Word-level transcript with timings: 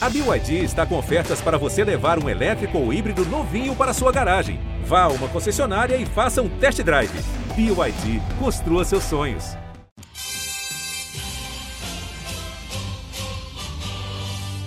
A 0.00 0.08
BYD 0.08 0.62
está 0.62 0.86
com 0.86 0.96
ofertas 0.96 1.40
para 1.40 1.58
você 1.58 1.82
levar 1.82 2.22
um 2.22 2.28
elétrico 2.28 2.78
ou 2.78 2.92
híbrido 2.92 3.24
novinho 3.26 3.74
para 3.74 3.92
sua 3.92 4.12
garagem. 4.12 4.60
Vá 4.84 5.02
a 5.02 5.08
uma 5.08 5.26
concessionária 5.26 5.96
e 5.96 6.06
faça 6.06 6.40
um 6.40 6.48
test 6.48 6.80
drive. 6.84 7.10
BYD, 7.56 8.22
construa 8.38 8.84
seus 8.84 9.02
sonhos. 9.02 9.56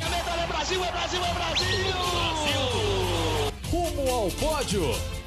É 0.02 0.48
Brasil, 0.48 0.84
é 0.84 0.92
Brasil, 0.92 1.22
é 1.24 1.34
Brasil! 1.34 1.94
Brasil! 2.12 2.62
Rumo 3.72 4.12
ao 4.12 4.30
pódio! 4.32 5.21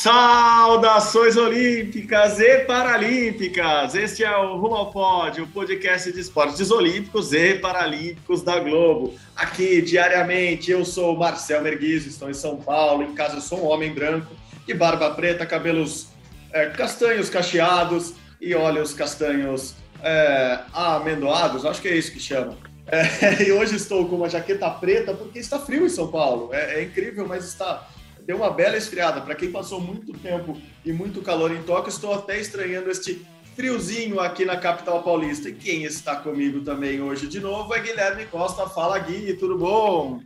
Saudações 0.00 1.36
olímpicas 1.36 2.38
e 2.38 2.60
paralímpicas! 2.60 3.96
Este 3.96 4.22
é 4.22 4.36
o 4.36 4.56
Rumo 4.56 4.76
ao 4.76 4.92
Pódio, 4.92 5.42
o 5.42 5.48
podcast 5.48 6.12
de 6.12 6.20
esportes 6.20 6.70
olímpicos 6.70 7.32
e 7.32 7.54
paralímpicos 7.54 8.40
da 8.42 8.60
Globo. 8.60 9.18
Aqui, 9.34 9.82
diariamente, 9.82 10.70
eu 10.70 10.84
sou 10.84 11.16
o 11.16 11.18
Marcel 11.18 11.62
Merguizo, 11.62 12.08
estou 12.08 12.30
em 12.30 12.32
São 12.32 12.58
Paulo. 12.58 13.02
Em 13.02 13.12
casa, 13.12 13.38
eu 13.38 13.40
sou 13.40 13.64
um 13.64 13.66
homem 13.66 13.92
branco, 13.92 14.32
de 14.64 14.72
barba 14.72 15.10
preta, 15.10 15.44
cabelos 15.44 16.06
é, 16.52 16.66
castanhos 16.66 17.28
cacheados 17.28 18.14
e 18.40 18.54
olhos 18.54 18.94
castanhos 18.94 19.74
é, 20.00 20.60
amendoados, 20.72 21.66
acho 21.66 21.82
que 21.82 21.88
é 21.88 21.96
isso 21.96 22.12
que 22.12 22.20
chama. 22.20 22.56
É, 22.86 23.42
e 23.42 23.50
hoje 23.50 23.74
estou 23.74 24.08
com 24.08 24.14
uma 24.14 24.30
jaqueta 24.30 24.70
preta 24.70 25.12
porque 25.12 25.40
está 25.40 25.58
frio 25.58 25.84
em 25.84 25.90
São 25.90 26.06
Paulo. 26.06 26.54
é, 26.54 26.76
é 26.76 26.84
incrível, 26.84 27.26
mas 27.26 27.44
está 27.48 27.84
deu 28.28 28.36
uma 28.36 28.50
bela 28.50 28.76
esfriada. 28.76 29.22
Para 29.22 29.34
quem 29.34 29.50
passou 29.50 29.80
muito 29.80 30.12
tempo 30.12 30.54
e 30.84 30.92
muito 30.92 31.22
calor 31.22 31.50
em 31.50 31.62
Tóquio, 31.62 31.88
estou 31.88 32.12
até 32.12 32.38
estranhando 32.38 32.90
este 32.90 33.26
friozinho 33.56 34.20
aqui 34.20 34.44
na 34.44 34.58
capital 34.58 35.02
paulista. 35.02 35.48
E 35.48 35.54
quem 35.54 35.84
está 35.84 36.14
comigo 36.16 36.60
também 36.60 37.00
hoje 37.00 37.26
de 37.26 37.40
novo 37.40 37.74
é 37.74 37.80
Guilherme 37.80 38.26
Costa. 38.26 38.68
Fala, 38.68 38.98
Gui, 38.98 39.32
tudo 39.32 39.56
bom? 39.56 40.20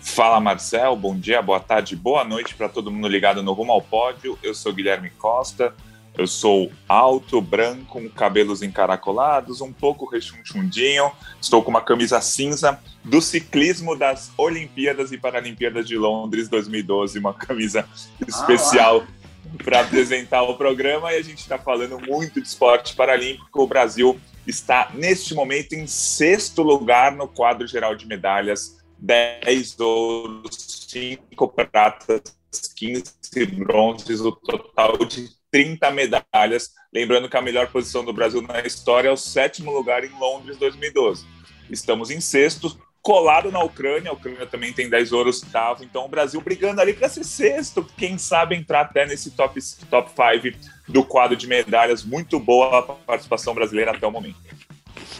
Fala, 0.00 0.40
Marcel. 0.40 0.96
Bom 0.96 1.16
dia, 1.16 1.40
boa 1.40 1.60
tarde, 1.60 1.94
boa 1.94 2.24
noite 2.24 2.56
para 2.56 2.68
todo 2.68 2.90
mundo 2.90 3.06
ligado 3.06 3.44
no 3.44 3.52
Rumo 3.52 3.70
ao 3.70 3.80
Pódio. 3.80 4.36
Eu 4.42 4.52
sou 4.52 4.72
Guilherme 4.72 5.10
Costa. 5.10 5.72
Eu 6.16 6.26
sou 6.26 6.70
alto, 6.86 7.40
branco, 7.40 7.84
com 7.86 8.08
cabelos 8.10 8.62
encaracolados, 8.62 9.62
um 9.62 9.72
pouco 9.72 10.04
rechonchundinho. 10.04 11.10
Estou 11.40 11.62
com 11.62 11.70
uma 11.70 11.80
camisa 11.80 12.20
cinza 12.20 12.78
do 13.02 13.20
ciclismo 13.22 13.96
das 13.96 14.30
Olimpíadas 14.36 15.10
e 15.10 15.16
Paralimpíadas 15.16 15.88
de 15.88 15.96
Londres 15.96 16.48
2012, 16.48 17.18
uma 17.18 17.32
camisa 17.32 17.88
especial 18.28 19.06
ah, 19.06 19.62
para 19.64 19.80
apresentar 19.80 20.42
o 20.42 20.54
programa. 20.56 21.12
E 21.12 21.16
a 21.16 21.22
gente 21.22 21.38
está 21.38 21.58
falando 21.58 21.98
muito 21.98 22.42
de 22.42 22.46
esporte 22.46 22.94
paralímpico. 22.94 23.62
O 23.62 23.66
Brasil 23.66 24.20
está, 24.46 24.90
neste 24.92 25.34
momento, 25.34 25.72
em 25.72 25.86
sexto 25.86 26.62
lugar 26.62 27.12
no 27.12 27.26
quadro 27.26 27.66
geral 27.66 27.94
de 27.94 28.06
medalhas: 28.06 28.76
10 28.98 29.80
ouros, 29.80 30.86
5 30.90 31.48
pratas, 31.48 32.20
15 32.76 33.46
bronzes, 33.56 34.20
o 34.20 34.30
total 34.30 34.98
de 35.06 35.41
30 35.52 35.90
medalhas. 35.90 36.70
Lembrando 36.92 37.28
que 37.28 37.36
a 37.36 37.42
melhor 37.42 37.68
posição 37.68 38.04
do 38.04 38.12
Brasil 38.12 38.40
na 38.42 38.60
história 38.62 39.08
é 39.08 39.12
o 39.12 39.16
sétimo 39.16 39.70
lugar 39.70 40.02
em 40.02 40.18
Londres 40.18 40.56
2012. 40.56 41.26
Estamos 41.70 42.10
em 42.10 42.20
sexto, 42.20 42.76
colado 43.02 43.52
na 43.52 43.62
Ucrânia. 43.62 44.10
A 44.10 44.14
Ucrânia 44.14 44.46
também 44.46 44.72
tem 44.72 44.88
10 44.88 45.12
ouros, 45.12 45.42
oitavo. 45.42 45.84
Então 45.84 46.06
o 46.06 46.08
Brasil 46.08 46.40
brigando 46.40 46.80
ali 46.80 46.94
para 46.94 47.08
ser 47.08 47.24
sexto. 47.24 47.86
Quem 47.96 48.16
sabe 48.16 48.56
entrar 48.56 48.80
até 48.80 49.06
nesse 49.06 49.30
top 49.32 49.60
5 49.60 49.86
top 49.86 50.10
five 50.10 50.56
do 50.88 51.04
quadro 51.04 51.36
de 51.36 51.46
medalhas. 51.46 52.02
Muito 52.02 52.40
boa 52.40 52.78
a 52.78 52.82
participação 52.82 53.54
brasileira 53.54 53.90
até 53.90 54.06
o 54.06 54.10
momento. 54.10 54.36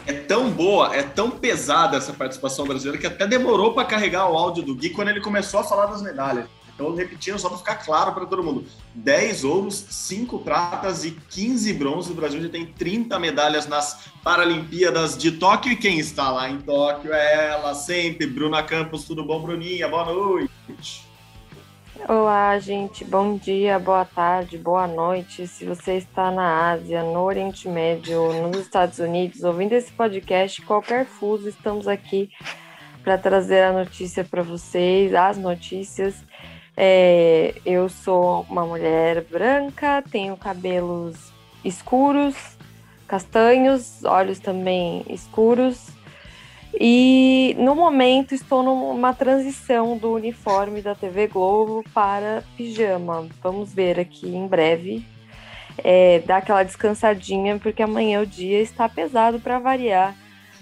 É 0.06 0.12
tão 0.12 0.50
boa, 0.50 0.96
é 0.96 1.02
tão 1.02 1.30
pesada 1.30 1.96
essa 1.96 2.12
participação 2.12 2.66
brasileira 2.66 2.98
que 2.98 3.06
até 3.06 3.26
demorou 3.26 3.72
para 3.72 3.84
carregar 3.84 4.28
o 4.28 4.36
áudio 4.36 4.62
do 4.62 4.74
Gui 4.74 4.90
quando 4.90 5.08
ele 5.08 5.20
começou 5.20 5.60
a 5.60 5.64
falar 5.64 5.86
das 5.86 6.02
medalhas. 6.02 6.46
Então, 6.74 6.94
repetindo, 6.94 7.38
só 7.38 7.48
para 7.48 7.58
ficar 7.58 7.76
claro 7.76 8.12
para 8.12 8.26
todo 8.26 8.42
mundo: 8.42 8.64
10 8.94 9.44
ouros, 9.44 9.86
5 9.90 10.38
pratas 10.40 11.04
e 11.04 11.10
15 11.10 11.72
bronzes. 11.74 12.10
O 12.10 12.14
Brasil 12.14 12.42
já 12.42 12.48
tem 12.48 12.66
30 12.66 13.18
medalhas 13.18 13.66
nas 13.66 14.08
Paralimpíadas 14.22 15.16
de 15.16 15.32
Tóquio. 15.32 15.72
E 15.72 15.76
quem 15.76 15.98
está 15.98 16.30
lá 16.30 16.48
em 16.48 16.58
Tóquio 16.60 17.12
é 17.12 17.50
ela 17.50 17.74
sempre, 17.74 18.26
Bruna 18.26 18.62
Campos. 18.62 19.04
Tudo 19.04 19.24
bom, 19.24 19.40
Bruninha? 19.40 19.88
Boa 19.88 20.04
noite. 20.06 21.12
Olá, 22.08 22.58
gente. 22.58 23.04
Bom 23.04 23.36
dia, 23.36 23.78
boa 23.78 24.04
tarde, 24.04 24.58
boa 24.58 24.88
noite. 24.88 25.46
Se 25.46 25.64
você 25.64 25.98
está 25.98 26.32
na 26.32 26.72
Ásia, 26.72 27.02
no 27.04 27.20
Oriente 27.20 27.68
Médio, 27.68 28.32
nos 28.48 28.58
Estados 28.58 28.98
Unidos, 28.98 29.44
ouvindo 29.44 29.74
esse 29.74 29.92
podcast, 29.92 30.60
qualquer 30.62 31.06
fuso, 31.06 31.48
estamos 31.48 31.86
aqui 31.86 32.28
para 33.04 33.16
trazer 33.16 33.62
a 33.62 33.72
notícia 33.72 34.24
para 34.24 34.42
vocês, 34.42 35.14
as 35.14 35.38
notícias. 35.38 36.24
É, 36.76 37.54
eu 37.66 37.88
sou 37.88 38.46
uma 38.48 38.64
mulher 38.64 39.24
branca, 39.24 40.02
tenho 40.10 40.36
cabelos 40.36 41.32
escuros, 41.64 42.34
castanhos, 43.06 44.04
olhos 44.04 44.38
também 44.38 45.04
escuros. 45.08 45.90
E 46.80 47.54
no 47.58 47.74
momento 47.74 48.34
estou 48.34 48.62
numa 48.62 49.12
transição 49.12 49.96
do 49.98 50.12
uniforme 50.14 50.80
da 50.80 50.94
TV 50.94 51.26
Globo 51.26 51.84
para 51.92 52.42
pijama. 52.56 53.28
Vamos 53.42 53.74
ver 53.74 54.00
aqui 54.00 54.34
em 54.34 54.46
breve. 54.46 55.06
É, 55.78 56.20
dar 56.20 56.38
aquela 56.38 56.62
descansadinha, 56.62 57.58
porque 57.58 57.82
amanhã 57.82 58.20
o 58.20 58.26
dia 58.26 58.60
está 58.60 58.88
pesado 58.88 59.38
para 59.40 59.58
variar. 59.58 60.16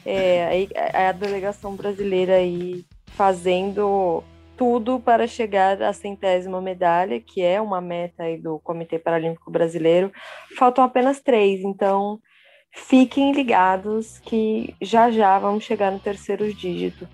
É, 0.05 0.67
a, 0.95 1.11
a 1.11 1.13
delegação 1.13 1.77
brasileira 1.77 2.35
aí 2.35 2.85
fazendo 3.07 4.25
tudo 4.61 5.01
para 5.01 5.27
chegar 5.27 5.81
à 5.83 5.91
centésima 5.91 6.61
medalha, 6.61 7.19
que 7.19 7.41
é 7.41 7.59
uma 7.59 7.81
meta 7.81 8.25
aí 8.25 8.37
do 8.37 8.59
Comitê 8.59 8.99
Paralímpico 8.99 9.51
Brasileiro. 9.51 10.13
Faltam 10.55 10.85
apenas 10.85 11.19
três, 11.19 11.63
então 11.63 12.21
fiquem 12.71 13.33
ligados 13.33 14.19
que 14.19 14.75
já 14.83 15.11
já 15.11 15.39
vamos 15.39 15.65
chegar 15.65 15.91
no 15.91 15.99
terceiro 15.99 16.53
dígito. 16.53 17.09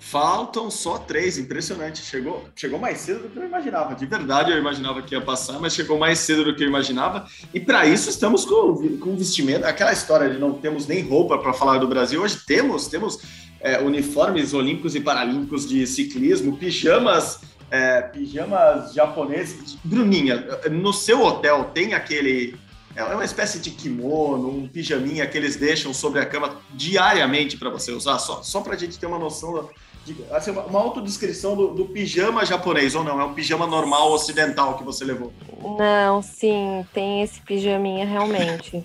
Faltam 0.00 0.70
só 0.70 0.96
três, 0.96 1.36
impressionante. 1.36 1.98
Chegou, 1.98 2.44
chegou 2.56 2.78
mais 2.78 3.00
cedo 3.00 3.24
do 3.24 3.28
que 3.28 3.38
eu 3.38 3.44
imaginava. 3.44 3.94
De 3.94 4.06
verdade, 4.06 4.50
eu 4.50 4.56
imaginava 4.56 5.02
que 5.02 5.14
ia 5.14 5.20
passar, 5.20 5.60
mas 5.60 5.74
chegou 5.74 5.98
mais 5.98 6.20
cedo 6.20 6.42
do 6.42 6.56
que 6.56 6.64
eu 6.64 6.68
imaginava. 6.68 7.26
E 7.52 7.60
para 7.60 7.84
isso 7.84 8.08
estamos 8.08 8.46
com, 8.46 8.96
com 8.98 9.14
vestimento. 9.14 9.66
Aquela 9.66 9.92
história 9.92 10.30
de 10.30 10.38
não 10.38 10.54
temos 10.54 10.86
nem 10.86 11.02
roupa 11.02 11.36
para 11.36 11.52
falar 11.52 11.76
do 11.76 11.86
Brasil. 11.86 12.22
Hoje 12.22 12.38
temos, 12.46 12.86
temos 12.86 13.20
é, 13.60 13.80
uniformes 13.80 14.54
olímpicos 14.54 14.94
e 14.94 15.00
paralímpicos 15.00 15.68
de 15.68 15.86
ciclismo, 15.86 16.56
pijamas, 16.56 17.40
é, 17.70 18.02
pijamas 18.02 18.92
japoneses. 18.94 19.76
Bruninha, 19.84 20.46
no 20.70 20.92
seu 20.92 21.22
hotel 21.22 21.70
tem 21.74 21.94
aquele. 21.94 22.56
É 22.96 23.04
uma 23.04 23.24
espécie 23.24 23.60
de 23.60 23.70
kimono, 23.70 24.48
um 24.48 24.66
pijaminha 24.66 25.24
que 25.24 25.38
eles 25.38 25.54
deixam 25.54 25.94
sobre 25.94 26.20
a 26.20 26.26
cama 26.26 26.56
diariamente 26.74 27.56
para 27.56 27.70
você 27.70 27.92
usar, 27.92 28.18
só, 28.18 28.42
só 28.42 28.60
para 28.60 28.74
a 28.74 28.76
gente 28.76 28.98
ter 28.98 29.06
uma 29.06 29.20
noção, 29.20 29.68
de, 30.04 30.16
assim, 30.32 30.50
uma 30.50 30.80
autodescrição 30.80 31.54
do, 31.54 31.68
do 31.68 31.84
pijama 31.84 32.44
japonês, 32.44 32.96
ou 32.96 33.04
não? 33.04 33.20
É 33.20 33.24
um 33.24 33.34
pijama 33.34 33.68
normal 33.68 34.10
ocidental 34.10 34.76
que 34.76 34.82
você 34.82 35.04
levou? 35.04 35.32
Não, 35.78 36.20
sim, 36.22 36.84
tem 36.92 37.22
esse 37.22 37.40
pijaminha 37.40 38.04
realmente. 38.04 38.84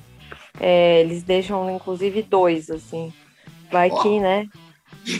É, 0.59 1.01
eles 1.01 1.23
deixam, 1.23 1.72
inclusive, 1.72 2.22
dois, 2.22 2.69
assim. 2.69 3.11
Vai 3.72 3.90
que, 3.90 4.19
né? 4.19 4.47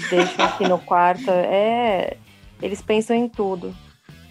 Deixam 0.10 0.46
aqui 0.46 0.68
no 0.68 0.80
quarto. 0.80 1.30
É, 1.30 2.18
eles 2.62 2.82
pensam 2.82 3.16
em 3.16 3.28
tudo. 3.28 3.76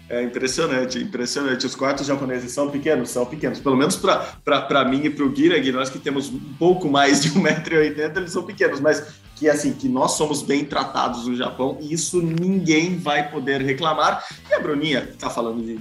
É 0.09 0.21
impressionante, 0.21 0.99
impressionante. 0.99 1.65
Os 1.65 1.75
quartos 1.75 2.05
japoneses 2.05 2.51
são 2.51 2.69
pequenos, 2.69 3.09
são 3.09 3.25
pequenos. 3.25 3.59
Pelo 3.59 3.75
menos 3.77 3.95
para 3.95 4.85
mim 4.85 5.05
e 5.05 5.09
para 5.09 5.23
o 5.23 5.29
Guirag, 5.29 5.71
nós 5.71 5.89
que 5.89 5.97
temos 5.97 6.29
um 6.29 6.39
pouco 6.59 6.89
mais 6.89 7.21
de 7.21 7.31
1,80m, 7.31 8.17
eles 8.17 8.31
são 8.31 8.43
pequenos. 8.43 8.79
Mas 8.79 9.15
que 9.35 9.49
assim, 9.49 9.73
que 9.73 9.89
nós 9.89 10.11
somos 10.11 10.43
bem 10.43 10.65
tratados 10.65 11.27
no 11.27 11.35
Japão 11.35 11.77
e 11.81 11.93
isso 11.93 12.21
ninguém 12.21 12.97
vai 12.97 13.29
poder 13.31 13.61
reclamar. 13.61 14.23
E 14.49 14.53
a 14.53 14.59
Bruninha 14.59 15.07
está 15.11 15.29
falando 15.29 15.63
de 15.63 15.79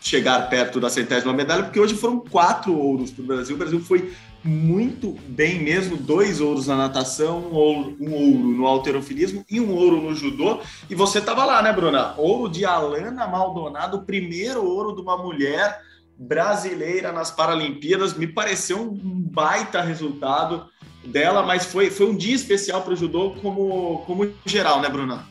chegar 0.00 0.48
perto 0.48 0.80
da 0.80 0.88
centésima 0.88 1.32
medalha, 1.32 1.64
porque 1.64 1.78
hoje 1.78 1.94
foram 1.94 2.18
quatro 2.18 2.76
ouros 2.76 3.10
para 3.10 3.22
o 3.22 3.26
Brasil. 3.26 3.54
O 3.54 3.58
Brasil 3.58 3.80
foi 3.80 4.12
muito 4.42 5.12
bem 5.28 5.62
mesmo, 5.62 5.96
dois 5.96 6.40
ouros 6.40 6.66
na 6.66 6.76
natação, 6.76 7.40
um 7.40 7.54
ouro, 7.54 7.96
um 8.00 8.12
ouro 8.12 8.48
no 8.48 8.66
alterofilismo 8.66 9.44
e 9.50 9.60
um 9.60 9.74
ouro 9.74 10.00
no 10.00 10.14
judô. 10.14 10.60
E 10.88 10.94
você 10.94 11.18
estava 11.18 11.44
lá, 11.44 11.60
né, 11.62 11.72
Bruna? 11.72 12.14
Ouro 12.16 12.50
de 12.50 12.64
Alana 12.64 13.26
Maldonado, 13.26 14.02
primeiro 14.02 14.64
ouro 14.64 14.94
de 14.94 15.02
uma 15.02 15.16
mulher 15.16 15.80
brasileira 16.16 17.12
nas 17.12 17.30
Paralimpíadas. 17.30 18.14
Me 18.14 18.26
pareceu 18.26 18.80
um 18.80 18.96
baita 18.96 19.80
resultado 19.80 20.66
dela, 21.04 21.42
mas 21.42 21.66
foi, 21.66 21.90
foi 21.90 22.10
um 22.10 22.16
dia 22.16 22.34
especial 22.34 22.82
para 22.82 22.92
o 22.92 22.96
judô 22.96 23.34
como, 23.42 24.02
como 24.06 24.32
geral, 24.44 24.80
né, 24.80 24.88
Bruna? 24.88 25.28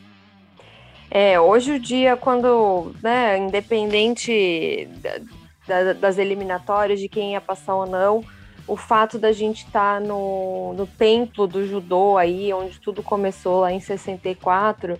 É, 1.11 1.39
hoje 1.39 1.71
o 1.71 1.79
dia, 1.79 2.15
quando, 2.15 2.93
né, 3.01 3.37
independente 3.37 4.87
da, 5.67 5.93
das 5.93 6.17
eliminatórias, 6.19 6.99
de 6.99 7.09
quem 7.09 7.33
ia 7.33 7.41
passar 7.41 7.75
ou 7.75 7.87
não, 7.87 8.23
o 8.69 8.77
fato 8.77 9.17
da 9.17 9.31
gente 9.31 9.65
estar 9.65 9.99
tá 9.99 9.99
no, 9.99 10.73
no 10.73 10.85
templo 10.85 11.47
do 11.47 11.65
judô 11.65 12.17
aí, 12.17 12.53
onde 12.53 12.79
tudo 12.79 13.01
começou 13.01 13.61
lá 13.61 13.71
em 13.73 13.79
64, 13.79 14.97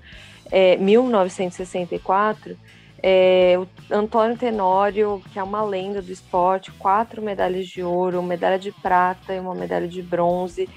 é, 0.51 0.75
1964, 0.77 2.57
é, 3.01 3.56
o 3.57 3.68
Antônio 3.94 4.36
Tenório, 4.36 5.21
que 5.31 5.38
é 5.38 5.44
uma 5.44 5.63
lenda 5.63 6.01
do 6.01 6.12
esporte, 6.12 6.71
quatro 6.71 7.21
medalhas 7.21 7.68
de 7.68 7.83
ouro, 7.83 8.24
medalha 8.24 8.57
de 8.57 8.71
prata 8.71 9.33
e 9.33 9.39
uma 9.39 9.54
medalha 9.54 9.88
de 9.88 10.01
bronze, 10.01 10.68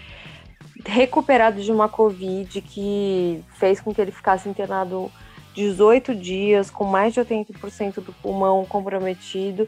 recuperado 0.84 1.62
de 1.62 1.72
uma 1.72 1.88
Covid 1.88 2.60
que 2.60 3.42
fez 3.54 3.80
com 3.80 3.94
que 3.94 4.00
ele 4.00 4.12
ficasse 4.12 4.48
internado 4.48 5.10
18 5.54 6.14
dias, 6.14 6.70
com 6.70 6.84
mais 6.84 7.14
de 7.14 7.20
80% 7.20 7.96
do 7.96 8.12
pulmão 8.12 8.64
comprometido 8.66 9.66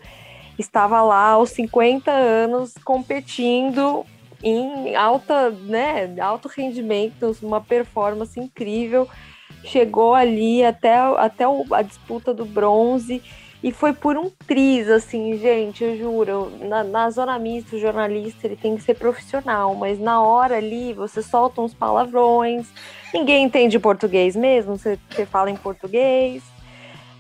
estava 0.59 1.03
lá 1.03 1.31
aos 1.31 1.51
50 1.51 2.11
anos 2.11 2.75
competindo 2.85 4.05
em 4.43 4.95
alta, 4.95 5.51
né, 5.51 6.15
alto 6.21 6.49
rendimento, 6.49 7.37
uma 7.43 7.61
performance 7.61 8.39
incrível. 8.39 9.09
Chegou 9.65 10.15
ali 10.15 10.63
até, 10.63 10.97
até 10.99 11.45
a 11.73 11.83
disputa 11.83 12.35
do 12.35 12.45
bronze 12.45 13.23
e 13.65 13.73
foi 13.73 13.95
por 13.95 14.19
um 14.19 14.29
triz, 14.47 14.91
assim, 14.91 15.39
gente, 15.39 15.83
eu 15.83 15.97
juro. 15.97 16.53
Na, 16.61 16.85
na, 16.85 17.09
zona 17.09 17.39
mista, 17.39 17.75
o 17.75 17.81
jornalista 17.81 18.47
ele 18.47 18.57
tem 18.57 18.77
que 18.77 18.83
ser 18.83 18.93
profissional, 18.93 19.75
mas 19.75 19.99
na 19.99 20.23
hora 20.23 20.59
ali 20.59 20.93
você 20.93 21.23
solta 21.23 21.63
uns 21.63 21.73
palavrões, 21.73 22.67
ninguém 23.13 23.43
entende 23.43 23.79
português 23.79 24.37
mesmo, 24.37 24.77
você, 24.77 24.99
você 25.09 25.25
fala 25.25 25.51
em 25.51 25.57
português. 25.57 26.43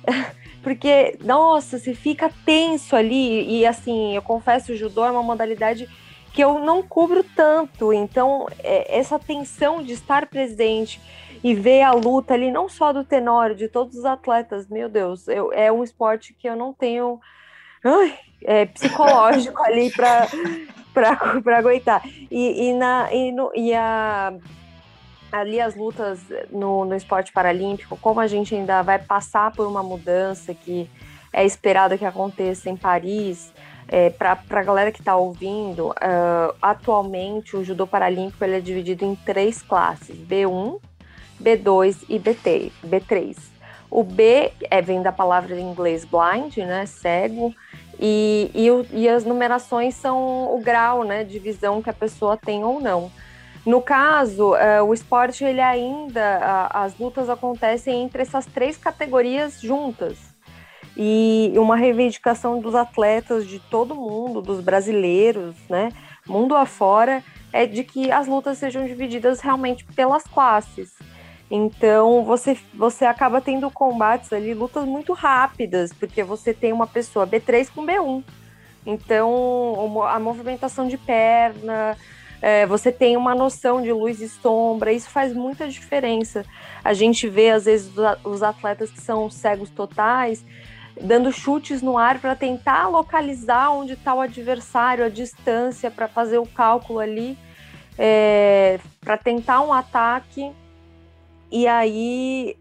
Porque, 0.65 1.17
nossa, 1.23 1.79
você 1.79 1.95
fica 1.95 2.31
tenso 2.45 2.97
ali. 2.97 3.61
E 3.61 3.67
assim, 3.67 4.17
eu 4.17 4.23
confesso, 4.23 4.73
o 4.73 4.77
judô 4.77 5.05
é 5.05 5.11
uma 5.11 5.23
modalidade 5.23 5.87
que 6.33 6.43
eu 6.43 6.59
não 6.59 6.83
cubro 6.83 7.23
tanto. 7.37 7.93
Então, 7.93 8.49
é, 8.59 8.99
essa 8.99 9.19
tensão 9.19 9.83
de 9.83 9.93
estar 9.93 10.27
presente 10.27 11.01
e 11.45 11.55
ver 11.55 11.83
a 11.83 11.93
luta 11.93 12.33
ali, 12.33 12.51
não 12.51 12.69
só 12.69 12.93
do 12.93 13.05
Tenório, 13.05 13.55
de 13.55 13.69
todos 13.69 13.95
os 13.97 14.07
atletas, 14.07 14.67
meu 14.67 14.89
Deus, 14.89 15.29
eu, 15.29 15.53
é 15.53 15.71
um 15.71 15.85
esporte 15.85 16.33
que 16.33 16.49
eu 16.49 16.57
não 16.57 16.73
tenho 16.73 17.21
ai, 17.85 18.19
é, 18.43 18.65
psicológico 18.65 19.61
ali 19.63 19.93
para 19.93 21.59
aguentar. 21.59 22.03
E, 22.31 22.69
e, 22.69 22.73
na, 22.73 23.13
e, 23.13 23.31
no, 23.31 23.53
e 23.55 23.75
a 23.75 24.33
ali 25.35 25.61
as 25.61 25.75
lutas 25.75 26.21
no, 26.51 26.85
no 26.85 26.95
esporte 26.95 27.33
paralímpico, 27.33 27.97
como 27.97 28.21
a 28.21 28.27
gente 28.27 28.55
ainda 28.55 28.83
vai 28.83 29.01
passar 29.01 29.51
por 29.51 29.67
uma 29.67 29.83
mudança 29.83 30.55
que 30.55 30.89
é 31.33 31.45
esperada 31.45 31.99
que 31.99 32.05
aconteça 32.05 32.71
em 32.71 32.77
Paris, 32.77 33.53
é, 33.89 34.11
para 34.11 34.39
a 34.49 34.63
galera 34.63 34.93
que 34.93 35.01
está 35.01 35.17
ouvindo, 35.17 35.89
uh, 35.89 36.55
atualmente 36.63 37.57
o 37.57 37.65
judô 37.65 37.87
paralímpico 37.87 38.43
ele 38.45 38.57
é 38.57 38.61
dividido 38.61 39.05
em 39.05 39.17
três 39.17 39.61
classes: 39.61 40.17
B1, 40.17 40.81
B2 41.43 42.05
e 42.09 42.19
BT, 42.19 42.73
B3. 42.87 43.37
O 43.91 44.03
B 44.03 44.53
é, 44.71 44.81
vem 44.81 45.03
da 45.03 45.13
palavra 45.13 45.59
em 45.59 45.71
inglês 45.71 46.05
blind, 46.05 46.57
né, 46.59 46.87
cego, 46.87 47.55
e, 48.01 48.51
e, 48.55 49.01
e 49.03 49.09
as 49.09 49.25
numerações 49.25 49.95
são 49.95 50.55
o 50.55 50.61
grau 50.61 51.05
né, 51.05 51.25
de 51.25 51.39
visão 51.39 51.83
que 51.83 51.91
a 51.91 51.93
pessoa 51.93 52.37
tem 52.37 52.65
ou 52.65 52.81
não. 52.81 53.11
No 53.67 53.81
caso, 53.81 54.53
uh, 54.53 54.85
o 54.87 54.93
esporte, 54.93 55.43
ele 55.43 55.61
ainda, 55.61 56.69
as 56.71 56.99
lutas 56.99 57.31
acontecem 57.31 58.03
entre 58.03 58.23
essas 58.23 58.45
três 58.45 58.77
categorias 58.77 59.61
juntas. 59.61 60.19
E 60.97 61.53
uma 61.57 61.75
reivindicação 61.75 62.61
dos 62.61 62.75
atletas 62.75 63.47
de 63.47 63.59
todo 63.59 63.95
mundo, 63.95 64.43
dos 64.43 64.61
brasileiros, 64.61 65.57
né, 65.69 65.89
mundo 66.27 66.55
afora, 66.55 67.23
é 67.53 67.67
de 67.67 67.83
que 67.83 68.13
as 68.13 68.27
lutas 68.29 68.59
sejam 68.59 68.85
divididas 68.85 69.41
realmente 69.41 69.85
pelas 69.85 70.25
classes. 70.25 70.93
Então, 71.51 72.25
você, 72.25 72.57
você 72.75 73.05
acaba 73.05 73.41
tendo 73.41 73.71
combates 73.71 74.33
ali, 74.33 74.55
lutas 74.55 74.85
muito 74.85 75.13
rápidas, 75.13 75.93
porque 75.93 76.23
você 76.23 76.53
tem 76.53 76.73
uma 76.73 76.87
pessoa 76.87 77.27
B3 77.27 77.71
com 77.73 77.85
B1. 77.85 78.25
Então, 78.87 80.05
a 80.07 80.19
movimentação 80.19 80.87
de 80.87 80.99
perna, 80.99 81.97
é, 82.45 82.67
você 82.67 82.93
tem 82.93 83.17
uma 83.17 83.35
noção 83.35 83.81
de 83.81 83.91
luz 83.91 84.21
e 84.21 84.29
sombra, 84.29 84.93
isso 84.93 85.09
faz 85.09 85.33
muita 85.33 85.67
diferença. 85.67 86.45
A 86.85 86.93
gente 86.93 87.27
vê, 87.27 87.49
às 87.49 87.65
vezes, 87.65 87.91
os 88.23 88.43
atletas 88.43 88.91
que 88.91 89.01
são 89.01 89.31
cegos 89.31 89.71
totais 89.71 90.45
dando 91.01 91.33
chutes 91.33 91.81
no 91.81 91.97
ar 91.97 92.21
para 92.21 92.37
tentar 92.37 92.87
localizar 92.89 93.71
onde 93.71 93.95
está 93.95 94.13
o 94.13 94.21
adversário, 94.21 95.07
a 95.07 95.09
distância, 95.09 95.91
para 95.91 96.07
fazer 96.07 96.37
o 96.37 96.47
cálculo 96.47 96.99
ali, 96.99 97.39
é, 97.97 98.79
para 99.01 99.17
tentar 99.17 99.63
um 99.63 99.73
ataque. 99.73 100.53
E 101.51 101.67
aí 101.67 102.59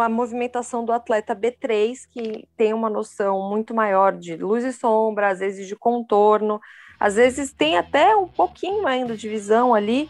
a 0.00 0.08
movimentação 0.08 0.84
do 0.84 0.92
atleta 0.92 1.34
B3, 1.34 2.06
que 2.08 2.48
tem 2.56 2.72
uma 2.72 2.88
noção 2.88 3.48
muito 3.48 3.74
maior 3.74 4.16
de 4.16 4.36
luz 4.36 4.62
e 4.64 4.72
sombra, 4.72 5.30
às 5.30 5.40
vezes 5.40 5.66
de 5.66 5.74
contorno, 5.74 6.60
às 6.98 7.14
vezes 7.14 7.52
tem 7.52 7.76
até 7.76 8.16
um 8.16 8.26
pouquinho 8.26 8.86
ainda 8.86 9.16
de 9.16 9.28
visão 9.28 9.74
ali, 9.74 10.08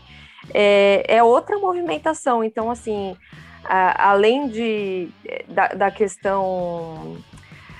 é, 0.55 1.05
é 1.09 1.23
outra 1.23 1.59
movimentação. 1.59 2.45
Então, 2.45 2.71
assim, 2.71 3.17
a, 3.65 4.11
além 4.11 4.49
de, 4.49 5.09
da, 5.49 5.69
da 5.69 5.91
questão 5.91 7.17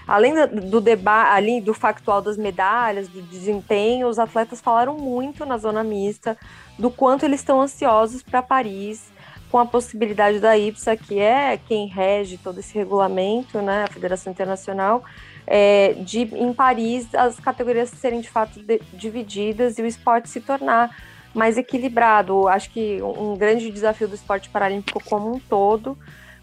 além 0.07 0.35
do 0.47 0.81
debate, 0.81 1.31
ali 1.31 1.61
do 1.61 1.75
factual 1.75 2.23
das 2.23 2.37
medalhas, 2.37 3.09
do 3.09 3.21
desempenho, 3.23 4.07
os 4.07 4.19
atletas 4.19 4.61
falaram 4.61 4.97
muito 4.97 5.45
na 5.45 5.59
zona 5.59 5.83
mista 5.83 6.39
do 6.79 6.91
quanto 6.91 7.25
eles 7.25 7.41
estão 7.41 7.61
ansiosos 7.61 8.23
para 8.23 8.41
Paris, 8.41 9.11
com 9.51 9.59
a 9.59 9.67
possibilidade 9.67 10.39
da 10.39 10.57
IPSA, 10.57 10.97
que 10.97 11.19
é 11.19 11.57
quem 11.57 11.87
rege 11.87 12.39
todo 12.39 12.61
esse 12.61 12.75
regulamento, 12.75 13.61
né, 13.61 13.85
a 13.85 13.93
Federação 13.93 14.33
Internacional, 14.33 15.03
é, 15.47 15.95
de 15.95 16.23
em 16.23 16.53
Paris 16.53 17.15
as 17.15 17.39
categorias 17.39 17.91
serem 17.91 18.21
de 18.21 18.29
fato 18.29 18.61
de, 18.61 18.81
divididas 18.93 19.79
e 19.79 19.83
o 19.83 19.87
esporte 19.87 20.29
se 20.29 20.41
tornar 20.41 20.95
mais 21.35 21.57
equilibrado. 21.57 22.49
Acho 22.49 22.71
que 22.71 23.01
um 23.03 23.37
grande 23.37 23.71
desafio 23.71 24.09
do 24.09 24.15
esporte 24.15 24.49
paralímpico 24.49 25.03
como 25.05 25.35
um 25.35 25.39
todo, 25.39 25.97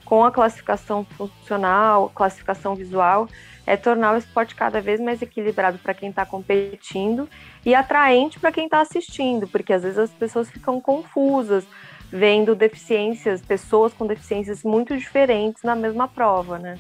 com 0.05 0.23
a 0.23 0.31
classificação 0.31 1.03
funcional, 1.03 2.11
classificação 2.13 2.75
visual, 2.75 3.27
é 3.65 3.75
tornar 3.75 4.13
o 4.13 4.17
esporte 4.17 4.55
cada 4.55 4.79
vez 4.79 4.99
mais 4.99 5.21
equilibrado 5.21 5.79
para 5.79 5.93
quem 5.93 6.09
está 6.09 6.25
competindo 6.25 7.27
e 7.65 7.73
atraente 7.73 8.39
para 8.39 8.51
quem 8.51 8.65
está 8.65 8.81
assistindo, 8.81 9.47
porque 9.47 9.73
às 9.73 9.83
vezes 9.83 9.97
as 9.97 10.11
pessoas 10.11 10.49
ficam 10.49 10.79
confusas 10.79 11.65
vendo 12.11 12.53
deficiências, 12.53 13.41
pessoas 13.41 13.91
com 13.93 14.05
deficiências 14.05 14.63
muito 14.63 14.95
diferentes 14.95 15.63
na 15.63 15.75
mesma 15.75 16.07
prova, 16.07 16.59
né? 16.59 16.77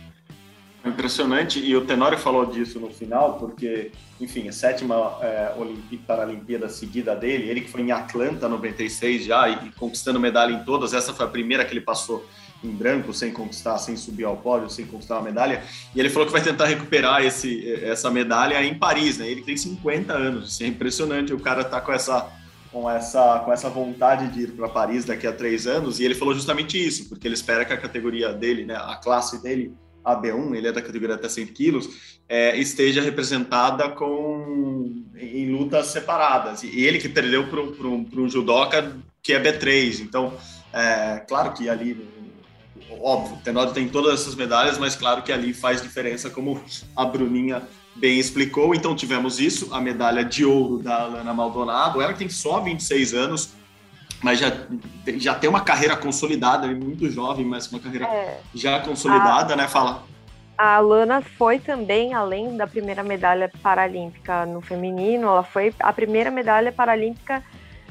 Impressionante, 0.85 1.59
e 1.59 1.73
o 1.77 1.85
Tenório 1.85 2.17
falou 2.17 2.45
disso 2.45 2.77
no 2.77 2.89
final, 2.89 3.37
porque, 3.39 3.91
enfim, 4.19 4.49
a 4.49 4.51
sétima 4.51 5.17
é, 5.21 5.53
Paralimpíada 6.05 6.67
seguida 6.67 7.15
dele, 7.15 7.49
ele 7.49 7.61
que 7.61 7.69
foi 7.69 7.81
em 7.81 7.91
Atlanta 7.91 8.49
96 8.49 9.23
já 9.23 9.47
e, 9.47 9.67
e 9.67 9.71
conquistando 9.71 10.19
medalha 10.19 10.51
em 10.51 10.63
todas, 10.65 10.93
essa 10.93 11.13
foi 11.13 11.25
a 11.25 11.29
primeira 11.29 11.63
que 11.63 11.71
ele 11.71 11.79
passou 11.79 12.25
em 12.61 12.69
branco, 12.69 13.13
sem 13.13 13.31
conquistar, 13.31 13.77
sem 13.77 13.95
subir 13.95 14.25
ao 14.25 14.35
pódio, 14.35 14.69
sem 14.69 14.85
conquistar 14.85 15.15
uma 15.15 15.23
medalha, 15.23 15.63
e 15.95 15.99
ele 15.99 16.09
falou 16.09 16.25
que 16.25 16.33
vai 16.33 16.41
tentar 16.41 16.65
recuperar 16.65 17.23
esse, 17.23 17.73
essa 17.83 18.11
medalha 18.11 18.61
em 18.63 18.77
Paris, 18.77 19.17
né? 19.17 19.29
Ele 19.29 19.41
tem 19.41 19.55
50 19.55 20.11
anos, 20.11 20.51
isso 20.51 20.63
é 20.63 20.67
impressionante, 20.67 21.33
o 21.33 21.39
cara 21.39 21.63
tá 21.63 21.79
com 21.79 21.93
essa 21.93 22.29
com 22.73 22.89
essa, 22.89 23.39
com 23.45 23.53
essa 23.53 23.69
vontade 23.69 24.29
de 24.29 24.41
ir 24.41 24.51
para 24.53 24.67
Paris 24.67 25.05
daqui 25.05 25.27
a 25.27 25.31
três 25.31 25.67
anos, 25.67 25.99
e 25.99 26.05
ele 26.05 26.15
falou 26.15 26.33
justamente 26.33 26.75
isso, 26.75 27.07
porque 27.07 27.27
ele 27.27 27.35
espera 27.35 27.63
que 27.63 27.71
a 27.71 27.77
categoria 27.77 28.33
dele, 28.33 28.65
né, 28.65 28.75
a 28.75 28.95
classe 28.95 29.41
dele, 29.43 29.71
a 30.03 30.15
B1, 30.15 30.55
ele 30.55 30.67
é 30.67 30.71
da 30.71 30.81
categoria 30.81 31.15
até 31.15 31.29
100 31.29 31.47
quilos, 31.47 31.89
é, 32.27 32.57
esteja 32.57 33.01
representada 33.01 33.89
com, 33.89 35.03
em 35.15 35.51
lutas 35.51 35.87
separadas. 35.87 36.63
E 36.63 36.83
ele 36.83 36.99
que 36.99 37.09
perdeu 37.09 37.47
para 37.47 37.87
um 37.87 38.29
judoca 38.29 38.95
que 39.21 39.33
é 39.33 39.41
B3. 39.41 40.01
Então, 40.01 40.33
é, 40.73 41.23
claro 41.27 41.53
que 41.53 41.69
ali, 41.69 42.05
óbvio, 43.01 43.37
o 43.37 43.41
Tenório 43.41 43.73
tem 43.73 43.87
todas 43.87 44.21
essas 44.21 44.35
medalhas, 44.35 44.77
mas 44.77 44.95
claro 44.95 45.21
que 45.21 45.31
ali 45.31 45.53
faz 45.53 45.81
diferença, 45.81 46.29
como 46.29 46.61
a 46.95 47.05
Bruninha 47.05 47.61
bem 47.95 48.19
explicou. 48.19 48.75
Então, 48.75 48.95
tivemos 48.95 49.39
isso, 49.39 49.73
a 49.73 49.79
medalha 49.79 50.25
de 50.25 50.43
ouro 50.43 50.79
da 50.79 51.03
Alana 51.03 51.33
Maldonado. 51.33 52.01
Ela 52.01 52.13
tem 52.13 52.27
só 52.27 52.59
26 52.59 53.13
anos, 53.13 53.53
mas 54.23 54.39
já, 54.39 54.51
já 55.17 55.35
tem 55.35 55.49
uma 55.49 55.61
carreira 55.61 55.95
consolidada, 55.95 56.67
muito 56.67 57.09
jovem, 57.09 57.45
mas 57.45 57.71
uma 57.71 57.79
carreira 57.79 58.05
é. 58.05 58.39
já 58.55 58.79
consolidada, 58.79 59.53
a, 59.53 59.57
né? 59.57 59.67
Fala. 59.67 60.03
A 60.57 60.75
Alana 60.75 61.21
foi 61.21 61.59
também, 61.59 62.13
além 62.13 62.55
da 62.55 62.65
primeira 62.65 63.03
medalha 63.03 63.51
paralímpica 63.61 64.45
no 64.45 64.61
feminino, 64.61 65.27
ela 65.27 65.43
foi 65.43 65.73
a 65.79 65.91
primeira 65.91 66.31
medalha 66.31 66.71
paralímpica, 66.71 67.43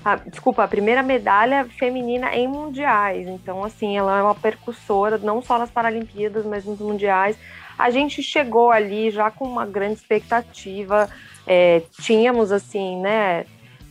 a, 0.04 0.16
desculpa, 0.16 0.64
a 0.64 0.68
primeira 0.68 1.02
medalha 1.02 1.66
feminina 1.78 2.34
em 2.34 2.48
mundiais. 2.48 3.28
Então, 3.28 3.62
assim, 3.62 3.96
ela 3.96 4.18
é 4.18 4.22
uma 4.22 4.34
percussora, 4.34 5.18
não 5.18 5.42
só 5.42 5.58
nas 5.58 5.70
Paralimpíadas, 5.70 6.46
mas 6.46 6.64
nos 6.64 6.80
mundiais. 6.80 7.36
A 7.78 7.90
gente 7.90 8.22
chegou 8.22 8.70
ali 8.70 9.10
já 9.10 9.30
com 9.30 9.44
uma 9.44 9.66
grande 9.66 9.94
expectativa 9.94 11.08
é, 11.46 11.82
tínhamos 12.00 12.52
assim, 12.52 13.00
né, 13.00 13.44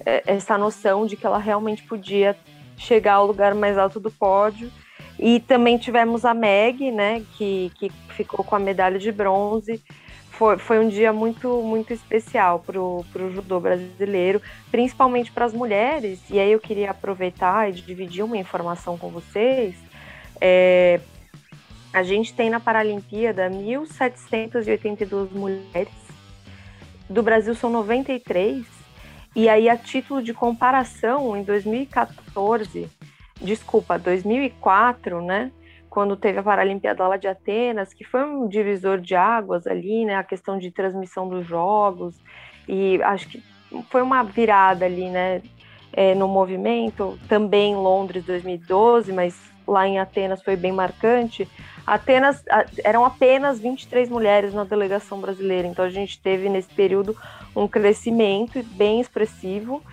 essa 0.05 0.57
noção 0.57 1.05
de 1.05 1.15
que 1.15 1.25
ela 1.25 1.37
realmente 1.37 1.83
podia 1.83 2.35
chegar 2.77 3.13
ao 3.13 3.27
lugar 3.27 3.53
mais 3.53 3.77
alto 3.77 3.99
do 3.99 4.11
pódio. 4.11 4.71
E 5.19 5.39
também 5.39 5.77
tivemos 5.77 6.25
a 6.25 6.33
Meg, 6.33 6.91
né, 6.91 7.23
que, 7.37 7.71
que 7.75 7.91
ficou 8.09 8.43
com 8.43 8.55
a 8.55 8.59
medalha 8.59 8.97
de 8.97 9.11
bronze. 9.11 9.81
Foi, 10.31 10.57
foi 10.57 10.79
um 10.79 10.89
dia 10.89 11.13
muito, 11.13 11.61
muito 11.61 11.93
especial 11.93 12.59
para 12.59 12.79
o 12.79 13.05
judô 13.31 13.59
brasileiro, 13.59 14.41
principalmente 14.71 15.31
para 15.31 15.45
as 15.45 15.53
mulheres. 15.53 16.19
E 16.29 16.39
aí 16.39 16.51
eu 16.51 16.59
queria 16.59 16.89
aproveitar 16.89 17.69
e 17.69 17.73
dividir 17.73 18.23
uma 18.23 18.37
informação 18.37 18.97
com 18.97 19.09
vocês. 19.09 19.75
É, 20.39 20.99
a 21.93 22.01
gente 22.01 22.33
tem 22.33 22.49
na 22.49 22.59
Paralimpíada 22.59 23.49
1.782 23.49 25.31
mulheres, 25.31 25.93
do 27.09 27.21
Brasil 27.21 27.53
são 27.53 27.69
93, 27.69 28.65
e 29.35 29.47
aí 29.47 29.69
a 29.69 29.77
título 29.77 30.21
de 30.21 30.33
comparação, 30.33 31.35
em 31.37 31.43
2014, 31.43 32.89
desculpa, 33.41 33.97
2004, 33.97 35.21
né, 35.21 35.51
quando 35.89 36.15
teve 36.15 36.39
a 36.39 36.43
Paralimpíada 36.43 37.07
lá 37.07 37.17
de 37.17 37.27
Atenas, 37.27 37.93
que 37.93 38.03
foi 38.03 38.23
um 38.23 38.47
divisor 38.47 38.99
de 38.99 39.15
águas 39.15 39.67
ali, 39.67 40.05
né, 40.05 40.15
a 40.15 40.23
questão 40.23 40.57
de 40.57 40.71
transmissão 40.71 41.27
dos 41.27 41.45
jogos, 41.45 42.15
e 42.67 43.01
acho 43.03 43.27
que 43.27 43.43
foi 43.89 44.01
uma 44.01 44.23
virada 44.23 44.85
ali, 44.85 45.09
né, 45.09 45.41
é, 45.93 46.15
no 46.15 46.27
movimento, 46.27 47.19
também 47.27 47.73
em 47.73 47.75
Londres 47.75 48.23
2012, 48.25 49.11
mas 49.11 49.51
lá 49.67 49.87
em 49.87 49.99
Atenas 49.99 50.41
foi 50.41 50.55
bem 50.55 50.71
marcante. 50.71 51.47
Atenas 51.85 52.43
eram 52.83 53.05
apenas 53.05 53.59
23 53.59 54.09
mulheres 54.09 54.53
na 54.53 54.63
delegação 54.63 55.19
brasileira, 55.19 55.67
então 55.67 55.83
a 55.83 55.89
gente 55.89 56.21
teve 56.21 56.47
nesse 56.49 56.69
período 56.73 57.15
um 57.55 57.67
crescimento 57.67 58.63
bem 58.75 59.01
expressivo 59.01 59.83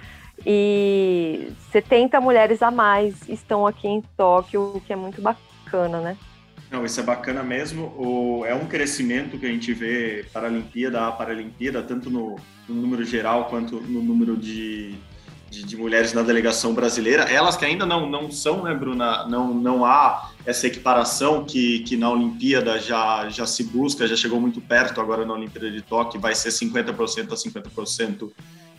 e 0.47 1.51
70 1.73 2.21
mulheres 2.21 2.63
a 2.63 2.71
mais 2.71 3.29
estão 3.29 3.67
aqui 3.67 3.89
em 3.89 4.03
Tóquio, 4.17 4.77
o 4.77 4.81
que 4.81 4.93
é 4.93 4.97
muito 4.97 5.21
bacana, 5.21 6.01
né? 6.01 6.17
Não, 6.71 6.85
isso 6.85 7.01
é 7.01 7.03
bacana 7.03 7.43
mesmo. 7.43 7.87
O, 7.97 8.45
é 8.45 8.55
um 8.55 8.67
crescimento 8.67 9.39
que 9.39 9.47
a 9.47 9.49
gente 9.49 9.73
vê 9.73 10.27
Paralimpíada 10.33 11.07
a 11.07 11.13
Paralimpíada, 11.13 11.83
tanto 11.83 12.11
no, 12.11 12.37
no 12.69 12.75
número 12.75 13.05
geral 13.05 13.47
quanto 13.47 13.81
no 13.81 14.03
número 14.03 14.37
de, 14.37 14.95
de, 15.51 15.65
de, 15.65 15.77
mulheres 15.77 16.13
na 16.13 16.23
delegação 16.23 16.75
brasileira, 16.75 17.25
elas 17.25 17.57
que 17.57 17.65
ainda 17.65 17.87
não, 17.87 18.09
não 18.09 18.31
são, 18.31 18.65
né, 18.65 18.75
Bruna? 18.75 19.27
Não, 19.27 19.53
não 19.55 19.85
há 19.85 20.31
essa 20.45 20.67
equiparação 20.67 21.45
que, 21.45 21.81
que 21.81 21.97
na 21.97 22.11
Olimpíada 22.11 22.79
já, 22.79 23.29
já 23.29 23.47
se 23.47 23.65
busca, 23.65 24.07
já 24.07 24.17
chegou 24.17 24.41
muito 24.41 24.61
perto 24.61 25.01
agora 25.01 25.25
na 25.25 25.35
Olimpíada 25.35 25.71
de 25.71 25.83
Tóquio, 25.83 26.21
vai 26.21 26.35
ser 26.35 26.51
50% 26.51 27.33
a 27.33 27.37
50% 27.37 28.31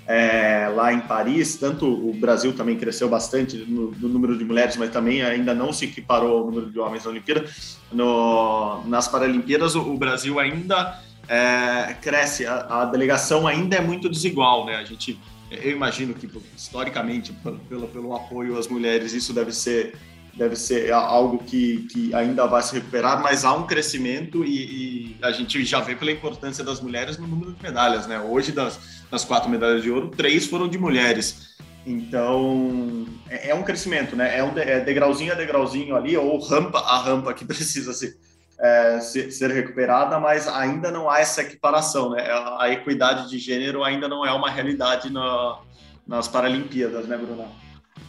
é, 0.10 0.68
lá 0.76 0.92
em 0.92 1.00
Paris. 1.02 1.56
Tanto 1.56 1.86
o 1.86 2.12
Brasil 2.14 2.52
também 2.54 2.76
cresceu 2.76 3.08
bastante 3.08 3.58
no, 3.58 3.92
no, 3.92 4.10
número 4.10 4.36
de 4.36 4.44
mulheres, 4.44 4.76
mas 4.76 4.90
também 4.90 5.22
ainda 5.22 5.54
não 5.54 5.72
se 5.72 5.86
equiparou 5.86 6.40
ao 6.40 6.46
número 6.46 6.72
de 6.72 6.80
homens 6.80 7.06
na 7.06 7.12
Olimpíada. 7.12 7.46
No, 7.92 8.84
nas 8.86 9.08
Paralimpíadas, 9.08 9.76
o, 9.76 9.82
o 9.82 9.98
Brasil 9.98 10.40
ainda 10.40 11.00
é, 11.28 11.96
cresce, 12.02 12.48
a, 12.48 12.82
a 12.82 12.86
delegação 12.86 13.48
ainda 13.48 13.76
é 13.76 13.82
muito 13.82 14.10
desigual, 14.10 14.66
né? 14.66 14.78
A 14.78 14.84
gente 14.84 15.20
eu 15.52 15.72
imagino 15.72 16.14
que 16.14 16.30
historicamente 16.56 17.34
pelo, 17.68 17.88
pelo 17.88 18.16
apoio 18.16 18.58
às 18.58 18.68
mulheres 18.68 19.14
isso 19.14 19.34
deve 19.34 19.52
ser 19.52 19.96
deve 20.36 20.56
ser 20.56 20.92
algo 20.94 21.40
que, 21.40 21.88
que 21.92 22.16
ainda 22.16 22.48
vai 22.48 22.62
se 22.62 22.74
recuperar, 22.74 23.22
mas 23.22 23.44
há 23.44 23.54
um 23.54 23.68
crescimento 23.68 24.46
e, 24.46 25.18
e, 25.18 25.18
a 25.22 25.32
gente 25.32 25.66
já 25.66 25.82
vê 25.82 25.96
pela 25.96 26.12
importância 26.12 26.64
das 26.64 26.80
mulheres 26.80 27.18
no 27.18 27.28
número 27.28 27.52
de 27.52 27.62
medalhas, 27.62 28.08
né? 28.08 28.22
Hoje 28.22 28.54
das, 28.54 28.80
das 29.12 29.26
quatro 29.26 29.50
medalhas 29.50 29.84
de 29.84 29.92
ouro, 29.92 30.08
três 30.10 30.46
foram 30.46 30.70
de 30.70 30.78
mulheres. 30.78 31.58
Então 31.86 33.06
é, 33.30 33.50
é 33.50 33.56
um 33.56 33.64
crescimento, 33.64 34.16
né? 34.16 34.38
É 34.38 34.44
um 34.44 34.54
de, 34.54 34.62
é 34.62 34.80
degrauzinho 34.80 35.34
a 35.34 35.36
degrauzinho 35.36 35.96
ali 35.96 36.16
ou 36.16 36.40
rampa 36.40 36.80
a 36.80 37.00
rampa 37.00 37.34
que 37.34 37.44
precisa 37.46 37.92
ser 37.92 38.16
é, 38.60 39.00
ser, 39.00 39.32
ser, 39.32 39.52
recuperada, 39.52 40.20
mas 40.20 40.48
ainda 40.48 40.92
não 40.92 41.10
há 41.10 41.20
essa 41.20 41.42
equiparação, 41.42 42.12
né? 42.12 42.28
A 42.58 42.70
equidade 42.70 43.30
de 43.30 43.40
gênero 43.40 43.84
ainda 43.84 44.08
não 44.08 44.26
é 44.26 44.34
uma 44.34 44.50
realidade 44.50 45.12
na, 45.12 45.60
nas 46.06 46.28
Paralimpíadas, 46.28 47.08
né, 47.08 47.18
Bruna? 47.18 47.46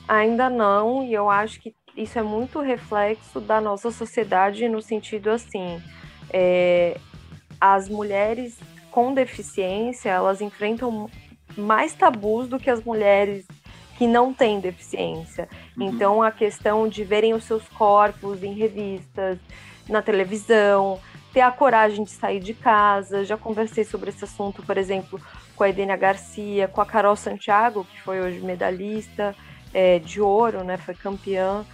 Ainda 0.08 0.50
não, 0.50 1.04
e 1.04 1.14
eu 1.14 1.30
acho 1.30 1.60
que 1.60 1.74
isso 1.96 2.18
é 2.18 2.22
muito 2.22 2.60
reflexo 2.60 3.40
da 3.40 3.60
nossa 3.60 3.90
sociedade 3.90 4.68
no 4.68 4.82
sentido 4.82 5.30
assim, 5.30 5.80
é, 6.32 6.96
as 7.60 7.88
mulheres 7.88 8.58
com 8.90 9.14
deficiência, 9.14 10.10
elas 10.10 10.40
enfrentam 10.40 11.08
mais 11.56 11.92
tabus 11.94 12.48
do 12.48 12.58
que 12.58 12.70
as 12.70 12.82
mulheres 12.82 13.46
que 13.96 14.06
não 14.06 14.32
têm 14.32 14.60
deficiência. 14.60 15.48
Uhum. 15.76 15.88
Então, 15.88 16.22
a 16.22 16.32
questão 16.32 16.88
de 16.88 17.04
verem 17.04 17.34
os 17.34 17.44
seus 17.44 17.68
corpos 17.68 18.42
em 18.42 18.54
revistas, 18.54 19.38
na 19.90 20.00
televisão, 20.00 21.00
ter 21.32 21.40
a 21.40 21.50
coragem 21.50 22.04
de 22.04 22.10
sair 22.10 22.40
de 22.40 22.54
casa. 22.54 23.24
Já 23.24 23.36
conversei 23.36 23.84
sobre 23.84 24.10
esse 24.10 24.24
assunto, 24.24 24.62
por 24.62 24.78
exemplo, 24.78 25.20
com 25.54 25.64
a 25.64 25.68
Edenia 25.68 25.96
Garcia, 25.96 26.68
com 26.68 26.80
a 26.80 26.86
Carol 26.86 27.16
Santiago, 27.16 27.84
que 27.84 28.00
foi 28.00 28.20
hoje 28.20 28.40
medalhista 28.40 29.34
é, 29.72 29.98
de 29.98 30.20
ouro, 30.20 30.64
né? 30.64 30.76
Foi 30.76 30.94
campeã. 30.94 31.64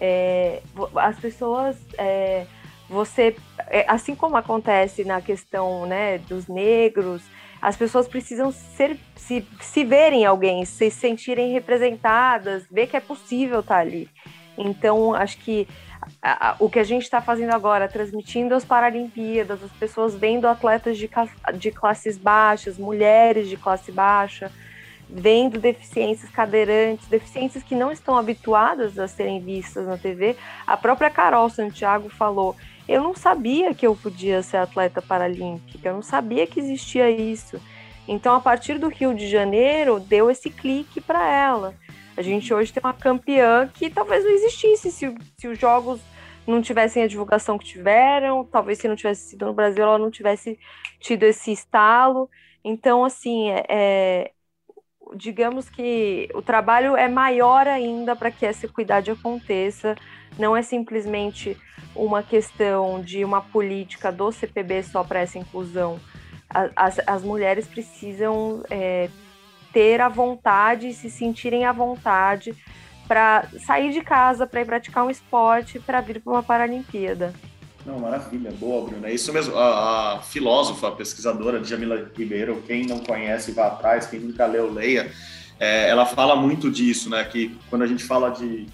É, 0.00 0.62
as 0.96 1.18
pessoas, 1.18 1.76
é, 1.96 2.46
você, 2.88 3.36
é, 3.68 3.84
assim 3.88 4.14
como 4.14 4.36
acontece 4.36 5.04
na 5.04 5.20
questão 5.20 5.86
né, 5.86 6.18
dos 6.18 6.46
negros, 6.46 7.22
as 7.60 7.76
pessoas 7.76 8.06
precisam 8.06 8.52
ser, 8.52 8.98
se, 9.16 9.46
se 9.60 9.84
verem 9.84 10.26
alguém, 10.26 10.64
se 10.64 10.90
sentirem 10.90 11.52
representadas, 11.52 12.64
ver 12.70 12.86
que 12.86 12.96
é 12.96 13.00
possível 13.00 13.60
estar 13.60 13.78
ali. 13.78 14.08
Então, 14.56 15.14
acho 15.14 15.38
que 15.38 15.66
a, 16.22 16.50
a, 16.50 16.56
o 16.58 16.68
que 16.68 16.78
a 16.78 16.84
gente 16.84 17.02
está 17.02 17.20
fazendo 17.20 17.52
agora, 17.52 17.88
transmitindo 17.88 18.54
as 18.54 18.64
Paralimpíadas, 18.64 19.62
as 19.62 19.72
pessoas 19.72 20.14
vendo 20.14 20.46
atletas 20.46 20.96
de, 20.98 21.08
de 21.54 21.70
classes 21.70 22.16
baixas, 22.16 22.78
mulheres 22.78 23.48
de 23.48 23.56
classe 23.56 23.92
baixa, 23.92 24.50
vendo 25.08 25.60
deficiências 25.60 26.30
cadeirantes, 26.30 27.06
deficiências 27.06 27.62
que 27.62 27.74
não 27.74 27.92
estão 27.92 28.16
habituadas 28.16 28.98
a 28.98 29.06
serem 29.06 29.40
vistas 29.40 29.86
na 29.86 29.96
TV. 29.96 30.36
A 30.66 30.76
própria 30.76 31.10
Carol 31.10 31.48
Santiago 31.48 32.08
falou: 32.08 32.56
Eu 32.88 33.02
não 33.02 33.14
sabia 33.14 33.74
que 33.74 33.86
eu 33.86 33.94
podia 33.94 34.42
ser 34.42 34.58
atleta 34.58 35.00
paralímpica, 35.00 35.88
eu 35.88 35.94
não 35.94 36.02
sabia 36.02 36.46
que 36.46 36.60
existia 36.60 37.10
isso. 37.10 37.60
Então, 38.08 38.34
a 38.34 38.40
partir 38.40 38.78
do 38.78 38.88
Rio 38.88 39.14
de 39.14 39.28
Janeiro, 39.28 39.98
deu 39.98 40.30
esse 40.30 40.48
clique 40.48 41.00
para 41.00 41.28
ela. 41.28 41.74
A 42.16 42.22
gente 42.22 42.52
hoje 42.52 42.72
tem 42.72 42.82
uma 42.82 42.94
campeã 42.94 43.68
que 43.72 43.90
talvez 43.90 44.24
não 44.24 44.30
existisse 44.30 44.90
se, 44.90 45.14
se 45.36 45.48
os 45.48 45.58
jogos 45.58 46.00
não 46.46 46.62
tivessem 46.62 47.02
a 47.02 47.08
divulgação 47.08 47.58
que 47.58 47.66
tiveram, 47.66 48.44
talvez 48.44 48.78
se 48.78 48.88
não 48.88 48.96
tivesse 48.96 49.30
sido 49.30 49.46
no 49.46 49.52
Brasil, 49.52 49.82
ela 49.82 49.98
não 49.98 50.10
tivesse 50.10 50.58
tido 51.00 51.24
esse 51.24 51.52
estalo. 51.52 52.30
Então, 52.64 53.04
assim, 53.04 53.50
é, 53.50 53.64
é 53.68 54.30
digamos 55.14 55.68
que 55.68 56.28
o 56.34 56.42
trabalho 56.42 56.96
é 56.96 57.08
maior 57.08 57.66
ainda 57.66 58.16
para 58.16 58.30
que 58.30 58.46
essa 58.46 58.66
equidade 58.66 59.10
aconteça. 59.10 59.94
Não 60.38 60.56
é 60.56 60.62
simplesmente 60.62 61.56
uma 61.94 62.22
questão 62.22 63.00
de 63.00 63.24
uma 63.24 63.40
política 63.40 64.10
do 64.10 64.32
CPB 64.32 64.82
só 64.82 65.04
para 65.04 65.20
essa 65.20 65.38
inclusão. 65.38 66.00
As, 66.48 66.98
as 67.06 67.22
mulheres 67.22 67.66
precisam 67.66 68.62
é, 68.70 69.10
ter 69.76 70.00
a 70.00 70.08
vontade, 70.08 70.94
se 70.94 71.10
sentirem 71.10 71.66
à 71.66 71.70
vontade 71.70 72.54
para 73.06 73.46
sair 73.66 73.92
de 73.92 74.00
casa, 74.00 74.46
para 74.46 74.62
ir 74.62 74.64
praticar 74.64 75.04
um 75.04 75.10
esporte, 75.10 75.78
para 75.78 76.00
vir 76.00 76.18
para 76.18 76.32
uma 76.32 76.42
Paralimpíada. 76.42 77.34
Não, 77.84 77.98
maravilha, 77.98 78.50
boa, 78.52 78.88
Bruna. 78.88 79.08
É 79.08 79.12
isso 79.12 79.30
mesmo. 79.34 79.54
A, 79.54 80.14
a 80.14 80.22
filósofa, 80.22 80.88
a 80.88 80.92
pesquisadora 80.92 81.62
Jamila 81.62 82.10
Ribeiro, 82.16 82.64
quem 82.66 82.86
não 82.86 83.00
conhece, 83.00 83.52
vá 83.52 83.66
atrás, 83.66 84.06
quem 84.06 84.18
nunca 84.18 84.46
leu, 84.46 84.72
leia. 84.72 85.12
É, 85.60 85.90
ela 85.90 86.06
fala 86.06 86.34
muito 86.34 86.70
disso, 86.70 87.10
né? 87.10 87.22
Que 87.24 87.54
quando 87.68 87.82
a 87.82 87.86
gente 87.86 88.02
fala 88.02 88.30
de 88.30 88.66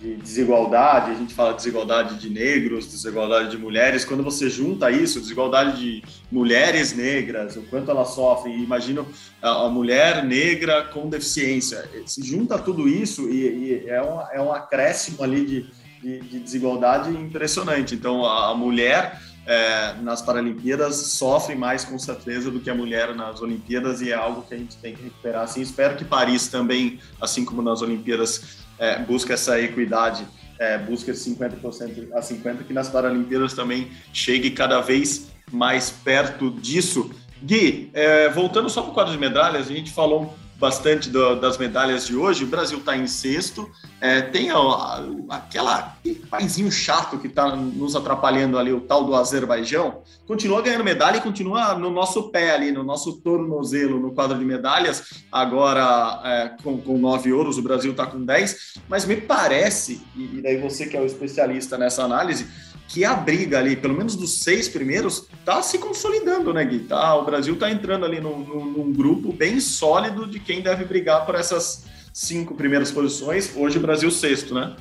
de 0.00 0.16
desigualdade, 0.16 1.10
a 1.10 1.14
gente 1.14 1.32
fala 1.32 1.54
desigualdade 1.54 2.16
de 2.16 2.28
negros, 2.28 2.86
desigualdade 2.86 3.50
de 3.50 3.58
mulheres, 3.58 4.04
quando 4.04 4.22
você 4.22 4.50
junta 4.50 4.90
isso, 4.90 5.20
desigualdade 5.20 5.76
de 5.76 6.02
mulheres 6.30 6.94
negras, 6.94 7.56
o 7.56 7.62
quanto 7.62 7.90
elas 7.90 8.10
sofrem, 8.10 8.62
imagina 8.62 9.04
a, 9.40 9.68
mulher 9.68 10.24
negra 10.24 10.84
com 10.84 11.08
deficiência, 11.08 11.88
se 12.04 12.22
junta 12.22 12.58
tudo 12.58 12.88
isso 12.88 13.28
e, 13.30 13.84
e 13.84 13.88
é, 13.88 14.02
um, 14.02 14.20
é 14.32 14.42
um 14.42 14.52
acréscimo 14.52 15.22
ali 15.22 15.44
de, 15.46 15.66
de, 16.02 16.20
de 16.20 16.38
desigualdade 16.40 17.10
impressionante. 17.10 17.94
Então, 17.94 18.24
a, 18.24 18.50
a 18.50 18.54
mulher 18.54 19.18
é, 19.46 19.94
nas 20.02 20.20
Paralimpíadas 20.20 20.96
sofre 20.96 21.54
mais 21.54 21.84
com 21.84 21.98
certeza 21.98 22.50
do 22.50 22.60
que 22.60 22.68
a 22.68 22.74
mulher 22.74 23.14
nas 23.14 23.40
Olimpíadas 23.40 24.00
e 24.00 24.10
é 24.10 24.14
algo 24.14 24.42
que 24.42 24.52
a 24.52 24.58
gente 24.58 24.76
tem 24.76 24.94
que 24.94 25.04
recuperar. 25.04 25.44
Assim, 25.44 25.62
espero 25.62 25.96
que 25.96 26.04
Paris 26.04 26.48
também, 26.48 26.98
assim 27.20 27.44
como 27.44 27.62
nas 27.62 27.80
Olimpíadas, 27.80 28.65
é, 28.78 28.98
busca 28.98 29.34
essa 29.34 29.60
equidade, 29.60 30.26
é, 30.58 30.78
busca 30.78 31.12
50% 31.12 32.12
a 32.12 32.20
50%, 32.20 32.64
que 32.66 32.72
nas 32.72 32.88
Paralimpíadas 32.88 33.54
também 33.54 33.90
chegue 34.12 34.50
cada 34.50 34.80
vez 34.80 35.28
mais 35.50 35.90
perto 35.90 36.50
disso. 36.50 37.10
Gui, 37.42 37.90
é, 37.92 38.28
voltando 38.28 38.68
só 38.68 38.82
para 38.82 38.90
o 38.90 38.94
quadro 38.94 39.12
de 39.12 39.18
medalhas, 39.18 39.70
a 39.70 39.74
gente 39.74 39.92
falou 39.92 40.34
bastante 40.58 41.10
do, 41.10 41.36
das 41.36 41.58
medalhas 41.58 42.06
de 42.06 42.16
hoje. 42.16 42.44
O 42.44 42.46
Brasil 42.46 42.78
está 42.78 42.96
em 42.96 43.06
sexto. 43.06 43.70
É, 44.00 44.20
tem 44.20 44.50
a, 44.50 44.56
a, 44.56 45.06
aquela 45.30 45.96
paizinho 46.30 46.70
chato 46.70 47.18
que 47.18 47.26
está 47.26 47.54
nos 47.54 47.94
atrapalhando 47.94 48.58
ali, 48.58 48.72
o 48.72 48.80
tal 48.80 49.04
do 49.04 49.14
Azerbaijão. 49.14 50.02
Continua 50.26 50.62
ganhando 50.62 50.84
medalha 50.84 51.18
e 51.18 51.20
continua 51.20 51.74
no 51.74 51.90
nosso 51.90 52.30
pé 52.30 52.52
ali, 52.52 52.72
no 52.72 52.82
nosso 52.82 53.20
tornozelo 53.20 54.00
no 54.00 54.12
quadro 54.12 54.38
de 54.38 54.44
medalhas. 54.44 55.24
Agora 55.30 56.20
é, 56.24 56.62
com, 56.62 56.78
com 56.80 56.98
nove 56.98 57.32
ouros, 57.32 57.58
o 57.58 57.62
Brasil 57.62 57.92
está 57.92 58.06
com 58.06 58.24
dez. 58.24 58.74
Mas 58.88 59.04
me 59.04 59.16
parece, 59.16 60.02
e, 60.14 60.38
e 60.38 60.42
daí 60.42 60.56
você 60.56 60.86
que 60.86 60.96
é 60.96 61.00
o 61.00 61.06
especialista 61.06 61.78
nessa 61.78 62.02
análise, 62.02 62.46
que 62.88 63.04
a 63.04 63.14
briga 63.14 63.58
ali, 63.58 63.76
pelo 63.76 63.94
menos 63.94 64.14
dos 64.16 64.40
seis 64.40 64.68
primeiros, 64.68 65.26
tá 65.44 65.62
se 65.62 65.78
consolidando, 65.78 66.52
né, 66.52 66.64
Gui? 66.64 66.80
Tá, 66.80 67.16
o 67.16 67.24
Brasil 67.24 67.56
tá 67.56 67.70
entrando 67.70 68.04
ali 68.04 68.20
num, 68.20 68.38
num, 68.38 68.64
num, 68.64 68.92
grupo 68.92 69.32
bem 69.32 69.60
sólido 69.60 70.26
de 70.26 70.38
quem 70.38 70.60
deve 70.60 70.84
brigar 70.84 71.26
por 71.26 71.34
essas 71.34 71.84
cinco 72.12 72.54
primeiras 72.54 72.90
posições. 72.90 73.52
Hoje 73.56 73.78
o 73.78 73.80
Brasil 73.80 74.10
sexto, 74.10 74.54
né? 74.54 74.76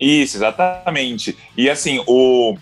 Isso, 0.00 0.36
exatamente. 0.36 1.36
E 1.56 1.68
assim, 1.68 2.02
o, 2.06 2.56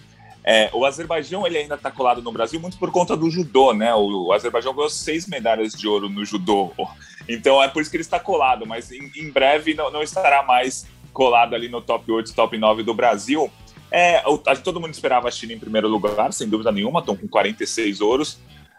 é, 0.44 0.70
o 0.72 0.84
Azerbaijão 0.84 1.46
ele 1.46 1.58
ainda 1.58 1.74
está 1.74 1.90
colado 1.90 2.22
no 2.22 2.32
Brasil 2.32 2.58
muito 2.58 2.78
por 2.78 2.90
conta 2.90 3.16
do 3.16 3.30
judô, 3.30 3.72
né? 3.72 3.94
O, 3.94 4.26
o, 4.26 4.32
Azerbaijão 4.32 4.74
ganhou 4.74 4.90
seis 4.90 5.26
medalhas 5.26 5.72
de 5.72 5.86
ouro 5.86 6.08
no 6.08 6.24
judô. 6.24 6.72
Então 7.28 7.62
é 7.62 7.68
por 7.68 7.80
isso 7.80 7.88
que 7.88 7.96
ele 7.96 8.02
está 8.02 8.18
colado, 8.18 8.66
mas 8.66 8.90
em, 8.90 9.08
em 9.14 9.30
breve 9.30 9.72
não, 9.72 9.88
não 9.88 10.02
estará 10.02 10.42
mais 10.42 10.88
colado 11.12 11.54
ali 11.54 11.68
no 11.68 11.80
top 11.80 12.10
8, 12.10 12.34
top 12.34 12.58
9 12.58 12.82
do 12.82 12.92
Brasil. 12.92 13.48
É, 13.90 14.22
todo 14.62 14.80
mundo 14.80 14.92
esperava 14.92 15.28
a 15.28 15.30
China 15.30 15.52
em 15.52 15.58
primeiro 15.58 15.88
lugar, 15.88 16.32
sem 16.32 16.48
dúvida 16.48 16.70
nenhuma, 16.70 17.00
estão 17.00 17.16
com 17.16 17.26
46 17.26 18.00
ouros. 18.00 18.38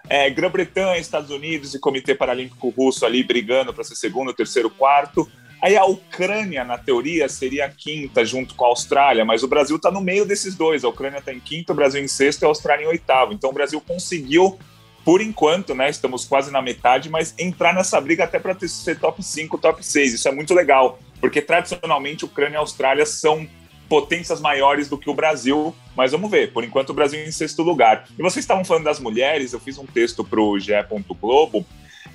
É, 0.10 0.30
Grã-Bretanha, 0.30 0.98
Estados 0.98 1.30
Unidos 1.30 1.74
e 1.74 1.80
Comitê 1.80 2.16
Paralímpico 2.16 2.70
Russo 2.70 3.06
ali 3.06 3.24
brigando 3.24 3.74
para 3.74 3.84
ser 3.84 3.96
segundo, 3.96 4.34
terceiro, 4.34 4.70
quarto. 4.70 5.30
Aí 5.62 5.78
a 5.78 5.86
Ucrânia, 5.86 6.64
na 6.64 6.78
teoria, 6.78 7.30
seria 7.30 7.66
a 7.66 7.70
quinta 7.70 8.26
junto 8.26 8.56
com 8.56 8.66
a 8.66 8.70
Austrália, 8.70 9.24
mas 9.24 9.44
o 9.44 9.48
Brasil 9.48 9.76
está 9.76 9.92
no 9.92 10.02
meio 10.02 10.26
desses 10.26 10.56
dois. 10.56 10.84
A 10.84 10.90
Ucrânia 10.90 11.20
está 11.20 11.32
em 11.32 11.40
quinto, 11.40 11.72
o 11.72 11.76
Brasil 11.76 12.04
em 12.04 12.08
sexto 12.08 12.42
e 12.42 12.46
a 12.46 12.48
Austrália 12.48 12.84
em 12.84 12.88
oitavo. 12.88 13.32
Então 13.32 13.52
o 13.52 13.54
Brasil 13.54 13.80
conseguiu, 13.80 14.58
por 15.06 15.22
enquanto, 15.22 15.76
né? 15.76 15.88
Estamos 15.88 16.26
quase 16.26 16.52
na 16.52 16.64
metade, 16.64 17.10
mas 17.10 17.36
entrar 17.38 17.76
nessa 17.76 18.02
briga 18.02 18.24
até 18.24 18.40
para 18.40 18.58
ser 18.68 19.00
top 19.00 19.24
5, 19.24 19.56
top 19.60 19.86
6. 19.86 20.16
Isso 20.16 20.28
é 20.28 20.32
muito 20.32 20.54
legal, 20.56 20.98
porque 21.20 21.42
tradicionalmente 21.42 22.26
Ucrânia 22.26 22.56
e 22.56 22.60
Austrália 22.60 23.06
são 23.06 23.48
potências 23.92 24.40
maiores 24.40 24.88
do 24.88 24.98
que 24.98 25.10
o 25.10 25.14
Brasil, 25.14 25.76
mas 25.98 26.14
vamos 26.14 26.32
ver. 26.32 26.54
Por 26.54 26.64
enquanto, 26.64 26.92
o 26.92 26.94
Brasil 26.94 27.22
em 27.26 27.32
sexto 27.32 27.62
lugar. 27.62 28.08
E 28.18 28.22
vocês 28.22 28.42
estavam 28.42 28.64
falando 28.64 28.86
das 28.86 29.02
mulheres, 29.02 29.52
eu 29.52 29.60
fiz 29.60 29.78
um 29.78 29.86
texto 29.86 30.24
para 30.24 30.40
o 30.40 30.58
GE. 30.58 30.72
Globo 31.20 31.66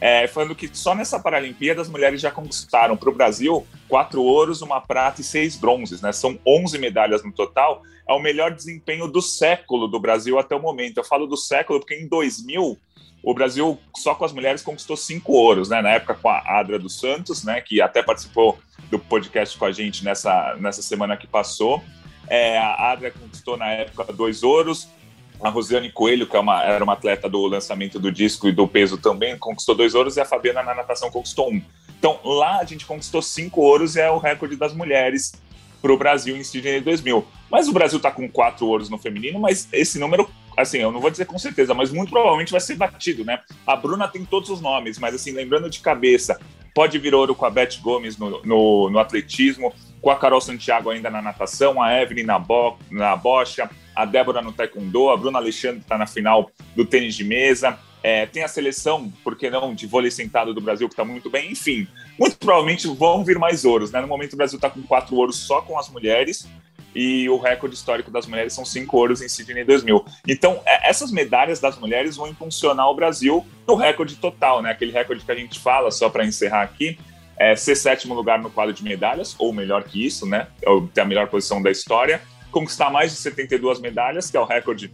é, 0.01 0.27
falando 0.27 0.55
que 0.55 0.71
só 0.73 0.95
nessa 0.95 1.21
Paralimpíada 1.21 1.83
as 1.83 1.89
mulheres 1.91 2.19
já 2.19 2.31
conquistaram 2.31 2.97
para 2.97 3.11
o 3.11 3.15
Brasil 3.15 3.67
quatro 3.91 4.23
ouros, 4.23 4.63
uma 4.63 4.81
prata 4.81 5.21
e 5.21 5.25
seis 5.25 5.55
bronzes, 5.55 6.01
né? 6.01 6.13
São 6.13 6.39
11 6.47 6.79
medalhas 6.79 7.23
no 7.23 7.31
total. 7.31 7.83
É 8.09 8.13
o 8.15 8.21
melhor 8.21 8.55
desempenho 8.55 9.07
do 9.07 9.21
século 9.21 9.87
do 9.87 10.01
Brasil 10.01 10.39
até 10.39 10.57
o 10.57 10.63
momento. 10.63 10.97
Eu 10.97 11.05
falo 11.05 11.27
do 11.27 11.37
século 11.37 11.79
porque 11.79 11.95
em 11.95 12.09
2000 12.09 12.79
o 13.23 13.35
Brasil 13.35 13.79
só 13.95 14.15
com 14.15 14.25
as 14.25 14.33
mulheres 14.33 14.63
conquistou 14.63 14.97
cinco 14.97 15.33
ouros, 15.33 15.69
né? 15.69 15.83
Na 15.83 15.91
época 15.91 16.15
com 16.15 16.31
a 16.31 16.43
Adra 16.59 16.79
dos 16.79 16.99
Santos, 16.99 17.45
né? 17.45 17.61
Que 17.61 17.83
até 17.83 18.03
participou 18.03 18.59
do 18.91 18.99
podcast 18.99 19.57
com 19.59 19.65
a 19.65 19.73
gente 19.73 20.05
nessa, 20.05 20.57
nessa 20.61 20.83
semana 20.83 21.17
que 21.17 21.27
passou. 21.27 21.83
É, 22.29 22.59
a 22.59 22.93
Adria 22.93 23.11
conquistou 23.11 23.57
na 23.57 23.69
época 23.69 24.13
dois 24.13 24.43
ouros. 24.43 24.89
A 25.41 25.51
Rosiane 25.51 25.93
Coelho, 25.93 26.27
que 26.27 26.35
é 26.35 26.41
uma, 26.41 26.63
era 26.63 26.83
uma 26.83 26.95
atleta 26.95 27.29
do 27.29 27.47
lançamento 27.47 27.99
do 27.99 28.11
disco 28.11 28.49
e 28.49 28.53
do 28.53 28.67
peso 28.67 28.97
também, 28.97 29.37
conquistou 29.37 29.75
dois 29.75 29.95
ouros 29.95 30.17
e 30.17 30.21
a 30.21 30.25
Fabiana 30.25 30.63
na 30.63 30.75
natação 30.75 31.11
conquistou 31.11 31.53
um. 31.53 31.61
Então 31.99 32.19
lá 32.25 32.61
a 32.61 32.65
gente 32.65 32.87
conquistou 32.87 33.21
cinco 33.21 33.61
ouros 33.61 33.97
e 33.97 34.01
é 34.01 34.11
o 34.11 34.19
recorde 34.19 34.57
das 34.57 34.73
mulheres 34.73 35.33
para 35.83 35.93
o 35.93 35.99
Brasil 35.99 36.37
em 36.37 36.43
Sydney 36.43 36.81
2000. 36.81 37.27
Mas 37.51 37.69
o 37.69 37.73
Brasil 37.73 37.99
está 37.99 38.11
com 38.11 38.29
quatro 38.29 38.67
ouros 38.67 38.89
no 38.89 38.99
feminino, 38.99 39.39
mas 39.39 39.69
esse 39.73 39.99
número, 39.99 40.29
assim, 40.57 40.79
eu 40.79 40.91
não 40.91 41.01
vou 41.01 41.11
dizer 41.11 41.27
com 41.27 41.39
certeza, 41.39 41.75
mas 41.75 41.93
muito 41.93 42.11
provavelmente 42.11 42.51
vai 42.51 42.61
ser 42.61 42.75
batido, 42.75 43.25
né? 43.25 43.41
A 43.67 43.77
Bruna 43.77 44.09
tem 44.09 44.25
todos 44.25 44.49
os 44.51 44.61
nomes, 44.61 44.99
mas 44.99 45.15
assim, 45.15 45.33
lembrando 45.33 45.69
de 45.69 45.81
cabeça, 45.81 46.41
pode 46.77 46.99
vir 46.99 47.15
ouro 47.15 47.35
com 47.35 47.47
a 47.47 47.51
Beth 47.51 47.79
Gomes 47.81 48.19
no, 48.19 48.43
no, 48.45 48.91
no 48.91 48.99
atletismo, 48.99 49.73
com 50.03 50.11
a 50.11 50.17
Carol 50.17 50.43
Santiago 50.43 50.91
ainda 50.91 51.09
na 51.09 51.23
natação, 51.23 51.81
a 51.81 52.03
Evelyn 52.03 52.25
na, 52.25 52.39
bo, 52.39 52.77
na 52.91 53.17
bocha, 53.17 53.71
a 53.95 54.05
Débora 54.05 54.43
no 54.43 54.53
taekwondo, 54.53 55.09
a 55.09 55.17
Bruna 55.17 55.39
Alexandre 55.39 55.81
está 55.81 55.97
na 55.97 56.07
final 56.07 56.51
do 56.77 56.85
tênis 56.85 57.15
de 57.15 57.25
mesa, 57.25 57.79
é, 58.03 58.27
tem 58.27 58.43
a 58.45 58.49
seleção, 58.49 59.11
por 59.25 59.37
que 59.37 59.49
não, 59.49 59.75
de 59.75 59.87
vôlei 59.87 60.11
sentado 60.11 60.53
do 60.53 60.61
Brasil, 60.61 60.87
que 60.87 60.93
está 60.93 61.03
muito 61.03 61.31
bem, 61.31 61.53
enfim. 61.53 61.89
Muito 62.19 62.37
provavelmente 62.37 62.87
vão 62.89 63.25
vir 63.25 63.39
mais 63.39 63.65
ouros, 63.65 63.91
né? 63.91 64.03
No 64.03 64.07
momento 64.07 64.35
o 64.35 64.37
Brasil 64.37 64.57
está 64.57 64.69
com 64.69 64.83
quatro 64.83 65.17
ouros 65.17 65.37
só 65.37 65.63
com 65.63 65.79
as 65.79 65.89
mulheres, 65.89 66.47
e 66.97 67.29
o 67.29 67.37
recorde 67.37 67.77
histórico 67.77 68.11
das 68.11 68.27
mulheres 68.27 68.55
são 68.55 68.65
cinco 68.65 68.97
ouros 68.97 69.21
em 69.21 69.29
Sydney 69.29 69.65
2000. 69.65 70.03
Então, 70.27 70.63
é, 70.65 70.89
essas 70.89 71.13
medalhas 71.13 71.61
das 71.61 71.79
mulheres 71.79 72.17
vão 72.17 72.27
impulsionar 72.27 72.89
o 72.89 72.95
Brasil 72.95 73.47
no 73.69 73.75
recorde 73.75 74.17
total, 74.17 74.63
né? 74.63 74.71
Aquele 74.71 74.93
recorde 74.93 75.23
que 75.23 75.31
a 75.31 75.35
gente 75.35 75.61
fala, 75.61 75.91
só 75.91 76.09
para 76.09 76.25
encerrar 76.25 76.63
aqui, 76.63 76.99
é 77.39 77.55
ser 77.55 77.77
sétimo 77.77 78.15
lugar 78.15 78.41
no 78.41 78.49
quadro 78.49 78.73
de 78.73 78.83
medalhas, 78.83 79.37
ou 79.39 79.53
melhor 79.53 79.85
que 79.85 80.07
isso, 80.07 80.25
né? 80.25 80.47
Ter 80.95 81.03
a 81.03 81.05
melhor 81.05 81.29
posição 81.29 81.61
da 81.61 81.71
história, 81.71 82.23
conquistar 82.51 82.89
mais 82.89 83.13
de 83.13 83.19
72 83.19 83.79
medalhas, 83.79 84.31
que 84.31 84.37
é 84.39 84.41
o 84.41 84.47
recorde 84.47 84.91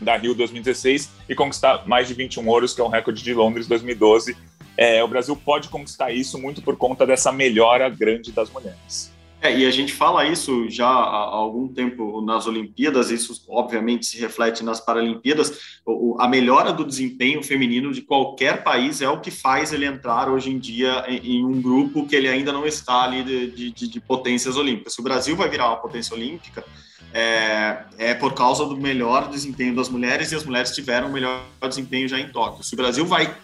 da 0.00 0.16
Rio 0.16 0.34
2016, 0.34 1.10
e 1.28 1.34
conquistar 1.34 1.86
mais 1.86 2.08
de 2.08 2.14
21 2.14 2.48
ouros, 2.48 2.72
que 2.72 2.80
é 2.80 2.84
o 2.84 2.88
recorde 2.88 3.22
de 3.22 3.34
Londres 3.34 3.66
2012. 3.66 4.34
É, 4.74 5.04
o 5.04 5.08
Brasil 5.08 5.36
pode 5.36 5.68
conquistar 5.68 6.10
isso 6.12 6.38
muito 6.38 6.62
por 6.62 6.78
conta 6.78 7.06
dessa 7.06 7.30
melhora 7.30 7.90
grande 7.90 8.32
das 8.32 8.48
mulheres. 8.48 9.11
É, 9.42 9.58
e 9.58 9.66
a 9.66 9.70
gente 9.72 9.92
fala 9.92 10.24
isso 10.24 10.70
já 10.70 10.86
há 10.86 11.34
algum 11.34 11.66
tempo 11.66 12.20
nas 12.20 12.46
Olimpíadas, 12.46 13.10
isso 13.10 13.44
obviamente 13.48 14.06
se 14.06 14.16
reflete 14.20 14.62
nas 14.62 14.80
Paralimpíadas. 14.80 15.80
A 16.20 16.28
melhora 16.28 16.72
do 16.72 16.84
desempenho 16.84 17.42
feminino 17.42 17.92
de 17.92 18.02
qualquer 18.02 18.62
país 18.62 19.02
é 19.02 19.08
o 19.08 19.20
que 19.20 19.32
faz 19.32 19.72
ele 19.72 19.84
entrar 19.84 20.30
hoje 20.30 20.48
em 20.48 20.60
dia 20.60 21.04
em, 21.08 21.38
em 21.38 21.44
um 21.44 21.60
grupo 21.60 22.06
que 22.06 22.14
ele 22.14 22.28
ainda 22.28 22.52
não 22.52 22.64
está 22.64 23.02
ali 23.02 23.24
de, 23.24 23.72
de, 23.72 23.88
de, 23.88 24.00
potências 24.00 24.56
olímpicas. 24.56 24.94
Se 24.94 25.00
o 25.00 25.04
Brasil 25.04 25.34
vai 25.34 25.48
virar 25.48 25.70
uma 25.70 25.78
potência 25.78 26.14
olímpica, 26.14 26.64
é, 27.12 27.84
é 27.98 28.14
por 28.14 28.34
causa 28.34 28.64
do 28.64 28.76
melhor 28.76 29.28
desempenho 29.28 29.74
das 29.74 29.88
mulheres 29.88 30.30
e 30.30 30.36
as 30.36 30.44
mulheres 30.44 30.70
tiveram 30.70 31.08
o 31.08 31.12
melhor 31.12 31.42
desempenho 31.68 32.06
já 32.06 32.20
em 32.20 32.28
Tóquio. 32.28 32.62
Se 32.62 32.74
o 32.74 32.76
Brasil 32.76 33.04
vai 33.04 33.36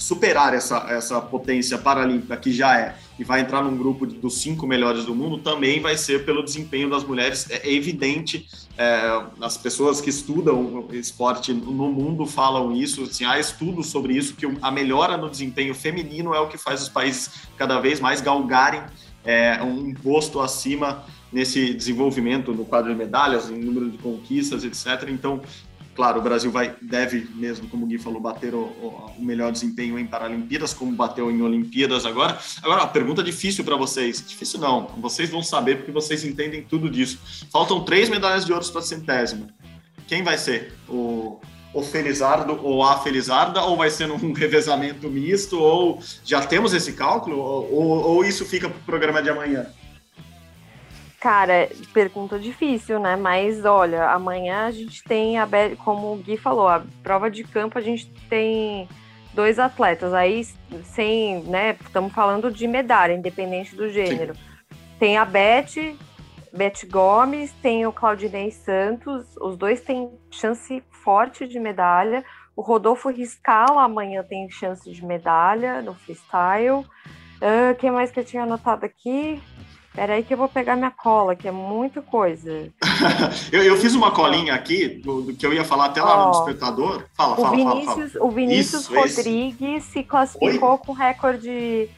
superar 0.00 0.54
essa, 0.54 0.86
essa 0.88 1.20
potência 1.20 1.76
paralímpica 1.76 2.36
que 2.36 2.50
já 2.52 2.76
é 2.78 2.96
e 3.18 3.22
vai 3.22 3.40
entrar 3.40 3.62
num 3.62 3.76
grupo 3.76 4.06
dos 4.06 4.40
cinco 4.40 4.66
melhores 4.66 5.04
do 5.04 5.14
mundo, 5.14 5.38
também 5.38 5.78
vai 5.78 5.96
ser 5.96 6.24
pelo 6.24 6.42
desempenho 6.42 6.88
das 6.88 7.04
mulheres. 7.04 7.46
É 7.50 7.70
evidente, 7.70 8.48
é, 8.78 9.22
as 9.42 9.58
pessoas 9.58 10.00
que 10.00 10.08
estudam 10.08 10.88
esporte 10.92 11.52
no 11.52 11.92
mundo 11.92 12.24
falam 12.26 12.72
isso, 12.72 13.02
assim, 13.02 13.26
há 13.26 13.38
estudos 13.38 13.88
sobre 13.88 14.14
isso, 14.14 14.34
que 14.34 14.46
a 14.62 14.70
melhora 14.70 15.18
no 15.18 15.28
desempenho 15.28 15.74
feminino 15.74 16.34
é 16.34 16.40
o 16.40 16.48
que 16.48 16.56
faz 16.56 16.82
os 16.82 16.88
países 16.88 17.30
cada 17.58 17.78
vez 17.78 18.00
mais 18.00 18.22
galgarem 18.22 18.82
é, 19.24 19.62
um 19.62 19.92
posto 19.92 20.40
acima 20.40 21.04
nesse 21.32 21.72
desenvolvimento 21.74 22.52
no 22.52 22.64
quadro 22.64 22.90
de 22.90 22.96
medalhas, 22.96 23.50
em 23.50 23.58
número 23.58 23.90
de 23.90 23.98
conquistas, 23.98 24.64
etc. 24.64 25.08
Então, 25.08 25.40
Claro, 26.00 26.18
o 26.18 26.22
Brasil 26.22 26.50
vai, 26.50 26.74
deve 26.80 27.28
mesmo, 27.34 27.68
como 27.68 27.84
o 27.84 27.86
Gui 27.86 27.98
falou, 27.98 28.22
bater 28.22 28.54
o, 28.54 28.62
o, 28.62 29.14
melhor 29.18 29.52
desempenho 29.52 29.98
em 29.98 30.06
Paralimpíadas, 30.06 30.72
como 30.72 30.90
bateu 30.92 31.30
em 31.30 31.42
Olimpíadas 31.42 32.06
agora. 32.06 32.38
Agora, 32.62 32.84
a 32.84 32.86
pergunta 32.86 33.22
difícil 33.22 33.64
para 33.64 33.76
vocês. 33.76 34.24
Difícil 34.26 34.58
não, 34.60 34.86
vocês 34.96 35.28
vão 35.28 35.42
saber 35.42 35.76
porque 35.76 35.92
vocês 35.92 36.24
entendem 36.24 36.62
tudo 36.62 36.88
disso. 36.88 37.18
Faltam 37.52 37.84
três 37.84 38.08
medalhas 38.08 38.46
de 38.46 38.52
ouro 38.54 38.66
para 38.72 38.80
a 38.80 38.82
centésima. 38.82 39.48
Quem 40.08 40.22
vai 40.22 40.38
ser? 40.38 40.72
O, 40.88 41.38
o 41.74 41.82
Felizardo 41.82 42.58
ou 42.62 42.82
a 42.82 42.98
Felizarda? 43.00 43.60
Ou 43.60 43.76
vai 43.76 43.90
ser 43.90 44.06
num 44.06 44.16
revezamento 44.32 45.06
misto? 45.10 45.58
Ou 45.58 46.02
já 46.24 46.40
temos 46.40 46.72
esse 46.72 46.94
cálculo? 46.94 47.36
Ou, 47.36 47.74
ou, 47.74 47.88
ou 47.88 48.24
isso 48.24 48.46
fica 48.46 48.70
para 48.70 48.78
o 48.78 48.84
programa 48.84 49.22
de 49.22 49.28
amanhã? 49.28 49.66
Cara, 51.20 51.68
pergunta 51.92 52.38
difícil, 52.38 52.98
né? 52.98 53.14
Mas 53.14 53.66
olha, 53.66 54.08
amanhã 54.10 54.66
a 54.66 54.70
gente 54.70 55.04
tem 55.04 55.38
a 55.38 55.46
como 55.76 56.14
o 56.14 56.16
Gui 56.16 56.38
falou, 56.38 56.66
a 56.66 56.82
prova 57.02 57.30
de 57.30 57.44
campo 57.44 57.76
a 57.76 57.82
gente 57.82 58.06
tem 58.30 58.88
dois 59.34 59.58
atletas 59.58 60.14
aí 60.14 60.46
sem, 60.82 61.42
né? 61.42 61.76
Estamos 61.78 62.12
falando 62.14 62.50
de 62.50 62.66
medalha, 62.66 63.12
independente 63.12 63.76
do 63.76 63.90
gênero. 63.90 64.34
Sim. 64.34 64.40
Tem 64.98 65.18
a 65.18 65.26
Beth, 65.26 65.94
Beth 66.54 66.86
Gomes, 66.90 67.52
tem 67.60 67.86
o 67.86 67.92
Claudinei 67.92 68.50
Santos, 68.50 69.36
os 69.36 69.58
dois 69.58 69.82
têm 69.82 70.10
chance 70.30 70.82
forte 70.90 71.46
de 71.46 71.60
medalha. 71.60 72.24
O 72.56 72.62
Rodolfo 72.62 73.10
Riscala 73.10 73.82
amanhã 73.82 74.22
tem 74.22 74.50
chance 74.50 74.90
de 74.90 75.04
medalha 75.04 75.82
no 75.82 75.94
freestyle. 75.94 76.86
Uh, 77.40 77.74
quem 77.78 77.90
mais 77.90 78.10
que 78.10 78.20
eu 78.20 78.24
tinha 78.24 78.42
anotado 78.42 78.84
aqui? 78.84 79.40
Peraí 79.92 80.22
que 80.22 80.32
eu 80.32 80.38
vou 80.38 80.48
pegar 80.48 80.76
minha 80.76 80.90
cola, 80.90 81.34
que 81.34 81.48
é 81.48 81.50
muita 81.50 82.00
coisa. 82.00 82.68
eu, 83.50 83.62
eu, 83.62 83.76
fiz 83.76 83.94
uma 83.94 84.12
colinha 84.12 84.54
aqui 84.54 84.88
do, 84.88 85.22
do, 85.22 85.34
que 85.34 85.44
eu 85.44 85.52
ia 85.52 85.64
falar 85.64 85.86
até 85.86 86.00
lá 86.00 86.22
oh, 86.22 86.26
no 86.26 86.30
despertador. 86.30 87.04
Fala, 87.12 87.34
fala, 87.34 87.50
Vinícius, 87.50 87.84
fala, 87.84 88.08
fala. 88.08 88.24
O 88.24 88.30
Vinícius 88.30 88.82
Isso, 88.82 88.94
Rodrigues 88.94 89.84
se 89.84 90.04
classificou 90.04 90.72
Oi? 90.72 90.78
com 90.78 90.92
recorde. 90.92 91.88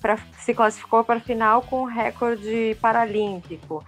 Pra, 0.00 0.18
se 0.38 0.52
classificou 0.52 1.04
para 1.04 1.16
a 1.16 1.20
final 1.20 1.62
com 1.62 1.84
recorde 1.84 2.76
paralímpico. 2.80 3.84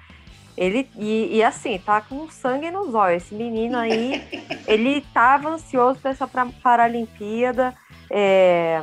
Ele, 0.57 0.89
e, 0.97 1.37
e, 1.37 1.43
assim, 1.43 1.79
tá 1.79 2.01
com 2.01 2.29
sangue 2.31 2.71
nos 2.71 2.95
olhos. 2.95 3.25
Esse 3.25 3.35
menino 3.35 3.77
aí, 3.77 4.23
ele 4.69 5.01
tava 5.13 5.49
ansioso 5.49 5.99
para 5.99 6.13
essa 6.13 6.29
Paralimpíada. 6.63 7.75
É, 8.09 8.81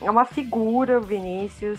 é 0.00 0.10
uma 0.10 0.24
figura, 0.24 0.98
o 0.98 1.02
Vinícius. 1.02 1.78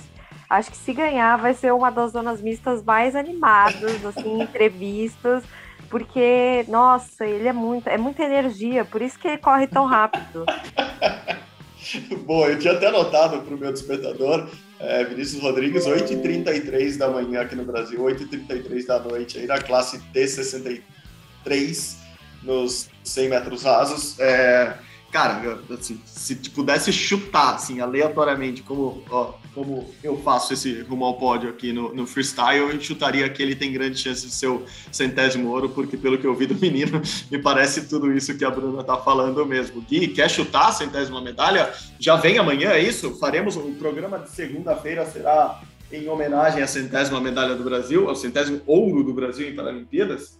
Acho 0.50 0.72
que 0.72 0.78
se 0.78 0.94
ganhar 0.94 1.38
vai 1.38 1.54
ser 1.54 1.72
uma 1.72 1.92
das 1.92 2.12
zonas 2.12 2.42
mistas 2.42 2.84
mais 2.84 3.16
animadas, 3.16 4.04
assim, 4.04 4.42
entrevistas, 4.42 5.44
porque, 5.90 6.66
nossa, 6.68 7.26
ele 7.26 7.48
é 7.48 7.54
muito, 7.54 7.88
é 7.88 7.98
muita 7.98 8.24
energia, 8.24 8.84
por 8.84 9.02
isso 9.02 9.20
que 9.20 9.28
ele 9.28 9.38
corre 9.38 9.68
tão 9.68 9.86
rápido. 9.86 10.46
Bom, 12.26 12.46
eu 12.46 12.60
tinha 12.60 12.74
até 12.74 12.88
anotado 12.88 13.42
para 13.42 13.56
o 13.56 13.58
meu 13.58 13.72
despertador, 13.72 14.50
é, 14.80 15.04
Vinícius 15.04 15.42
Rodrigues, 15.42 15.86
8h33 15.86 16.98
da 16.98 17.10
manhã 17.10 17.42
aqui 17.42 17.56
no 17.56 17.66
Brasil, 17.66 18.00
8h33 18.00 18.86
da 18.86 19.00
noite 19.00 19.38
aí 19.38 19.46
na 19.46 19.60
classe 19.60 20.00
T63 20.14 21.96
nos 22.44 22.90
100 23.04 23.30
metros 23.30 23.64
rasos. 23.64 24.20
É, 24.20 24.78
cara, 25.12 25.60
assim, 25.72 26.02
se 26.06 26.36
pudesse 26.52 26.94
chutar, 26.94 27.56
assim, 27.56 27.82
aleatoriamente, 27.82 28.62
como, 28.62 29.04
ó, 29.10 29.34
como 29.60 29.86
eu 30.02 30.17
faço 30.19 30.54
esse 30.54 30.84
rumo 30.84 31.04
ao 31.04 31.15
pódio 31.15 31.50
aqui 31.50 31.74
no, 31.74 31.93
no 31.93 32.08
freestyle, 32.08 32.72
eu 32.72 32.80
chutaria 32.80 33.28
que 33.28 33.43
ele 33.43 33.54
tem 33.54 33.74
grande 33.74 33.98
chance 33.98 34.26
de 34.26 34.32
ser 34.32 34.48
o 34.48 34.63
centésimo 34.89 35.50
ouro, 35.50 35.67
porque 35.67 35.98
pelo 35.98 36.17
que 36.17 36.26
eu 36.26 36.34
vi 36.34 36.45
do 36.45 36.56
menino, 36.63 37.02
me 37.30 37.38
parece 37.38 37.89
tudo 37.89 38.10
isso 38.13 38.38
que 38.38 38.45
a 38.45 38.50
Bruna 38.50 38.86
tá 38.86 38.95
falando 38.95 39.45
mesmo. 39.45 39.82
Gui, 39.82 40.08
quer 40.08 40.30
chutar 40.30 40.69
a 40.69 40.72
centésima 40.72 41.19
medalha? 41.19 41.74
Já 42.00 42.15
vem 42.15 42.38
amanhã, 42.38 42.69
é 42.69 42.80
isso? 42.80 43.19
Faremos 43.19 43.58
o 43.58 43.74
programa 43.74 44.17
de 44.19 44.30
segunda-feira, 44.30 45.06
será 45.06 45.62
em 45.91 46.08
homenagem 46.08 46.63
à 46.63 46.67
centésima 46.67 47.19
medalha 47.19 47.54
do 47.54 47.63
Brasil, 47.65 48.08
ao 48.08 48.15
centésimo 48.15 48.62
ouro 48.65 49.04
do 49.04 49.13
Brasil 49.13 49.50
em 49.50 49.54
Paralimpíadas? 49.54 50.39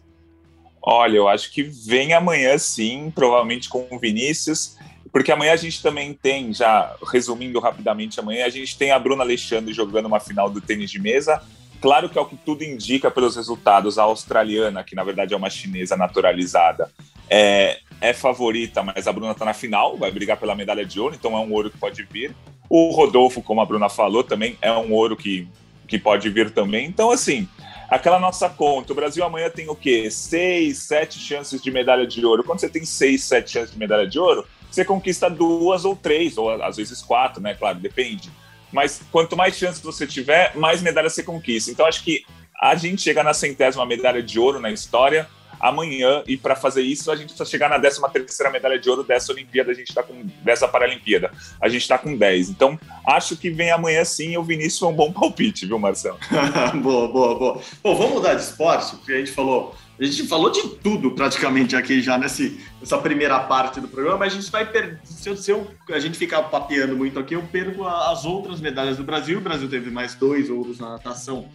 Olha, 0.82 1.17
eu 1.17 1.27
acho 1.27 1.51
que 1.51 1.63
vem 1.63 2.13
amanhã 2.13 2.58
sim, 2.58 3.12
provavelmente 3.13 3.67
com 3.67 3.86
o 3.91 3.99
Vinícius, 3.99 4.77
porque 5.12 5.32
amanhã 5.32 5.54
a 5.54 5.58
gente 5.58 5.82
também 5.82 6.13
tem, 6.13 6.54
já 6.54 6.95
resumindo 7.12 7.60
rapidamente, 7.60 8.19
amanhã 8.19 8.45
a 8.45 8.50
gente 8.50 8.78
tem 8.78 8.91
a 8.91 9.00
Bruna 9.00 9.24
Alexandre 9.24 9.74
jogando 9.74 10.06
uma 10.06 10.19
final 10.19 10.50
do 10.50 10.62
tênis 10.62 10.91
de 10.91 11.00
mesa. 11.00 11.41
Claro 11.82 12.10
que 12.10 12.17
é 12.17 12.22
o 12.22 12.26
que 12.26 12.36
tudo 12.36 12.63
indica 12.63 13.10
pelos 13.10 13.36
resultados, 13.36 13.98
a 13.98 14.04
australiana, 14.04 14.84
que 14.84 14.95
na 14.95 15.04
verdade 15.04 15.34
é 15.34 15.38
uma 15.38 15.50
chinesa 15.50 15.95
naturalizada, 15.95 16.91
é, 17.30 17.80
é 18.02 18.13
favorita, 18.13 18.84
mas 18.84 19.08
a 19.08 19.13
Bruna 19.13 19.32
está 19.32 19.45
na 19.45 19.54
final, 19.54 19.98
vai 19.98 20.12
brigar 20.12 20.38
pela 20.38 20.56
medalha 20.56 20.86
de 20.86 21.00
ouro, 21.00 21.15
então 21.17 21.38
é 21.38 21.39
um 21.39 21.54
ouro 21.54 21.69
que 21.69 21.78
pode 21.78 22.04
vir. 22.04 22.36
O 22.69 22.91
Rodolfo, 22.91 23.41
como 23.41 23.62
a 23.62 23.65
Bruna 23.65 23.89
falou, 23.89 24.24
também 24.24 24.58
é 24.62 24.72
um 24.72 24.91
ouro 24.93 25.15
que, 25.15 25.48
que 25.88 25.98
pode 25.98 26.30
vir 26.30 26.52
também. 26.52 26.86
Então, 26.86 27.10
assim, 27.10 27.48
aquela 27.89 28.19
nossa 28.19 28.48
conta. 28.48 28.93
O 28.93 28.95
Brasil 28.95 29.24
amanhã 29.24 29.50
tem 29.50 29.69
o 29.69 29.76
quê? 29.76 30.12
Seis, 30.12 30.80
sete 30.80 31.17
chances 31.17 31.62
de 31.62 31.72
medalha 31.72 32.06
de 32.06 32.24
ouro. 32.24 32.43
Quando 32.43 32.60
você 32.60 32.69
tem 32.69 32.86
seis, 32.86 33.24
sete 33.24 33.52
chances 33.52 33.72
de 33.72 33.80
medalha 33.80 34.08
de 34.08 34.19
ouro, 34.19 34.45
você 34.69 34.86
conquista 34.86 35.29
duas 35.29 35.86
ou 35.86 35.95
três, 35.95 36.38
ou 36.38 36.49
às 36.63 36.77
vezes 36.77 37.01
quatro, 37.01 37.41
né? 37.41 37.53
Claro, 37.53 37.79
depende. 37.79 38.29
Mas 38.71 39.01
quanto 39.12 39.36
mais 39.36 39.58
chances 39.58 39.82
você 39.82 40.05
tiver, 40.05 40.55
mais 40.55 40.82
medalhas 40.82 41.13
você 41.13 41.23
conquista. 41.23 41.71
Então 41.71 41.86
acho 41.86 42.03
que 42.03 42.23
a 42.62 42.75
gente 42.75 43.01
chega 43.01 43.23
na 43.23 43.34
centésima 43.34 43.86
medalha 43.86 44.21
de 44.21 44.39
ouro 44.39 44.60
na 44.60 44.71
história 44.71 45.27
amanhã, 45.60 46.23
e 46.25 46.38
para 46.38 46.55
fazer 46.55 46.82
isso, 46.82 47.12
a 47.12 47.15
gente 47.15 47.27
precisa 47.27 47.45
chegar 47.45 47.69
na 47.69 47.79
13 47.79 48.01
terceira 48.13 48.51
medalha 48.51 48.79
de 48.79 48.89
ouro 48.89 49.03
dessa 49.03 49.32
Olimpíada, 49.32 49.71
a 49.71 49.73
gente 49.73 49.89
está 49.89 50.01
com 50.01 50.25
dessa 50.41 50.67
Paralimpíada. 50.67 51.32
A 51.62 51.67
gente 51.67 51.82
está 51.82 51.97
com 51.97 52.15
10. 52.15 52.49
Então, 52.49 52.79
acho 53.05 53.36
que 53.36 53.49
vem 53.49 53.69
amanhã 53.69 54.03
sim, 54.05 54.38
o 54.38 54.43
Vinícius 54.43 54.79
foi 54.79 54.88
um 54.88 54.93
bom 54.93 55.12
palpite, 55.12 55.65
viu, 55.65 55.77
Marcelo? 55.77 56.17
boa, 56.82 57.08
boa, 57.10 57.38
boa. 57.38 57.62
Bom, 57.84 57.95
vamos 57.95 58.13
mudar 58.13 58.36
de 58.36 58.43
esporte, 58.43 58.95
porque 58.95 59.12
a 59.12 59.17
gente 59.17 59.32
falou. 59.32 59.75
A 59.99 60.05
gente 60.05 60.27
falou 60.27 60.49
de 60.49 60.65
tudo 60.77 61.12
praticamente 61.12 61.75
aqui 61.75 62.01
já 62.01 62.17
nesse, 62.17 62.57
nessa 62.79 62.97
primeira 62.97 63.38
parte 63.41 63.81
do 63.81 63.88
programa, 63.88 64.19
mas 64.19 64.31
a 64.31 64.35
gente 64.38 64.49
vai 64.49 64.65
perder. 64.65 64.97
Se, 65.03 65.35
se 65.35 65.51
eu, 65.51 65.69
a 65.89 65.99
gente 65.99 66.17
ficar 66.17 66.43
papeando 66.43 66.95
muito 66.95 67.19
aqui, 67.19 67.35
eu 67.35 67.43
perco 67.43 67.85
as 67.85 68.23
outras 68.23 68.62
medalhas 68.62 68.95
do 68.95 69.03
Brasil. 69.03 69.39
O 69.39 69.41
Brasil 69.41 69.67
teve 69.67 69.91
mais 69.91 70.15
dois 70.15 70.49
ouros 70.49 70.79
na 70.79 70.91
natação 70.91 71.49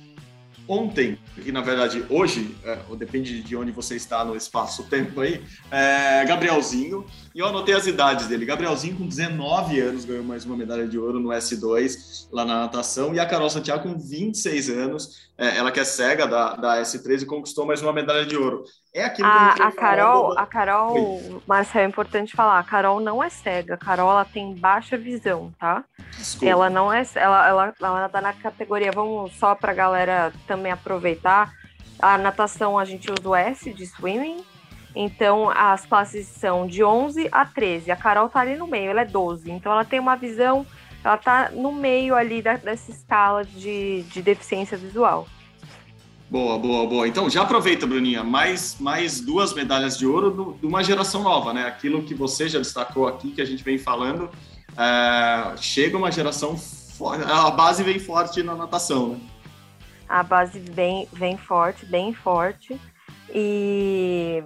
ontem, 0.67 1.19
e 1.45 1.53
na 1.53 1.61
verdade 1.61 2.05
hoje, 2.09 2.55
é, 2.65 2.79
ou 2.89 2.97
depende 2.97 3.43
de 3.43 3.57
onde 3.57 3.71
você 3.71 3.97
está 3.97 4.25
no 4.25 4.35
espaço-tempo 4.35 5.21
aí, 5.21 5.43
é, 5.71 6.25
Gabrielzinho, 6.25 7.05
e 7.35 7.41
eu 7.41 7.47
anotei 7.47 7.75
as 7.75 7.87
idades 7.87 8.29
dele. 8.29 8.47
Gabrielzinho, 8.47 8.97
com 8.97 9.07
19 9.07 9.81
anos, 9.81 10.05
ganhou 10.05 10.23
mais 10.23 10.45
uma 10.45 10.57
medalha 10.57 10.87
de 10.87 10.97
ouro 10.97 11.19
no 11.19 11.31
S2, 11.31 12.29
lá 12.31 12.45
na 12.45 12.61
natação, 12.61 13.13
e 13.13 13.19
a 13.19 13.27
Carol 13.27 13.51
Santiago, 13.51 13.83
com 13.83 13.99
26 13.99 14.71
anos, 14.71 15.29
é, 15.37 15.57
ela 15.57 15.73
que 15.73 15.81
é 15.81 15.85
cega 15.85 16.29
da, 16.29 16.55
da 16.55 16.81
S3 16.81 17.23
e 17.23 17.27
conquistou 17.27 17.67
mais 17.67 17.83
uma 17.83 17.93
medalha 17.93 18.25
de 18.25 18.37
ouro. 18.37 18.63
É 18.95 19.05
aquilo 19.05 19.27
a, 19.27 19.55
que 19.55 19.63
a, 19.63 19.67
a 19.67 19.73
Carol, 19.73 20.39
a 20.39 20.47
Carol, 20.47 21.43
Marcel, 21.45 21.83
é 21.83 21.87
importante 21.87 22.37
falar, 22.37 22.61
a 22.61 22.63
Carol 22.63 23.01
não 23.01 23.21
é 23.21 23.29
cega, 23.29 23.75
a 23.75 23.79
Carol 23.79 24.13
ela 24.13 24.25
tem 24.25 24.55
baixa 24.55 24.97
visão, 24.97 25.53
tá? 25.59 25.83
Desculpa. 26.17 26.47
Ela 26.47 26.71
não 26.71 26.93
é, 26.93 27.05
ela, 27.17 27.49
ela, 27.49 27.75
ela 27.81 28.09
tá 28.09 28.21
na 28.21 28.33
categoria, 28.33 28.93
vamos 28.93 29.33
só 29.37 29.57
pra 29.57 29.75
galera 29.75 30.33
também 30.47 30.71
aproveitar, 30.71 31.53
a 31.99 32.17
natação 32.17 32.79
a 32.79 32.85
gente 32.85 33.11
usa 33.11 33.29
o 33.29 33.35
S 33.35 33.73
de 33.73 33.87
swimming, 33.87 34.45
então, 34.95 35.51
as 35.51 35.85
classes 35.85 36.27
são 36.27 36.67
de 36.67 36.85
11 36.85 37.29
a 37.33 37.45
13. 37.45 37.91
A 37.91 37.97
Carol 37.97 38.29
tá 38.29 38.41
ali 38.41 38.57
no 38.57 38.67
meio, 38.67 38.91
ela 38.91 39.01
é 39.01 39.05
12. 39.05 39.51
Então, 39.51 39.73
ela 39.73 39.85
tem 39.85 39.99
uma 39.99 40.17
visão, 40.17 40.65
ela 41.03 41.17
tá 41.17 41.51
no 41.53 41.73
meio 41.73 42.15
ali 42.15 42.41
da, 42.41 42.57
dessa 42.57 42.91
escala 42.91 43.45
de, 43.45 44.03
de 44.03 44.23
deficiência 44.23 44.77
visual. 44.77 45.27
Boa, 46.31 46.59
boa, 46.59 46.87
boa. 46.87 47.09
Então, 47.09 47.29
já 47.29 47.43
aproveita, 47.43 47.87
Bruninha, 47.87 48.25
mais, 48.25 48.79
mais 48.81 49.21
duas 49.21 49.53
medalhas 49.53 49.99
de 49.99 50.07
ouro 50.07 50.57
de 50.61 50.67
uma 50.67 50.83
geração 50.83 51.23
nova, 51.23 51.53
né? 51.53 51.67
Aquilo 51.67 52.03
que 52.03 52.15
você 52.15 52.49
já 52.49 52.59
destacou 52.59 53.07
aqui, 53.07 53.33
que 53.33 53.43
a 53.43 53.45
gente 53.45 53.63
vem 53.63 53.79
falando, 53.79 54.31
é, 54.77 55.57
chega 55.57 55.97
uma 55.97 56.11
geração 56.11 56.57
a 57.27 57.51
base 57.51 57.83
vem 57.83 57.99
forte 57.99 58.43
na 58.43 58.55
natação, 58.55 59.09
né? 59.09 59.21
A 60.09 60.23
base 60.23 60.61
vem, 60.61 61.09
vem 61.13 61.37
forte, 61.37 61.85
bem 61.87 62.15
forte. 62.15 62.79
E 63.35 64.45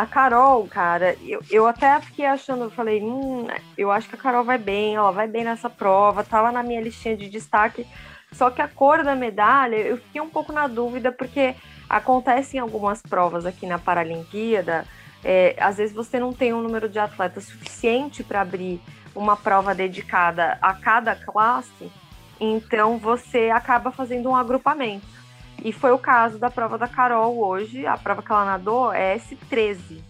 a 0.00 0.06
Carol, 0.06 0.66
cara, 0.66 1.14
eu, 1.22 1.42
eu 1.50 1.66
até 1.66 2.00
fiquei 2.00 2.24
achando, 2.24 2.64
eu 2.64 2.70
falei, 2.70 3.02
hum, 3.02 3.46
eu 3.76 3.90
acho 3.90 4.08
que 4.08 4.14
a 4.14 4.18
Carol 4.18 4.42
vai 4.42 4.56
bem, 4.56 4.94
ela 4.94 5.10
vai 5.10 5.28
bem 5.28 5.44
nessa 5.44 5.68
prova, 5.68 6.24
tava 6.24 6.50
na 6.50 6.62
minha 6.62 6.80
listinha 6.80 7.14
de 7.14 7.28
destaque. 7.28 7.86
Só 8.32 8.48
que 8.48 8.62
a 8.62 8.68
cor 8.68 9.04
da 9.04 9.14
medalha, 9.14 9.76
eu 9.76 9.98
fiquei 9.98 10.20
um 10.20 10.30
pouco 10.30 10.52
na 10.52 10.66
dúvida, 10.66 11.12
porque 11.12 11.54
acontece 11.88 12.56
em 12.56 12.60
algumas 12.60 13.02
provas 13.02 13.44
aqui 13.44 13.66
na 13.66 13.78
Paralimpíada, 13.78 14.86
é, 15.22 15.54
às 15.60 15.76
vezes 15.76 15.94
você 15.94 16.18
não 16.18 16.32
tem 16.32 16.54
um 16.54 16.62
número 16.62 16.88
de 16.88 16.98
atletas 16.98 17.44
suficiente 17.44 18.24
para 18.24 18.40
abrir 18.40 18.80
uma 19.14 19.36
prova 19.36 19.74
dedicada 19.74 20.56
a 20.62 20.72
cada 20.72 21.14
classe, 21.14 21.92
então 22.40 22.96
você 22.96 23.50
acaba 23.50 23.90
fazendo 23.90 24.30
um 24.30 24.36
agrupamento. 24.36 25.19
E 25.62 25.72
foi 25.72 25.92
o 25.92 25.98
caso 25.98 26.38
da 26.38 26.50
prova 26.50 26.78
da 26.78 26.88
Carol 26.88 27.38
hoje, 27.38 27.86
a 27.86 27.96
prova 27.96 28.22
que 28.22 28.32
ela 28.32 28.44
nadou 28.44 28.92
é 28.92 29.16
S13. 29.16 30.02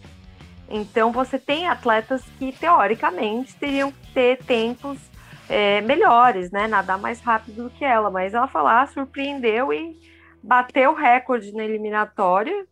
Então 0.69 1.11
você 1.11 1.39
tem 1.39 1.67
atletas 1.67 2.23
que 2.39 2.53
teoricamente 2.53 3.57
teriam 3.57 3.91
que 3.91 4.13
ter 4.13 4.39
tempos 4.45 4.99
é, 5.49 5.81
melhores, 5.81 6.53
né? 6.53 6.69
Nadar 6.69 6.99
mais 6.99 7.21
rápido 7.21 7.65
do 7.65 7.71
que 7.71 7.85
ela, 7.85 8.09
mas 8.09 8.33
ela 8.33 8.47
foi 8.47 8.63
lá, 8.63 8.87
surpreendeu 8.87 9.73
e 9.73 9.97
bateu 10.41 10.93
o 10.93 10.95
recorde 10.95 11.53
na 11.53 11.65
eliminatória. 11.65 12.65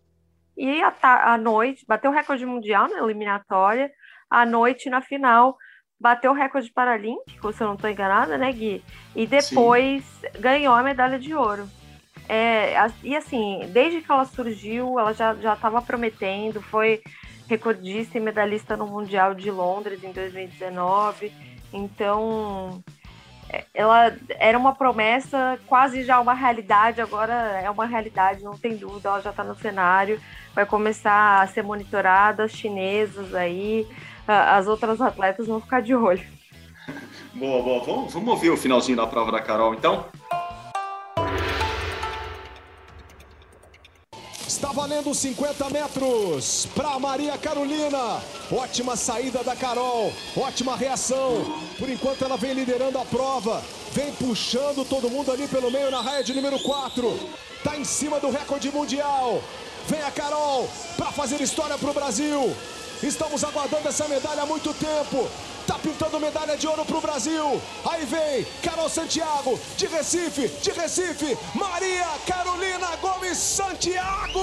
E 0.56 0.80
à 1.02 1.36
noite, 1.36 1.84
bateu 1.86 2.10
o 2.10 2.14
recorde 2.14 2.46
mundial 2.46 2.88
na 2.88 2.98
eliminatória, 2.98 3.90
à 4.30 4.44
noite 4.44 4.90
na 4.90 5.00
final, 5.00 5.56
bateu 6.00 6.32
o 6.32 6.34
recorde 6.34 6.70
paralímpico, 6.72 7.52
se 7.52 7.62
eu 7.62 7.68
não 7.68 7.74
estou 7.74 7.90
enganada, 7.90 8.36
né, 8.36 8.52
Gui? 8.52 8.84
E 9.14 9.26
depois 9.26 10.04
Sim. 10.04 10.40
ganhou 10.40 10.74
a 10.74 10.82
medalha 10.82 11.18
de 11.18 11.34
ouro. 11.34 11.68
É, 12.28 12.74
e 13.02 13.16
assim, 13.16 13.60
desde 13.72 14.02
que 14.02 14.12
ela 14.12 14.24
surgiu, 14.26 14.98
ela 14.98 15.14
já 15.14 15.32
estava 15.32 15.80
prometendo, 15.80 16.60
foi 16.60 17.00
recordista 17.48 18.18
e 18.18 18.20
medalhista 18.20 18.76
no 18.76 18.86
Mundial 18.86 19.34
de 19.34 19.50
Londres 19.50 20.04
em 20.04 20.12
2019. 20.12 21.32
Então, 21.72 22.82
é, 23.48 23.64
ela 23.72 24.14
era 24.38 24.58
uma 24.58 24.74
promessa, 24.74 25.58
quase 25.66 26.04
já 26.04 26.20
uma 26.20 26.34
realidade, 26.34 27.00
agora 27.00 27.32
é 27.32 27.70
uma 27.70 27.86
realidade, 27.86 28.44
não 28.44 28.56
tem 28.58 28.76
dúvida, 28.76 29.08
ela 29.08 29.22
já 29.22 29.30
está 29.30 29.42
no 29.42 29.56
cenário, 29.56 30.20
vai 30.54 30.66
começar 30.66 31.40
a 31.40 31.46
ser 31.46 31.62
monitorada, 31.62 32.44
as 32.44 32.52
chinesas 32.52 33.34
aí, 33.34 33.86
as 34.26 34.66
outras 34.66 35.00
atletas 35.00 35.46
vão 35.46 35.60
ficar 35.60 35.80
de 35.80 35.94
olho. 35.94 36.24
Boa, 37.34 37.62
boa. 37.62 37.84
Vamos, 37.84 38.12
vamos 38.12 38.28
ouvir 38.28 38.50
o 38.50 38.56
finalzinho 38.56 38.96
da 38.96 39.06
prova 39.06 39.32
da 39.32 39.40
Carol, 39.40 39.74
então? 39.74 40.04
Está 44.58 44.72
valendo 44.72 45.14
50 45.14 45.70
metros 45.70 46.66
para 46.74 46.98
Maria 46.98 47.38
Carolina. 47.38 48.20
Ótima 48.50 48.96
saída 48.96 49.44
da 49.44 49.54
Carol. 49.54 50.12
Ótima 50.36 50.74
reação. 50.74 51.44
Por 51.78 51.88
enquanto 51.88 52.24
ela 52.24 52.36
vem 52.36 52.54
liderando 52.54 52.98
a 52.98 53.04
prova. 53.04 53.62
Vem 53.92 54.12
puxando 54.14 54.84
todo 54.84 55.08
mundo 55.08 55.30
ali 55.30 55.46
pelo 55.46 55.70
meio 55.70 55.92
na 55.92 56.00
raia 56.00 56.24
de 56.24 56.34
número 56.34 56.58
4. 56.58 57.20
Tá 57.62 57.76
em 57.76 57.84
cima 57.84 58.18
do 58.18 58.30
recorde 58.30 58.68
mundial. 58.72 59.40
Vem 59.86 60.02
a 60.02 60.10
Carol 60.10 60.68
para 60.96 61.12
fazer 61.12 61.40
história 61.40 61.78
para 61.78 61.90
o 61.92 61.94
Brasil. 61.94 62.52
Estamos 63.00 63.44
aguardando 63.44 63.88
essa 63.88 64.08
medalha 64.08 64.42
há 64.42 64.46
muito 64.46 64.74
tempo. 64.74 65.30
Tá 65.68 65.78
pintando 65.78 66.18
medalha 66.18 66.56
de 66.56 66.66
ouro 66.66 66.82
pro 66.86 66.98
Brasil. 66.98 67.60
Aí 67.84 68.06
vem 68.06 68.46
Carol 68.62 68.88
Santiago, 68.88 69.60
de 69.76 69.86
Recife, 69.86 70.48
de 70.48 70.70
Recife, 70.70 71.36
Maria 71.54 72.06
Carolina 72.26 72.96
Gomes 73.02 73.36
Santiago. 73.36 74.40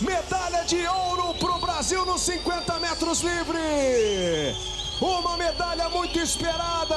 Medalha 0.00 0.64
de 0.64 0.86
ouro 0.86 1.34
pro 1.34 1.58
Brasil 1.58 2.02
nos 2.06 2.22
50 2.22 2.78
metros 2.78 3.20
livre. 3.20 4.56
Uma 5.02 5.36
medalha 5.36 5.90
muito 5.90 6.18
esperada. 6.18 6.96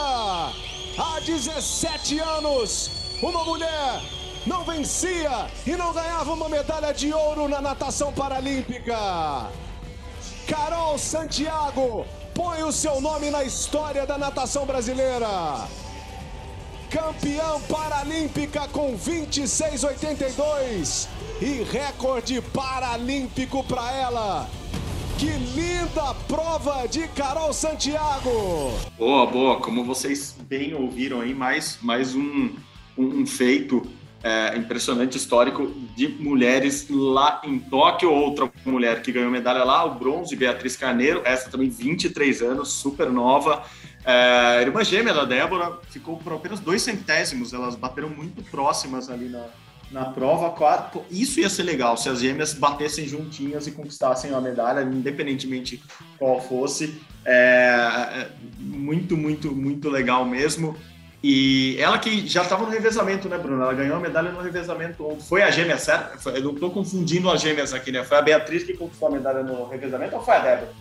Há 0.97 1.19
17 1.25 2.19
anos, 2.19 2.89
uma 3.21 3.43
mulher 3.43 4.01
não 4.45 4.63
vencia 4.63 5.51
e 5.65 5.75
não 5.75 5.91
ganhava 5.91 6.31
uma 6.31 6.47
medalha 6.47 6.93
de 6.93 7.13
ouro 7.13 7.49
na 7.49 7.59
natação 7.59 8.13
paralímpica. 8.13 9.51
Carol 10.47 10.97
Santiago 10.97 12.05
põe 12.37 12.61
o 12.61 12.71
seu 12.71 13.01
nome 13.01 13.31
na 13.31 13.43
história 13.43 14.05
da 14.05 14.15
natação 14.15 14.63
brasileira. 14.63 15.67
Campeã 16.87 17.59
paralímpica 17.67 18.67
com 18.67 18.95
26,82 18.95 21.07
e 21.41 21.63
recorde 21.63 22.39
paralímpico 22.53 23.63
para 23.63 23.91
ela. 23.91 24.47
Que 25.17 25.31
linda 25.31 26.13
prova 26.27 26.87
de 26.87 27.07
Carol 27.07 27.51
Santiago! 27.51 28.29
Boa, 28.95 29.25
boa. 29.25 29.59
Como 29.59 29.83
vocês 29.83 30.37
bem 30.47 30.75
ouviram 30.75 31.21
aí, 31.21 31.33
mais, 31.33 31.79
mais 31.81 32.13
um, 32.13 32.51
um 32.95 33.25
feito 33.25 33.81
é, 34.23 34.57
impressionante 34.57 35.17
histórico 35.17 35.71
de 35.95 36.07
mulheres 36.07 36.87
lá 36.89 37.41
em 37.43 37.59
Tóquio. 37.59 38.11
Outra 38.11 38.49
mulher 38.65 39.01
que 39.01 39.11
ganhou 39.11 39.29
medalha 39.31 39.63
lá, 39.63 39.85
o 39.85 39.95
bronze, 39.95 40.35
Beatriz 40.35 40.75
Carneiro, 40.75 41.21
essa 41.23 41.49
também 41.49 41.69
23 41.69 42.41
anos, 42.41 42.73
super 42.73 43.09
nova. 43.11 43.63
É, 44.05 44.61
irmã 44.61 44.83
gêmea 44.83 45.13
da 45.13 45.25
Débora 45.25 45.79
ficou 45.89 46.17
por 46.17 46.33
apenas 46.33 46.59
dois 46.59 46.81
centésimos, 46.81 47.53
elas 47.53 47.75
bateram 47.75 48.09
muito 48.09 48.41
próximas 48.43 49.09
ali 49.09 49.27
na, 49.27 49.45
na 49.91 50.05
prova. 50.05 50.49
Quatro, 50.51 51.03
isso 51.11 51.39
ia 51.39 51.49
ser 51.49 51.63
legal 51.63 51.97
se 51.97 52.09
as 52.09 52.21
gêmeas 52.21 52.53
batessem 52.53 53.07
juntinhas 53.07 53.67
e 53.67 53.71
conquistassem 53.71 54.33
a 54.33 54.41
medalha, 54.41 54.81
independentemente 54.81 55.83
qual 56.17 56.41
fosse. 56.41 57.01
É, 57.25 57.33
é 57.33 58.29
muito, 58.57 59.17
muito, 59.17 59.51
muito 59.53 59.89
legal 59.89 60.23
mesmo. 60.25 60.75
E 61.23 61.75
ela 61.79 61.97
que 61.97 62.27
já 62.27 62.43
estava 62.43 62.63
no 62.63 62.69
revezamento, 62.69 63.27
né, 63.27 63.37
Bruno? 63.37 63.63
Ela 63.63 63.73
ganhou 63.73 63.97
a 63.97 63.99
medalha 63.99 64.31
no 64.31 64.41
revezamento. 64.41 65.17
Foi 65.27 65.41
a 65.41 65.49
gêmea, 65.49 65.77
certo? 65.77 66.29
Eu 66.29 66.43
não 66.43 66.53
estou 66.53 66.69
confundindo 66.69 67.29
as 67.29 67.41
gêmeas 67.41 67.73
aqui, 67.73 67.91
né? 67.91 68.03
Foi 68.03 68.17
a 68.17 68.21
Beatriz 68.21 68.63
que 68.63 68.77
conquistou 68.77 69.07
a 69.07 69.11
medalha 69.11 69.41
no 69.41 69.67
revezamento 69.67 70.15
ou 70.15 70.21
foi 70.21 70.35
a 70.35 70.39
Débora? 70.39 70.73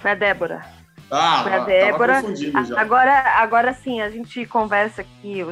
Foi 0.00 0.10
a 0.10 0.14
Débora. 0.14 0.82
Ah, 1.10 1.42
foi 1.42 1.52
a 1.52 1.58
Débora. 1.58 2.22
Agora, 2.78 3.12
agora 3.36 3.74
sim, 3.74 4.00
a 4.00 4.08
gente 4.08 4.46
conversa 4.46 5.02
aqui, 5.02 5.42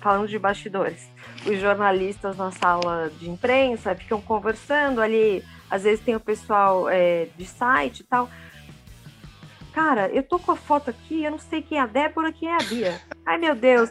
falando 0.00 0.28
de 0.28 0.38
bastidores. 0.38 1.10
Os 1.44 1.60
jornalistas 1.60 2.36
na 2.36 2.52
sala 2.52 3.10
de 3.18 3.28
imprensa 3.28 3.96
ficam 3.96 4.20
conversando 4.20 5.00
ali. 5.00 5.44
Às 5.68 5.82
vezes 5.82 6.04
tem 6.04 6.14
o 6.14 6.20
pessoal 6.20 6.88
é, 6.88 7.26
de 7.36 7.44
site 7.44 8.00
e 8.00 8.04
tal. 8.04 8.30
Cara, 9.78 10.08
eu 10.08 10.24
tô 10.24 10.40
com 10.40 10.50
a 10.50 10.56
foto 10.56 10.90
aqui, 10.90 11.22
eu 11.22 11.30
não 11.30 11.38
sei 11.38 11.62
quem 11.62 11.78
é 11.78 11.80
a 11.80 11.86
Débora, 11.86 12.32
quem 12.32 12.48
é 12.48 12.56
a 12.56 12.64
Bia. 12.64 13.00
Ai, 13.24 13.38
meu 13.38 13.54
Deus, 13.54 13.88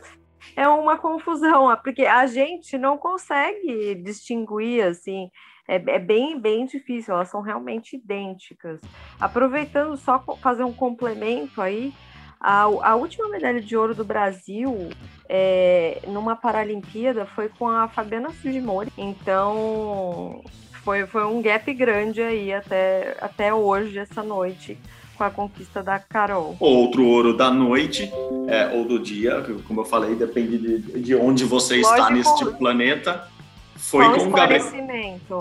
é 0.53 0.67
uma 0.67 0.97
confusão, 0.97 1.73
porque 1.81 2.05
a 2.05 2.27
gente 2.27 2.77
não 2.77 2.97
consegue 2.97 3.95
distinguir, 3.95 4.83
assim, 4.83 5.31
é, 5.65 5.75
é, 5.75 5.97
bem, 5.97 6.37
bem 6.37 6.65
difícil, 6.65 7.13
elas 7.13 7.29
são 7.29 7.39
realmente 7.39 7.95
idênticas. 7.95 8.81
Aproveitando 9.17 9.95
só 9.95 10.21
fazer 10.41 10.65
um 10.65 10.73
complemento 10.73 11.61
aí, 11.61 11.93
a, 12.37 12.63
a 12.63 12.95
última 12.95 13.29
medalha 13.29 13.61
de 13.61 13.77
ouro 13.77 13.95
do 13.95 14.03
Brasil 14.03 14.89
é, 15.29 16.01
numa 16.05 16.35
Paralimpíada 16.35 17.25
foi 17.27 17.47
com 17.47 17.65
a 17.65 17.87
Fabiana 17.87 18.29
Fujimori, 18.29 18.91
então 18.97 20.43
foi, 20.83 21.07
foi 21.07 21.25
um 21.25 21.41
gap 21.41 21.73
grande 21.73 22.21
aí 22.21 22.53
até, 22.53 23.15
até 23.21 23.53
hoje, 23.53 23.97
essa 23.97 24.21
noite, 24.21 24.77
com 25.17 25.23
a 25.23 25.31
conquista 25.31 25.81
da 25.81 25.99
Carol. 25.99 26.55
Outro 26.59 27.05
ouro 27.05 27.35
da 27.35 27.49
noite, 27.49 28.11
é, 28.47 28.67
ou 28.73 28.85
do 28.85 28.99
dia, 28.99 29.43
como 29.67 29.81
eu 29.81 29.85
falei, 29.85 30.15
depende 30.15 30.57
de, 30.57 31.01
de 31.01 31.15
onde 31.15 31.43
você 31.43 31.77
Lógico, 31.77 31.93
está 31.93 32.09
neste 32.11 32.45
planeta. 32.57 33.27
Foi 33.75 34.05
com 34.15 34.27
o 34.27 34.31
Gabriel. 34.31 34.65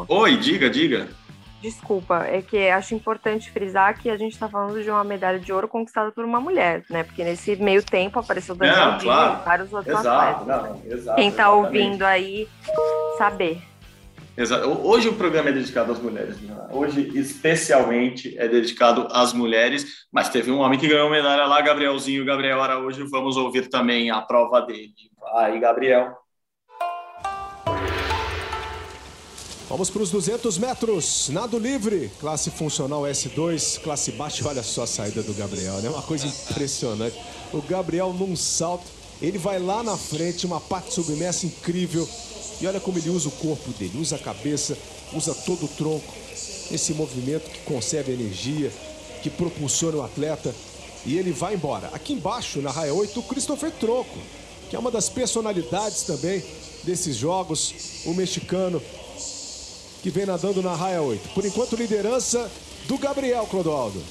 Oi, 0.08 0.36
diga, 0.36 0.70
diga. 0.70 1.08
Desculpa, 1.60 2.24
é 2.26 2.42
que 2.42 2.68
acho 2.68 2.94
importante 2.94 3.50
frisar 3.50 3.98
que 3.98 4.10
a 4.10 4.16
gente 4.16 4.32
está 4.32 4.48
falando 4.48 4.80
de 4.82 4.90
uma 4.90 5.02
medalha 5.02 5.38
de 5.38 5.52
ouro 5.52 5.66
conquistada 5.66 6.12
por 6.12 6.24
uma 6.24 6.40
mulher, 6.40 6.84
né? 6.88 7.02
Porque 7.02 7.24
nesse 7.24 7.56
meio 7.56 7.82
tempo 7.82 8.18
apareceu 8.18 8.54
Daniel 8.54 8.98
claro. 9.00 9.40
e 9.40 9.44
vários 9.44 9.72
outros 9.72 9.98
exato, 9.98 10.08
atletas. 10.08 10.46
Não, 10.46 10.92
exato, 10.92 11.16
Quem 11.16 11.28
está 11.28 11.50
ouvindo 11.50 12.02
aí, 12.04 12.46
saber. 13.18 13.60
Exato. 14.36 14.68
Hoje 14.86 15.08
o 15.08 15.14
programa 15.14 15.48
é 15.48 15.52
dedicado 15.52 15.92
às 15.92 15.98
mulheres. 15.98 16.38
Né? 16.40 16.54
Hoje, 16.70 17.10
especialmente, 17.14 18.36
é 18.38 18.46
dedicado 18.46 19.08
às 19.10 19.32
mulheres. 19.32 20.06
Mas 20.12 20.28
teve 20.28 20.50
um 20.50 20.58
homem 20.58 20.78
que 20.78 20.86
ganhou 20.86 21.08
medalha 21.08 21.46
lá, 21.46 21.60
Gabrielzinho, 21.62 22.24
Gabriel 22.24 22.62
Araújo. 22.62 23.08
Vamos 23.08 23.38
ouvir 23.38 23.68
também 23.68 24.10
a 24.10 24.20
prova 24.20 24.60
dele. 24.60 24.92
Aí, 25.36 25.58
Gabriel. 25.58 26.14
Vamos 29.68 29.90
para 29.90 30.02
os 30.02 30.10
200 30.12 30.58
metros, 30.58 31.28
nado 31.30 31.58
livre, 31.58 32.08
classe 32.20 32.52
funcional 32.52 33.02
S2, 33.02 33.80
classe 33.82 34.12
baixa. 34.12 34.46
Olha 34.46 34.62
só 34.62 34.84
a 34.84 34.86
saída 34.86 35.22
do 35.22 35.34
Gabriel, 35.34 35.82
né? 35.82 35.88
Uma 35.88 36.02
coisa 36.02 36.26
impressionante. 36.26 37.18
O 37.52 37.60
Gabriel 37.62 38.12
num 38.12 38.36
salto, 38.36 38.84
ele 39.20 39.38
vai 39.38 39.58
lá 39.58 39.82
na 39.82 39.96
frente, 39.96 40.46
uma 40.46 40.60
parte 40.60 40.94
submersa 40.94 41.46
incrível 41.46 42.06
e 42.60 42.66
olha 42.66 42.80
como 42.80 42.98
ele 42.98 43.10
usa 43.10 43.28
o 43.28 43.32
corpo 43.32 43.70
dele, 43.72 43.98
usa 43.98 44.16
a 44.16 44.18
cabeça, 44.18 44.76
usa 45.12 45.34
todo 45.34 45.66
o 45.66 45.68
tronco. 45.68 46.14
Esse 46.70 46.92
movimento 46.94 47.50
que 47.50 47.60
conserva 47.60 48.10
energia, 48.10 48.72
que 49.22 49.30
propulsiona 49.30 49.98
o 49.98 50.02
atleta. 50.02 50.54
E 51.04 51.16
ele 51.16 51.32
vai 51.32 51.54
embora. 51.54 51.88
Aqui 51.92 52.12
embaixo, 52.12 52.60
na 52.60 52.70
raia 52.70 52.92
8, 52.92 53.20
o 53.20 53.22
Christopher 53.22 53.70
Troco, 53.70 54.18
que 54.68 54.74
é 54.74 54.78
uma 54.78 54.90
das 54.90 55.08
personalidades 55.08 56.02
também 56.02 56.42
desses 56.82 57.16
jogos, 57.16 57.74
o 58.04 58.14
mexicano, 58.14 58.82
que 60.02 60.10
vem 60.10 60.26
nadando 60.26 60.62
na 60.62 60.74
raia 60.74 61.02
8. 61.02 61.28
Por 61.30 61.44
enquanto, 61.44 61.76
liderança 61.76 62.50
do 62.86 62.98
Gabriel 62.98 63.46
Clodoaldo. 63.46 64.02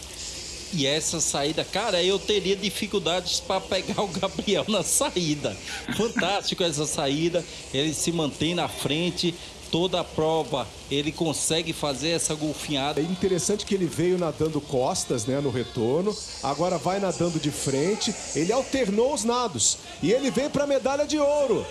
E 0.77 0.85
essa 0.85 1.21
saída, 1.21 1.63
cara, 1.63 2.03
eu 2.03 2.19
teria 2.19 2.53
dificuldades 2.53 3.39
para 3.39 3.61
pegar 3.61 4.01
o 4.01 4.07
Gabriel 4.07 4.65
na 4.67 4.83
saída. 4.83 5.55
Fantástico 5.95 6.63
essa 6.63 6.85
saída. 6.85 7.45
Ele 7.73 7.93
se 7.93 8.11
mantém 8.11 8.53
na 8.53 8.67
frente, 8.67 9.33
toda 9.71 10.01
a 10.01 10.03
prova 10.03 10.67
ele 10.91 11.13
consegue 11.13 11.71
fazer 11.71 12.09
essa 12.09 12.35
golfinhada. 12.35 12.99
É 12.99 13.03
interessante 13.03 13.65
que 13.65 13.73
ele 13.73 13.85
veio 13.85 14.17
nadando 14.17 14.59
costas, 14.59 15.25
né, 15.25 15.39
no 15.39 15.49
retorno, 15.49 16.13
agora 16.43 16.77
vai 16.77 16.99
nadando 16.99 17.39
de 17.39 17.51
frente, 17.51 18.13
ele 18.35 18.51
alternou 18.51 19.13
os 19.13 19.23
nados 19.23 19.77
e 20.03 20.11
ele 20.11 20.29
vem 20.29 20.49
para 20.49 20.65
a 20.65 20.67
medalha 20.67 21.07
de 21.07 21.17
ouro. 21.17 21.65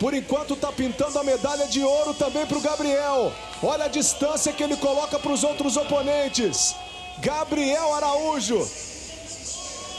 Por 0.00 0.14
enquanto 0.14 0.54
está 0.54 0.72
pintando 0.72 1.18
a 1.18 1.24
medalha 1.24 1.66
de 1.66 1.82
ouro 1.82 2.14
também 2.14 2.46
para 2.46 2.58
o 2.58 2.60
Gabriel. 2.60 3.32
Olha 3.62 3.84
a 3.84 3.88
distância 3.88 4.52
que 4.52 4.62
ele 4.62 4.76
coloca 4.76 5.18
para 5.18 5.32
os 5.32 5.42
outros 5.42 5.76
oponentes. 5.76 6.74
Gabriel 7.20 7.94
Araújo. 7.94 8.68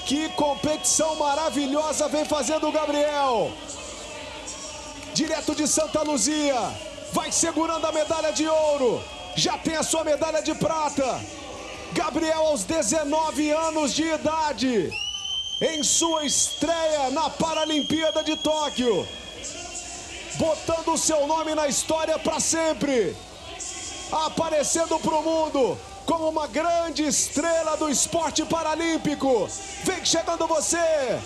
Que 0.05 0.29
competição 0.29 1.15
maravilhosa 1.15 2.07
vem 2.07 2.25
fazendo 2.25 2.67
o 2.67 2.71
Gabriel. 2.71 3.51
Direto 5.13 5.53
de 5.53 5.67
Santa 5.67 6.01
Luzia. 6.01 6.59
Vai 7.11 7.31
segurando 7.31 7.85
a 7.85 7.91
medalha 7.91 8.31
de 8.31 8.47
ouro. 8.47 9.03
Já 9.35 9.57
tem 9.57 9.75
a 9.75 9.83
sua 9.83 10.03
medalha 10.03 10.41
de 10.41 10.55
prata. 10.55 11.19
Gabriel, 11.91 12.47
aos 12.47 12.63
19 12.63 13.51
anos 13.51 13.93
de 13.93 14.03
idade, 14.03 14.91
em 15.61 15.83
sua 15.83 16.23
estreia 16.23 17.09
na 17.11 17.29
Paralimpíada 17.29 18.23
de 18.23 18.35
Tóquio, 18.37 19.07
botando 20.35 20.93
o 20.93 20.97
seu 20.97 21.25
nome 21.25 21.55
na 21.55 21.67
história 21.67 22.17
para 22.19 22.39
sempre, 22.39 23.15
aparecendo 24.11 24.99
para 24.99 25.15
o 25.15 25.23
mundo 25.23 25.88
como 26.09 26.27
uma 26.27 26.47
grande 26.47 27.03
estrela 27.03 27.77
do 27.77 27.87
esporte 27.87 28.43
paralímpico. 28.43 29.47
Vem 29.83 30.03
chegando 30.03 30.47
você! 30.47 31.19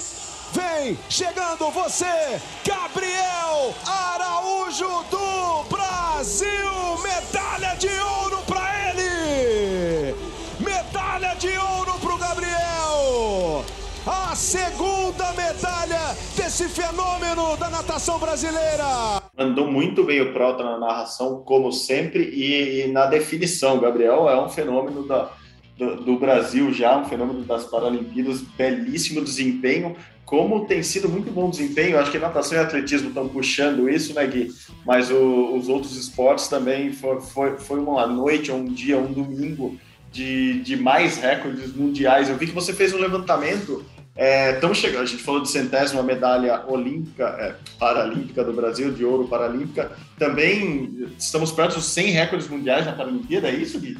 Vem 0.51 0.99
chegando 1.09 1.71
você, 1.71 2.41
Gabriel 2.65 3.73
Araújo 3.87 5.05
do 5.09 5.63
Brasil! 5.69 6.97
Medalha 7.01 7.75
de 7.77 7.87
ouro 7.87 8.43
para 8.45 8.89
ele! 8.89 10.15
Medalha 10.59 11.33
de 11.35 11.57
ouro 11.57 11.93
para 11.99 12.13
o 12.13 12.17
Gabriel! 12.17 13.65
A 14.05 14.35
segunda 14.35 15.31
medalha 15.31 16.17
desse 16.35 16.67
fenômeno 16.67 17.55
da 17.55 17.69
natação 17.69 18.19
brasileira! 18.19 19.22
Mandou 19.35 19.69
muito 19.69 20.03
bem 20.03 20.21
o 20.21 20.31
Prota 20.31 20.63
na 20.63 20.77
narração, 20.77 21.41
como 21.43 21.71
sempre, 21.71 22.23
e, 22.23 22.81
e 22.81 22.87
na 22.87 23.07
definição. 23.07 23.79
Gabriel 23.79 24.29
é 24.29 24.39
um 24.39 24.47
fenômeno 24.47 25.07
da, 25.07 25.31
do, 25.75 25.95
do, 26.03 26.19
Brasil 26.19 26.71
já, 26.71 26.99
um 26.99 27.05
fenômeno 27.05 27.43
das 27.43 27.65
Paralimpíadas, 27.65 28.41
belíssimo 28.41 29.23
desempenho. 29.23 29.95
Como 30.23 30.67
tem 30.67 30.83
sido 30.83 31.09
muito 31.09 31.31
bom 31.31 31.49
desempenho, 31.49 31.97
acho 31.97 32.11
que 32.11 32.19
natação 32.19 32.59
e 32.59 32.61
atletismo 32.61 33.07
estão 33.07 33.27
puxando 33.27 33.89
isso, 33.89 34.13
né, 34.13 34.25
Gui? 34.27 34.51
Mas 34.85 35.09
o, 35.09 35.55
os 35.55 35.67
outros 35.67 35.97
esportes 35.97 36.47
também 36.47 36.93
foi, 36.93 37.19
foi, 37.19 37.57
foi 37.57 37.79
uma 37.79 38.05
noite, 38.05 38.51
um 38.51 38.65
dia, 38.65 38.99
um 38.99 39.11
domingo 39.11 39.75
de, 40.11 40.61
de 40.61 40.77
mais 40.77 41.17
recordes 41.17 41.75
mundiais. 41.75 42.29
Eu 42.29 42.37
vi 42.37 42.45
que 42.45 42.53
você 42.53 42.71
fez 42.71 42.93
um 42.93 42.99
levantamento 42.99 43.83
Estamos 44.15 44.77
é, 44.77 44.81
chegando, 44.81 45.01
a 45.01 45.07
gente 45.07 45.23
falou 45.23 45.41
de 45.41 45.49
centésima 45.49 46.03
medalha 46.03 46.63
olímpica, 46.67 47.35
é, 47.39 47.55
paralímpica 47.79 48.43
do 48.43 48.53
Brasil, 48.53 48.93
de 48.93 49.03
ouro 49.03 49.27
paralímpica. 49.27 49.91
Também 50.19 51.09
estamos 51.17 51.51
perto 51.51 51.75
dos 51.75 51.85
100 51.85 52.11
recordes 52.11 52.47
mundiais 52.47 52.85
na 52.85 52.91
Paralimpíada, 52.91 53.49
é 53.49 53.55
isso, 53.55 53.79
Gui? 53.79 53.97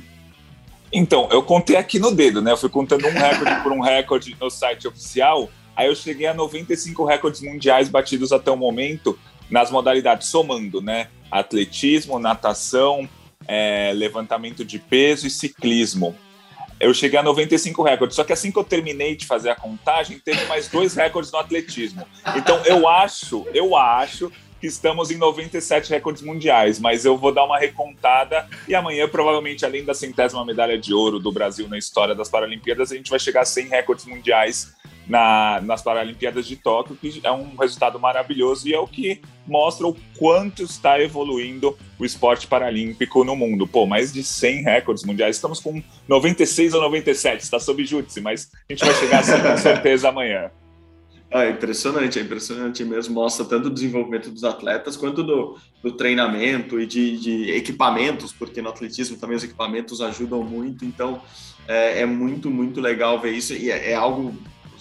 Então, 0.92 1.28
eu 1.32 1.42
contei 1.42 1.76
aqui 1.76 1.98
no 1.98 2.12
dedo, 2.12 2.44
né? 2.44 2.52
Eu 2.52 2.58
fui 2.58 2.70
contando 2.70 3.08
um 3.08 3.12
recorde 3.12 3.64
por 3.64 3.72
um 3.72 3.82
recorde 3.82 4.38
no 4.40 4.52
site 4.52 4.88
oficial. 4.88 5.50
Aí 5.76 5.88
eu 5.88 5.96
cheguei 5.96 6.28
a 6.28 6.34
95 6.36 7.04
recordes 7.04 7.42
mundiais 7.42 7.90
batidos 7.90 8.32
até 8.32 8.52
o 8.52 8.56
momento 8.56 9.18
nas 9.50 9.72
modalidades, 9.72 10.28
somando, 10.28 10.80
né? 10.80 11.08
Atletismo, 11.32 12.20
natação, 12.20 13.10
é, 13.48 13.92
levantamento 13.96 14.64
de 14.64 14.78
peso 14.78 15.26
e 15.26 15.32
ciclismo 15.32 16.16
eu 16.86 16.94
cheguei 16.94 17.20
a 17.20 17.24
95 17.24 17.84
recordes. 17.84 18.16
Só 18.16 18.24
que 18.24 18.34
assim 18.34 18.52
que 18.52 18.58
eu 18.58 18.64
terminei 18.64 19.16
de 19.16 19.26
fazer 19.26 19.50
a 19.50 19.56
contagem, 19.56 20.20
teve 20.20 20.46
mais 20.46 20.68
dois 20.68 20.96
recordes 20.96 21.32
no 21.32 21.40
atletismo. 21.40 22.06
Então 22.36 22.62
eu 22.66 22.88
acho, 22.88 23.46
eu 23.54 23.76
acho 23.76 24.32
que 24.64 24.68
estamos 24.68 25.12
em 25.12 25.18
97 25.18 25.90
recordes 25.90 26.22
mundiais, 26.22 26.80
mas 26.80 27.04
eu 27.04 27.18
vou 27.18 27.34
dar 27.34 27.44
uma 27.44 27.60
recontada 27.60 28.48
e 28.66 28.74
amanhã, 28.74 29.10
provavelmente, 29.10 29.66
além 29.66 29.84
da 29.84 29.94
centésima 29.94 30.46
medalha 30.46 30.78
de 30.78 30.94
ouro 30.94 31.20
do 31.20 31.34
Brasil 31.34 31.68
na 31.68 31.78
história 31.78 32.16
das 32.16 32.30
Paralimpíadas, 32.30 32.90
a 32.90 32.96
gente 32.96 33.10
vai 33.10 33.20
chegar 33.20 33.42
a 33.42 33.46
100 33.46 33.68
recordes 33.68 34.06
mundiais 34.06 34.74
na, 35.08 35.62
nas 35.62 35.82
Paralimpíadas 35.82 36.48
de 36.48 36.56
Tóquio, 36.56 36.96
que 36.96 37.22
é 37.24 37.32
um 37.32 37.56
resultado 37.56 38.00
maravilhoso 38.00 38.68
e 38.68 38.74
é 38.74 38.80
o 38.80 38.88
que 38.88 39.22
mostra 39.46 39.88
o 39.88 39.96
quanto 40.18 40.64
está 40.64 41.00
evoluindo 41.00 41.78
o 42.00 42.06
esporte 42.06 42.48
paralímpico 42.48 43.24
no 43.24 43.36
mundo. 43.36 43.68
Pô, 43.68 43.86
mais 43.86 44.14
de 44.14 44.24
100 44.24 44.64
recordes 44.64 45.04
mundiais, 45.04 45.36
estamos 45.36 45.60
com 45.60 45.82
96 46.08 46.74
ou 46.74 46.82
97, 46.82 47.42
está 47.42 47.60
sob 47.60 47.86
júdice, 47.86 48.22
mas 48.22 48.50
a 48.70 48.74
gente 48.74 48.86
vai 48.86 48.96
chegar 48.96 49.20
assim, 49.20 49.42
com 49.42 49.58
certeza 49.58 50.10
amanhã. 50.10 50.50
É 51.34 51.50
impressionante, 51.50 52.20
é 52.20 52.22
impressionante 52.22 52.86
mesmo. 52.86 53.16
Mostra 53.16 53.44
tanto 53.44 53.68
o 53.68 53.72
desenvolvimento 53.72 54.30
dos 54.30 54.44
atletas 54.44 54.96
quanto 54.96 55.24
do, 55.24 55.58
do 55.82 55.92
treinamento 55.92 56.80
e 56.80 56.86
de, 56.86 57.18
de, 57.18 57.52
equipamentos, 57.54 58.32
porque 58.32 58.62
no 58.62 58.70
atletismo 58.70 59.18
também 59.18 59.36
os 59.36 59.44
equipamentos 59.44 60.00
ajudam 60.00 60.44
muito. 60.44 60.86
Então 60.86 61.20
é, 61.68 62.02
é 62.02 62.06
muito, 62.06 62.52
muito 62.52 62.80
legal 62.80 63.20
ver 63.20 63.32
isso 63.32 63.52
e 63.52 63.72
é, 63.72 63.94
é 63.94 63.96
algo 63.96 64.36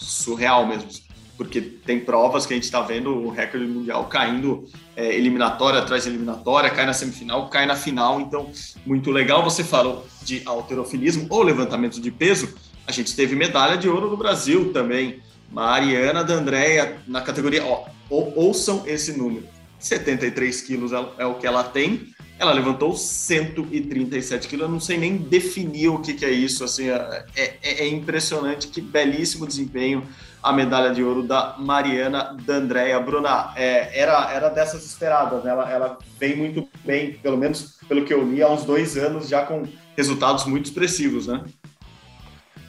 surreal 0.04 0.66
mesmo, 0.66 0.88
porque 1.36 1.60
tem 1.60 2.00
provas 2.00 2.46
que 2.46 2.52
a 2.52 2.56
gente 2.56 2.64
está 2.64 2.80
vendo 2.80 3.10
o 3.10 3.30
recorde 3.30 3.66
mundial 3.66 4.04
caindo 4.06 4.68
é, 4.94 5.14
eliminatória 5.14 5.80
atrás 5.80 6.04
de 6.04 6.10
eliminatória, 6.10 6.70
cai 6.70 6.86
na 6.86 6.92
semifinal, 6.92 7.48
cai 7.48 7.66
na 7.66 7.74
final. 7.74 8.20
Então, 8.20 8.50
muito 8.84 9.10
legal. 9.10 9.42
Você 9.42 9.64
falou 9.64 10.06
de 10.22 10.42
alterofilismo 10.44 11.26
ou 11.30 11.42
levantamento 11.42 12.00
de 12.00 12.10
peso. 12.10 12.54
A 12.86 12.92
gente 12.92 13.14
teve 13.16 13.34
medalha 13.34 13.76
de 13.76 13.88
ouro 13.88 14.10
no 14.10 14.16
Brasil 14.16 14.72
também. 14.72 15.20
Mariana 15.50 16.24
D'Andrea 16.24 16.98
na 17.06 17.20
categoria. 17.20 17.64
Ó, 17.64 17.86
ouçam 18.10 18.82
esse 18.86 19.16
número: 19.16 19.46
73 19.78 20.60
quilos 20.62 20.92
é, 20.92 21.04
é 21.18 21.26
o 21.26 21.34
que 21.34 21.46
ela 21.46 21.62
tem 21.62 22.12
ela 22.42 22.52
levantou 22.52 22.96
137 22.96 24.48
quilos, 24.48 24.66
eu 24.66 24.72
não 24.72 24.80
sei 24.80 24.98
nem 24.98 25.16
definir 25.16 25.88
o 25.88 26.00
que, 26.00 26.12
que 26.12 26.24
é 26.24 26.30
isso, 26.30 26.64
assim, 26.64 26.90
é, 26.90 27.24
é, 27.36 27.84
é, 27.84 27.88
impressionante, 27.88 28.66
que 28.66 28.80
belíssimo 28.80 29.46
desempenho 29.46 30.04
a 30.42 30.52
medalha 30.52 30.92
de 30.92 31.04
ouro 31.04 31.22
da 31.22 31.54
Mariana 31.56 32.36
D'Andrea. 32.44 32.98
Bruna, 32.98 33.52
é, 33.54 33.96
era, 33.96 34.28
era 34.32 34.48
dessas 34.48 34.84
esperadas, 34.84 35.44
né? 35.44 35.52
ela, 35.52 35.70
ela 35.70 35.98
vem 36.18 36.34
muito 36.34 36.68
bem, 36.84 37.12
pelo 37.12 37.36
menos 37.36 37.78
pelo 37.88 38.04
que 38.04 38.12
eu 38.12 38.28
li, 38.28 38.42
há 38.42 38.48
uns 38.48 38.64
dois 38.64 38.96
anos, 38.96 39.28
já 39.28 39.46
com 39.46 39.62
resultados 39.96 40.44
muito 40.44 40.64
expressivos, 40.64 41.28
né? 41.28 41.44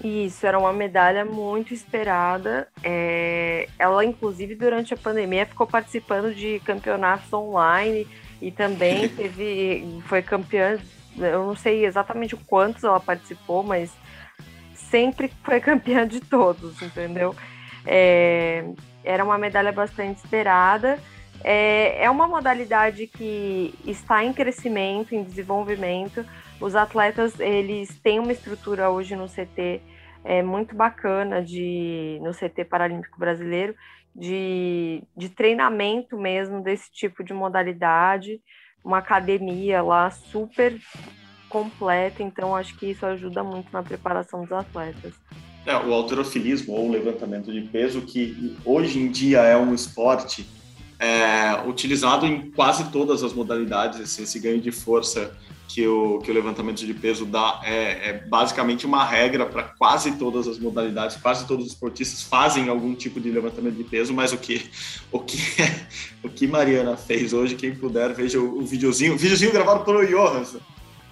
Isso, 0.04 0.46
era 0.46 0.60
uma 0.60 0.74
medalha 0.74 1.26
muito 1.26 1.74
esperada. 1.74 2.68
É... 2.84 3.70
Ela, 3.80 4.06
inclusive, 4.06 4.54
durante 4.54 4.94
a 4.94 4.98
pandemia, 4.98 5.46
ficou 5.46 5.66
participando 5.66 6.36
de 6.36 6.60
campeonatos 6.66 7.32
online 7.32 8.06
e 8.44 8.52
também 8.52 9.08
teve, 9.16 10.02
foi 10.08 10.22
campeã, 10.22 10.78
eu 11.18 11.48
não 11.48 11.56
sei 11.56 11.86
exatamente 11.86 12.36
quantos 12.36 12.84
ela 12.84 13.00
participou, 13.00 13.64
mas 13.64 13.92
sempre 14.74 15.32
foi 15.44 15.60
campeã 15.60 16.08
de 16.08 16.20
todos, 16.20 16.82
entendeu? 16.82 17.36
É, 17.86 18.66
era 19.04 19.24
uma 19.24 19.38
medalha 19.38 19.72
bastante 19.72 20.18
esperada. 20.18 21.00
É, 21.44 22.06
é 22.06 22.10
uma 22.10 22.28
modalidade 22.28 23.08
que 23.08 23.74
está 23.86 24.24
em 24.24 24.32
crescimento, 24.32 25.14
em 25.14 25.24
desenvolvimento. 25.24 26.26
Os 26.60 26.76
atletas 26.76 27.40
eles 27.40 27.98
têm 28.00 28.20
uma 28.20 28.32
estrutura 28.32 28.90
hoje 28.90 29.16
no 29.16 29.28
CT 29.28 29.82
é, 30.24 30.42
muito 30.42 30.76
bacana 30.76 31.42
de 31.42 32.18
no 32.22 32.32
CT 32.32 32.64
Paralímpico 32.66 33.20
Brasileiro 33.20 33.76
de, 34.16 35.04
de 35.16 35.30
treinamento 35.30 36.18
mesmo 36.18 36.62
desse 36.62 36.92
tipo 36.92 37.24
de 37.24 37.34
modalidade, 37.34 38.40
uma 38.84 39.00
academia 39.00 39.82
lá 39.82 40.10
super 40.12 40.80
completa, 41.50 42.24
então 42.24 42.56
acho 42.56 42.76
que 42.78 42.88
isso 42.88 43.06
ajuda 43.06 43.44
muito 43.44 43.72
na 43.72 43.84
preparação 43.84 44.42
dos 44.42 44.52
atletas. 44.52 45.14
É, 45.66 45.76
o 45.78 45.94
alterofilismo 45.94 46.74
ou 46.74 46.90
levantamento 46.90 47.52
de 47.52 47.62
peso, 47.62 48.02
que 48.02 48.58
hoje 48.66 49.00
em 49.00 49.10
dia 49.10 49.42
é 49.42 49.56
um 49.56 49.74
esporte 49.74 50.46
é, 51.04 51.68
utilizado 51.68 52.26
em 52.26 52.50
quase 52.52 52.86
todas 52.86 53.24
as 53.24 53.34
modalidades, 53.34 54.00
esse, 54.00 54.24
esse 54.24 54.40
ganho 54.40 54.62
de 54.62 54.72
força 54.72 55.36
que 55.68 55.86
o, 55.86 56.20
que 56.20 56.32
o 56.32 56.34
levantamento 56.34 56.86
de 56.86 56.94
peso 56.94 57.26
dá 57.26 57.60
é, 57.66 58.10
é 58.10 58.14
basicamente 58.26 58.86
uma 58.86 59.04
regra 59.04 59.46
para 59.46 59.64
quase 59.64 60.14
todas 60.14 60.48
as 60.48 60.58
modalidades, 60.58 61.18
quase 61.18 61.46
todos 61.46 61.66
os 61.66 61.74
esportistas 61.74 62.22
fazem 62.22 62.70
algum 62.70 62.96
tipo 62.96 63.20
de 63.20 63.30
levantamento 63.30 63.76
de 63.76 63.84
peso, 63.84 64.14
mas 64.14 64.32
o 64.32 64.38
que 64.38 64.70
o 65.12 65.20
que, 65.20 65.38
o 66.24 66.30
que 66.30 66.48
Mariana 66.48 66.96
fez 66.96 67.34
hoje, 67.34 67.56
quem 67.56 67.76
puder, 67.76 68.14
veja 68.14 68.40
o, 68.40 68.60
o 68.60 68.66
videozinho, 68.66 69.16
o 69.16 69.18
videozinho 69.18 69.52
gravado 69.52 69.84
pelo 69.84 70.06
Johansson, 70.06 70.60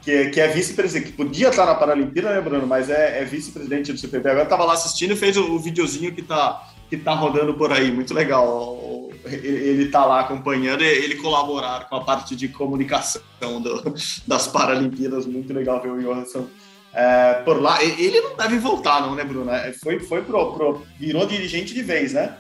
que, 0.02 0.30
que 0.30 0.40
é 0.40 0.48
vice-presidente, 0.48 1.12
que 1.12 1.18
podia 1.18 1.50
estar 1.50 1.66
na 1.66 1.76
Paralimpíada, 1.76 2.40
Bruno, 2.42 2.66
mas 2.66 2.90
é, 2.90 3.22
é 3.22 3.26
vice-presidente 3.26 3.92
do 3.92 4.00
CPB, 4.00 4.30
agora 4.30 4.46
estava 4.46 4.64
lá 4.64 4.74
assistindo 4.74 5.12
e 5.12 5.18
fez 5.18 5.36
o, 5.36 5.52
o 5.52 5.60
videozinho 5.60 6.14
que 6.14 6.22
está 6.22 6.71
que 6.92 6.98
tá 6.98 7.14
rodando 7.14 7.54
por 7.54 7.72
aí, 7.72 7.90
muito 7.90 8.14
legal 8.14 8.78
ele 9.26 9.84
está 9.86 10.06
lá 10.06 10.22
acompanhando 10.22 10.82
ele 10.82 11.16
colaborar 11.16 11.88
com 11.88 11.96
a 11.96 12.04
parte 12.04 12.36
de 12.36 12.48
comunicação 12.48 13.22
do, 13.62 13.96
das 14.28 14.48
Paralimpíadas. 14.48 15.26
Muito 15.26 15.54
legal 15.54 15.82
ver 15.82 15.92
o 15.92 16.02
Johansson 16.02 16.48
é, 16.94 17.36
por 17.46 17.62
lá. 17.62 17.82
Ele 17.84 18.20
não 18.22 18.36
deve 18.36 18.58
voltar, 18.58 19.02
não, 19.02 19.16
né, 19.16 19.24
Bruno? 19.24 19.52
É, 19.52 19.72
foi, 19.74 20.00
foi 20.00 20.22
pro, 20.24 20.54
pro, 20.54 20.86
virou 21.00 21.26
dirigente 21.26 21.74
de 21.74 21.82
vez, 21.82 22.14
né? 22.14 22.38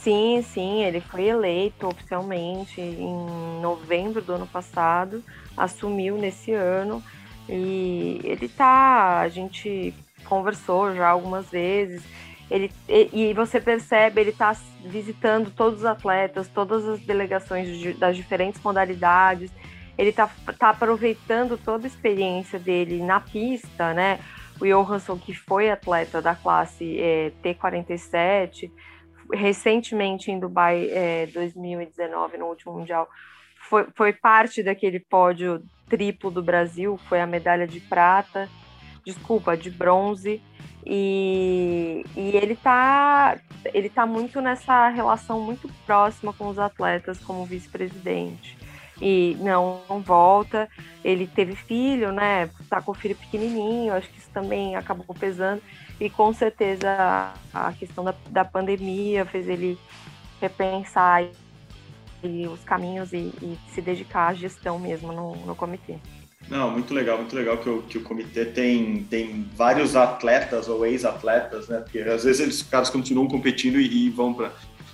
Sim, 0.00 0.44
sim, 0.52 0.82
ele 0.82 1.00
foi 1.00 1.28
eleito 1.28 1.86
oficialmente 1.86 2.80
em 2.80 3.60
novembro 3.60 4.20
do 4.20 4.32
ano 4.32 4.48
passado, 4.48 5.22
assumiu 5.56 6.18
nesse 6.18 6.52
ano 6.52 7.00
e 7.48 8.20
ele 8.24 8.48
tá, 8.48 9.20
a 9.20 9.28
gente 9.28 9.94
conversou 10.24 10.92
já 10.92 11.08
algumas 11.08 11.48
vezes, 11.50 12.02
ele, 12.52 12.70
e, 12.86 13.30
e 13.30 13.32
você 13.32 13.58
percebe, 13.58 14.20
ele 14.20 14.30
está 14.30 14.54
visitando 14.84 15.50
todos 15.50 15.80
os 15.80 15.84
atletas, 15.86 16.48
todas 16.48 16.86
as 16.86 17.00
delegações 17.00 17.66
de, 17.78 17.94
das 17.94 18.14
diferentes 18.14 18.62
modalidades. 18.62 19.50
Ele 19.96 20.10
está 20.10 20.30
tá 20.58 20.68
aproveitando 20.68 21.56
toda 21.56 21.86
a 21.86 21.88
experiência 21.88 22.58
dele 22.58 23.02
na 23.02 23.20
pista, 23.20 23.94
né? 23.94 24.20
O 24.60 24.66
Johansson, 24.66 25.18
que 25.18 25.34
foi 25.34 25.70
atleta 25.70 26.20
da 26.20 26.34
classe 26.34 27.00
é, 27.00 27.32
T47, 27.42 28.70
recentemente 29.32 30.30
em 30.30 30.38
Dubai 30.38 30.88
é, 30.90 31.26
2019, 31.32 32.36
no 32.36 32.46
último 32.46 32.74
Mundial, 32.74 33.08
foi, 33.56 33.86
foi 33.94 34.12
parte 34.12 34.62
daquele 34.62 35.00
pódio 35.00 35.62
triplo 35.88 36.30
do 36.30 36.42
Brasil, 36.42 36.98
foi 37.08 37.20
a 37.20 37.26
medalha 37.26 37.66
de 37.66 37.80
prata, 37.80 38.46
desculpa, 39.06 39.56
de 39.56 39.70
bronze. 39.70 40.42
E, 40.84 42.04
e 42.16 42.36
ele 42.36 42.56
tá 42.56 43.36
ele 43.66 43.88
tá 43.88 44.04
muito 44.04 44.40
nessa 44.40 44.88
relação 44.88 45.40
muito 45.40 45.68
próxima 45.86 46.32
com 46.32 46.48
os 46.48 46.58
atletas 46.58 47.18
como 47.20 47.44
vice-presidente. 47.44 48.58
E 49.00 49.36
não, 49.40 49.80
não 49.88 50.00
volta. 50.00 50.68
Ele 51.04 51.26
teve 51.26 51.54
filho, 51.54 52.12
né? 52.12 52.50
Tá 52.68 52.80
com 52.80 52.92
o 52.92 52.94
filho 52.94 53.16
pequenininho, 53.16 53.94
acho 53.94 54.08
que 54.08 54.18
isso 54.18 54.30
também 54.32 54.76
acabou 54.76 55.14
pesando. 55.14 55.62
E 56.00 56.10
com 56.10 56.32
certeza 56.32 57.32
a 57.52 57.72
questão 57.72 58.04
da, 58.04 58.14
da 58.30 58.44
pandemia 58.44 59.24
fez 59.24 59.48
ele 59.48 59.78
repensar 60.40 61.24
e 62.22 62.46
os 62.46 62.62
caminhos 62.64 63.12
e, 63.12 63.32
e, 63.42 63.58
se 63.72 63.80
dedicar 63.80 64.28
à 64.28 64.34
gestão 64.34 64.78
mesmo 64.78 65.12
no, 65.12 65.34
no 65.46 65.56
comitê. 65.56 65.98
Não, 66.48 66.70
muito 66.70 66.92
legal, 66.92 67.18
muito 67.18 67.34
legal 67.34 67.58
que 67.58 67.68
o, 67.68 67.82
que 67.82 67.98
o 67.98 68.02
comitê 68.02 68.44
tem, 68.44 69.04
tem 69.04 69.48
vários 69.56 69.96
atletas 69.96 70.68
ou 70.68 70.84
ex-atletas, 70.84 71.68
né? 71.68 71.78
Porque 71.78 72.00
às 72.00 72.24
vezes 72.24 72.40
eles, 72.40 72.56
os 72.56 72.62
caras 72.62 72.90
continuam 72.90 73.26
competindo 73.26 73.80
e, 73.80 74.06
e 74.06 74.10
vão 74.10 74.34
para 74.34 74.52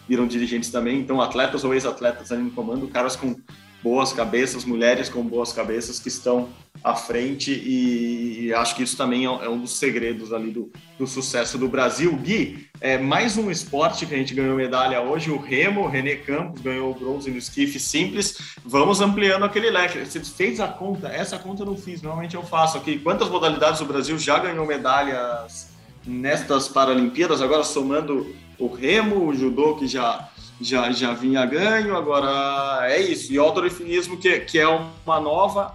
viram 0.08 0.26
dirigentes 0.26 0.70
também. 0.70 0.98
Então, 0.98 1.20
atletas 1.20 1.64
ou 1.64 1.74
ex-atletas 1.74 2.32
ali 2.32 2.42
no 2.42 2.50
comando, 2.50 2.88
caras 2.88 3.14
com 3.14 3.36
boas 3.82 4.12
cabeças, 4.12 4.64
mulheres 4.64 5.08
com 5.08 5.22
boas 5.22 5.52
cabeças 5.52 5.98
que 5.98 6.08
estão 6.08 6.48
à 6.82 6.94
frente 6.94 7.50
e, 7.52 8.52
acho 8.54 8.76
que 8.76 8.82
isso 8.82 8.96
também 8.96 9.26
é, 9.26 9.28
é 9.28 9.48
um 9.48 9.60
dos 9.60 9.78
segredos 9.78 10.32
ali 10.32 10.50
do, 10.50 10.70
do 10.98 11.06
sucesso 11.06 11.58
do 11.58 11.68
Brasil. 11.68 12.12
Gui, 12.16 12.68
é 12.80 12.96
mais 12.96 13.36
um 13.36 13.50
esporte 13.50 14.06
que 14.06 14.14
a 14.14 14.18
gente 14.18 14.34
ganhou 14.34 14.56
medalha 14.56 15.00
hoje, 15.00 15.30
o 15.30 15.36
remo, 15.36 15.82
o 15.82 15.88
René 15.88 16.16
Campos 16.16 16.60
ganhou 16.60 16.90
o 16.90 16.94
bronze 16.94 17.30
no 17.30 17.36
esquife 17.36 17.78
simples. 17.78 18.38
Vamos 18.64 19.00
ampliando 19.00 19.44
aquele 19.44 19.70
leque. 19.70 19.98
Você 19.98 20.20
fez 20.20 20.60
a 20.60 20.68
conta? 20.68 21.08
Essa 21.08 21.38
conta 21.38 21.62
eu 21.62 21.66
não 21.66 21.76
fiz, 21.76 22.00
normalmente 22.02 22.34
eu 22.34 22.42
faço 22.42 22.78
aqui. 22.78 22.98
Quantas 22.98 23.28
modalidades 23.28 23.80
o 23.80 23.84
Brasil 23.84 24.18
já 24.18 24.38
ganhou 24.38 24.66
medalhas 24.66 25.68
nestas 26.06 26.68
Paralimpíadas? 26.68 27.42
Agora 27.42 27.64
somando 27.64 28.34
o 28.58 28.68
remo, 28.68 29.26
o 29.26 29.34
judô 29.34 29.76
que 29.76 29.86
já 29.86 30.28
já, 30.60 30.90
já 30.90 31.12
vinha 31.12 31.44
ganho, 31.46 31.96
agora 31.96 32.90
é 32.90 33.00
isso. 33.00 33.32
E 33.32 33.38
o 33.38 33.42
autodefinismo, 33.42 34.16
que, 34.16 34.40
que 34.40 34.58
é 34.58 34.66
uma 34.68 35.20
nova, 35.20 35.74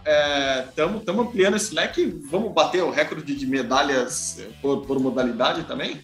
estamos 0.67 1.07
é, 1.07 1.11
ampliando 1.11 1.55
esse 1.55 1.73
leque, 1.73 2.05
vamos 2.29 2.51
bater 2.51 2.83
o 2.83 2.91
recorde 2.91 3.35
de 3.35 3.45
medalhas 3.45 4.39
é, 4.39 4.49
por, 4.61 4.85
por 4.85 4.99
modalidade 4.99 5.63
também? 5.63 6.01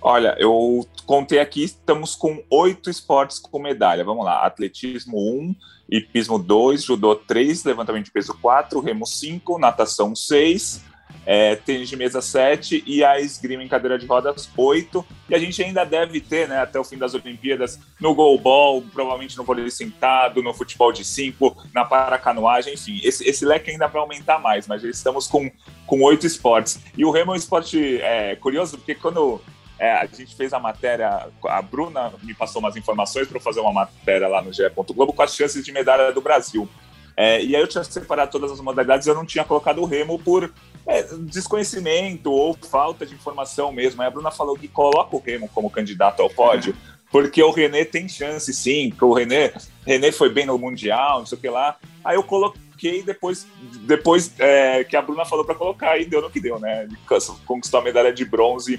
Olha, 0.00 0.36
eu 0.38 0.86
contei 1.04 1.40
aqui, 1.40 1.64
estamos 1.64 2.14
com 2.14 2.42
oito 2.48 2.88
esportes 2.88 3.38
com 3.38 3.58
medalha. 3.58 4.04
Vamos 4.04 4.24
lá: 4.24 4.46
atletismo 4.46 5.18
1, 5.18 5.40
um, 5.40 5.54
hipismo 5.90 6.38
2, 6.38 6.84
judô 6.84 7.16
3, 7.16 7.64
levantamento 7.64 8.04
de 8.04 8.12
peso 8.12 8.36
4, 8.40 8.78
remo 8.80 9.04
5, 9.04 9.58
natação 9.58 10.14
6, 10.14 10.84
é, 11.26 11.56
tênis 11.56 11.88
de 11.88 11.96
mesa 11.96 12.22
7 12.22 12.84
e 12.86 13.04
a 13.04 13.18
esgrima 13.18 13.62
em 13.62 13.68
cadeira 13.68 13.98
de 13.98 14.06
rodas 14.06 14.48
8. 14.56 15.04
E 15.28 15.34
a 15.34 15.38
gente 15.38 15.60
ainda 15.62 15.84
deve 15.84 16.20
ter, 16.20 16.48
né, 16.48 16.60
até 16.60 16.78
o 16.78 16.84
fim 16.84 16.96
das 16.96 17.12
Olimpíadas, 17.14 17.80
no 18.00 18.14
goalball, 18.14 18.80
provavelmente 18.80 19.36
no 19.36 19.42
vôlei 19.42 19.68
sentado, 19.70 20.40
no 20.42 20.54
futebol 20.54 20.92
de 20.92 21.04
5, 21.04 21.56
na 21.74 21.84
paracanoagem, 21.84 22.74
enfim. 22.74 23.00
Esse, 23.02 23.28
esse 23.28 23.44
leque 23.44 23.72
ainda 23.72 23.88
vai 23.88 24.00
aumentar 24.00 24.38
mais, 24.38 24.68
mas 24.68 24.80
já 24.80 24.88
estamos 24.88 25.26
com, 25.26 25.50
com 25.84 26.00
oito 26.02 26.24
esportes. 26.24 26.78
E 26.96 27.04
o 27.04 27.10
remo 27.10 27.32
é 27.32 27.34
um 27.34 27.36
esporte 27.36 28.00
é, 28.00 28.36
curioso, 28.36 28.78
porque 28.78 28.94
quando 28.94 29.40
é, 29.78 29.92
a 29.92 30.06
gente 30.06 30.34
fez 30.34 30.52
a 30.52 30.58
matéria, 30.58 31.28
a 31.44 31.62
Bruna 31.62 32.12
me 32.22 32.34
passou 32.34 32.60
umas 32.60 32.76
informações 32.76 33.28
para 33.28 33.40
fazer 33.40 33.60
uma 33.60 33.72
matéria 33.72 34.28
lá 34.28 34.40
no 34.40 34.52
GE. 34.52 34.62
Globo 34.94 35.12
com 35.12 35.22
as 35.22 35.34
chances 35.34 35.64
de 35.64 35.72
medalha 35.72 36.12
do 36.12 36.20
Brasil. 36.20 36.68
É, 37.16 37.42
e 37.42 37.56
aí 37.56 37.62
eu 37.62 37.66
tinha 37.66 37.82
separado 37.82 38.30
todas 38.30 38.52
as 38.52 38.60
modalidades 38.60 39.06
eu 39.06 39.14
não 39.14 39.24
tinha 39.24 39.42
colocado 39.42 39.80
o 39.80 39.86
remo 39.86 40.18
por 40.18 40.52
é, 40.86 41.02
desconhecimento 41.20 42.30
ou 42.30 42.54
falta 42.54 43.06
de 43.06 43.14
informação 43.14 43.72
mesmo. 43.72 44.02
Aí 44.02 44.08
a 44.08 44.10
Bruna 44.10 44.30
falou 44.30 44.56
que 44.56 44.68
coloca 44.68 45.16
o 45.16 45.20
remo 45.20 45.48
como 45.54 45.70
candidato 45.70 46.20
ao 46.20 46.28
pódio, 46.28 46.76
porque 47.10 47.42
o 47.42 47.50
René 47.50 47.84
tem 47.84 48.06
chance, 48.06 48.52
sim, 48.52 48.90
porque 48.90 49.04
o 49.04 49.14
René, 49.14 49.52
René 49.86 50.12
foi 50.12 50.28
bem 50.28 50.44
no 50.44 50.58
Mundial, 50.58 51.20
não 51.20 51.26
sei 51.26 51.38
o 51.38 51.40
que 51.40 51.48
lá. 51.48 51.76
Aí 52.04 52.16
eu 52.16 52.22
coloquei 52.22 53.02
depois, 53.02 53.46
depois 53.86 54.32
é, 54.38 54.84
que 54.84 54.96
a 54.96 55.00
Bruna 55.00 55.24
falou 55.24 55.44
para 55.44 55.54
colocar 55.54 55.98
e 55.98 56.04
deu 56.04 56.20
no 56.20 56.30
que 56.30 56.40
deu, 56.40 56.58
né? 56.58 56.84
Ele 56.84 56.98
conquistou 57.46 57.80
a 57.80 57.82
medalha 57.82 58.12
de 58.12 58.24
bronze 58.26 58.78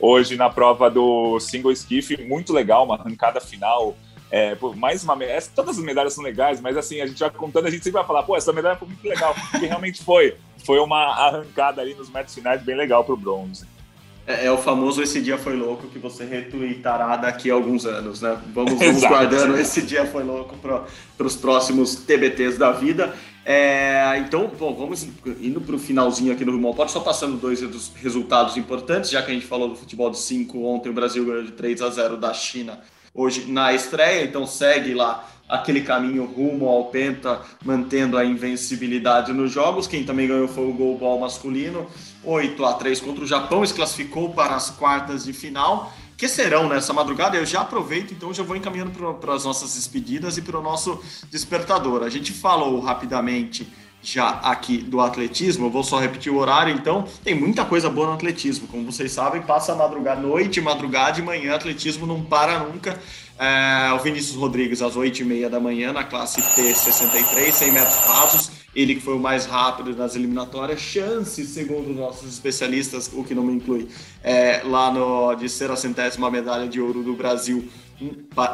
hoje 0.00 0.36
na 0.36 0.50
prova 0.50 0.90
do 0.90 1.38
single 1.38 1.72
skiff, 1.72 2.22
muito 2.24 2.52
legal, 2.52 2.84
uma 2.84 2.96
arrancada 2.96 3.40
final 3.40 3.96
é, 4.30 4.54
pô, 4.54 4.74
mais 4.74 5.04
uma 5.04 5.14
medalha. 5.14 5.42
Todas 5.54 5.78
as 5.78 5.84
medalhas 5.84 6.14
são 6.14 6.24
legais, 6.24 6.60
mas 6.60 6.76
assim, 6.76 7.00
a 7.00 7.06
gente 7.06 7.18
vai 7.18 7.30
contando, 7.30 7.66
a 7.66 7.70
gente 7.70 7.84
sempre 7.84 7.98
vai 7.98 8.06
falar, 8.06 8.22
pô, 8.22 8.36
essa 8.36 8.52
medalha 8.52 8.76
foi 8.76 8.88
muito 8.88 9.06
legal, 9.06 9.34
porque 9.34 9.66
realmente 9.66 10.02
foi. 10.02 10.36
Foi 10.64 10.78
uma 10.80 10.98
arrancada 10.98 11.80
ali 11.80 11.94
nos 11.94 12.10
metros 12.10 12.34
finais 12.34 12.62
bem 12.62 12.76
legal 12.76 13.04
pro 13.04 13.16
bronze. 13.16 13.64
É, 14.26 14.46
é, 14.46 14.50
o 14.50 14.58
famoso 14.58 15.00
esse 15.00 15.20
dia 15.20 15.38
foi 15.38 15.54
louco 15.54 15.86
que 15.86 16.00
você 16.00 16.24
retweetará 16.24 17.16
daqui 17.16 17.48
a 17.48 17.54
alguns 17.54 17.86
anos, 17.86 18.20
né? 18.20 18.36
Vamos, 18.52 18.74
vamos 18.74 19.00
guardando 19.02 19.56
esse 19.56 19.80
dia 19.80 20.04
foi 20.04 20.24
louco 20.24 20.56
para 20.56 20.84
os 21.24 21.36
próximos 21.36 21.94
TBTs 21.94 22.58
da 22.58 22.72
vida. 22.72 23.14
É, 23.44 24.18
então, 24.18 24.50
bom, 24.58 24.74
vamos 24.74 25.06
indo 25.40 25.60
para 25.60 25.76
o 25.76 25.78
finalzinho 25.78 26.32
aqui 26.32 26.44
no 26.44 26.50
Rumo 26.50 26.74
Pode 26.74 26.90
só 26.90 26.98
passando 26.98 27.36
dois 27.36 27.60
resultados 27.94 28.56
importantes, 28.56 29.08
já 29.08 29.22
que 29.22 29.30
a 29.30 29.34
gente 29.34 29.46
falou 29.46 29.68
do 29.68 29.76
futebol 29.76 30.10
de 30.10 30.18
5 30.18 30.60
ontem, 30.64 30.88
o 30.88 30.92
Brasil 30.92 31.24
ganhou 31.24 31.44
de 31.44 31.52
3 31.52 31.80
a 31.80 31.90
0 31.90 32.16
da 32.16 32.34
China 32.34 32.80
hoje 33.16 33.50
na 33.50 33.72
estreia, 33.72 34.24
então 34.24 34.46
segue 34.46 34.92
lá 34.92 35.26
aquele 35.48 35.80
caminho 35.80 36.24
rumo 36.24 36.68
ao 36.68 36.86
Penta, 36.86 37.40
mantendo 37.64 38.18
a 38.18 38.24
invencibilidade 38.24 39.32
nos 39.32 39.50
jogos. 39.50 39.86
Quem 39.86 40.04
também 40.04 40.28
ganhou 40.28 40.48
foi 40.48 40.68
o 40.68 40.72
goalball 40.72 41.20
masculino, 41.20 41.86
8 42.22 42.64
a 42.64 42.74
3 42.74 43.00
contra 43.00 43.24
o 43.24 43.26
Japão, 43.26 43.64
se 43.64 43.72
classificou 43.72 44.30
para 44.30 44.54
as 44.54 44.70
quartas 44.70 45.24
de 45.24 45.32
final, 45.32 45.92
que 46.16 46.28
serão 46.28 46.68
nessa 46.68 46.92
madrugada. 46.92 47.36
Eu 47.36 47.46
já 47.46 47.60
aproveito, 47.60 48.12
então 48.12 48.34
já 48.34 48.42
vou 48.42 48.56
encaminhando 48.56 48.90
para 49.14 49.34
as 49.34 49.44
nossas 49.44 49.74
despedidas 49.74 50.36
e 50.36 50.42
para 50.42 50.58
o 50.58 50.62
nosso 50.62 51.00
despertador. 51.30 52.02
A 52.02 52.08
gente 52.08 52.32
falou 52.32 52.80
rapidamente 52.80 53.66
já 54.02 54.28
aqui 54.28 54.78
do 54.78 55.00
atletismo. 55.00 55.66
Eu 55.66 55.70
vou 55.70 55.82
só 55.82 55.98
repetir 55.98 56.32
o 56.32 56.36
horário, 56.36 56.74
então. 56.74 57.06
Tem 57.24 57.34
muita 57.34 57.64
coisa 57.64 57.90
boa 57.90 58.08
no 58.08 58.12
atletismo. 58.14 58.68
Como 58.68 58.90
vocês 58.90 59.12
sabem, 59.12 59.42
passa 59.42 59.74
madrugada, 59.74 60.20
noite, 60.20 60.60
madrugada 60.60 61.18
e 61.18 61.22
manhã. 61.22 61.54
Atletismo 61.54 62.06
não 62.06 62.22
para 62.22 62.60
nunca. 62.60 62.98
É, 63.38 63.92
o 63.92 63.98
Vinícius 63.98 64.36
Rodrigues, 64.36 64.80
às 64.80 64.94
8h30 64.94 65.48
da 65.48 65.60
manhã, 65.60 65.92
na 65.92 66.04
classe 66.04 66.40
T63, 66.40 67.50
100 67.50 67.72
metros 67.72 67.96
rasos. 68.04 68.50
Ele 68.74 68.94
que 68.94 69.00
foi 69.00 69.14
o 69.14 69.18
mais 69.18 69.46
rápido 69.46 69.94
nas 69.96 70.14
eliminatórias. 70.14 70.80
Chance, 70.80 71.44
segundo 71.46 71.92
nossos 71.92 72.32
especialistas, 72.32 73.10
o 73.12 73.24
que 73.24 73.34
não 73.34 73.42
me 73.42 73.54
inclui, 73.54 73.88
é, 74.22 74.62
lá 74.64 74.90
no, 74.90 75.34
de 75.34 75.48
ser 75.48 75.70
a 75.70 75.76
centésima 75.76 76.30
medalha 76.30 76.68
de 76.68 76.80
ouro 76.80 77.02
do 77.02 77.14
Brasil 77.14 77.68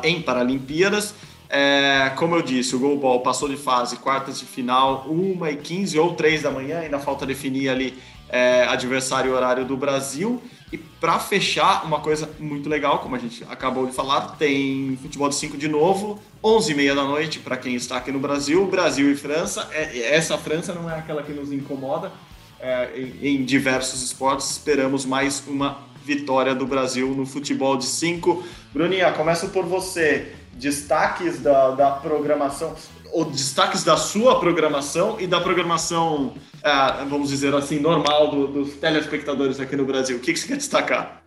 em 0.05 0.23
Paralimpíadas. 0.23 1.15
É, 1.55 2.11
como 2.17 2.35
eu 2.35 2.41
disse, 2.41 2.75
o 2.75 2.79
Goalball 2.79 3.21
passou 3.21 3.47
de 3.47 3.59
fase, 3.59 3.99
quartas 3.99 4.41
de 4.41 4.47
final, 4.47 5.05
1 5.07 5.47
e 5.49 5.57
15 5.57 5.99
ou 5.99 6.15
3 6.15 6.41
da 6.41 6.51
manhã, 6.51 6.79
ainda 6.79 6.99
falta 6.99 7.27
definir 7.27 7.69
ali 7.69 7.99
é, 8.31 8.65
adversário 8.65 9.35
horário 9.35 9.63
do 9.67 9.77
Brasil. 9.77 10.43
E 10.73 10.79
para 10.79 11.19
fechar, 11.19 11.85
uma 11.85 12.01
coisa 12.01 12.31
muito 12.41 12.71
legal, 12.71 13.01
como 13.01 13.15
a 13.17 13.19
gente 13.19 13.45
acabou 13.51 13.85
de 13.85 13.93
falar, 13.93 14.35
tem 14.39 14.99
futebol 15.03 15.29
de 15.29 15.35
5 15.35 15.59
de 15.59 15.69
novo, 15.69 16.19
11 16.43 16.73
e 16.73 16.75
meia 16.75 16.95
da 16.95 17.05
noite 17.05 17.39
para 17.39 17.59
quem 17.59 17.75
está 17.75 17.99
aqui 17.99 18.11
no 18.11 18.19
Brasil, 18.19 18.67
Brasil 18.67 19.13
e 19.13 19.15
França. 19.15 19.69
É, 19.73 20.15
essa 20.15 20.39
França 20.39 20.73
não 20.73 20.89
é 20.89 20.99
aquela 20.99 21.23
que 21.23 21.35
nos 21.35 21.53
incomoda 21.53 22.11
é, 22.59 22.89
em, 22.97 23.29
em 23.29 23.45
diversos 23.45 24.03
esportes. 24.03 24.51
Esperamos 24.53 25.05
mais 25.05 25.47
uma 25.47 25.77
vitória 26.03 26.55
do 26.55 26.67
Brasil 26.67 27.09
no 27.09 27.27
futebol 27.27 27.77
de 27.77 27.85
5. 27.85 28.43
Bruninha, 28.73 29.13
começa 29.13 29.49
por 29.49 29.67
você 29.67 30.33
destaques 30.63 31.41
da, 31.41 31.73
da 31.73 31.91
programação, 31.91 32.75
ou 33.13 33.25
destaques 33.25 33.83
da 33.83 33.97
sua 33.97 34.39
programação 34.39 35.21
e 35.21 35.27
da 35.27 35.41
programação, 35.41 36.35
é, 36.63 37.05
vamos 37.05 37.29
dizer 37.29 37.53
assim, 37.53 37.81
normal 37.81 38.31
do, 38.31 38.47
dos 38.47 38.75
telespectadores 38.75 39.59
aqui 39.59 39.75
no 39.75 39.85
Brasil. 39.85 40.17
O 40.17 40.21
que, 40.21 40.33
que 40.33 40.39
você 40.39 40.47
quer 40.47 40.57
destacar? 40.57 41.21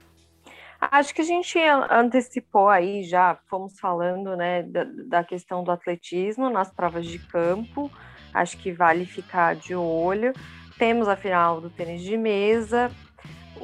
Acho 0.79 1.13
que 1.13 1.21
a 1.21 1.25
gente 1.25 1.59
antecipou 1.91 2.69
aí, 2.69 3.03
já 3.03 3.37
fomos 3.49 3.77
falando 3.79 4.35
né, 4.37 4.63
da, 4.63 4.85
da 5.07 5.23
questão 5.23 5.63
do 5.63 5.71
atletismo 5.71 6.49
nas 6.49 6.71
provas 6.71 7.05
de 7.05 7.19
campo. 7.19 7.91
Acho 8.33 8.57
que 8.57 8.71
vale 8.71 9.05
ficar 9.05 9.55
de 9.55 9.75
olho. 9.75 10.33
Temos 10.77 11.07
a 11.07 11.15
final 11.15 11.59
do 11.59 11.69
tênis 11.69 12.01
de 12.01 12.17
mesa, 12.17 12.91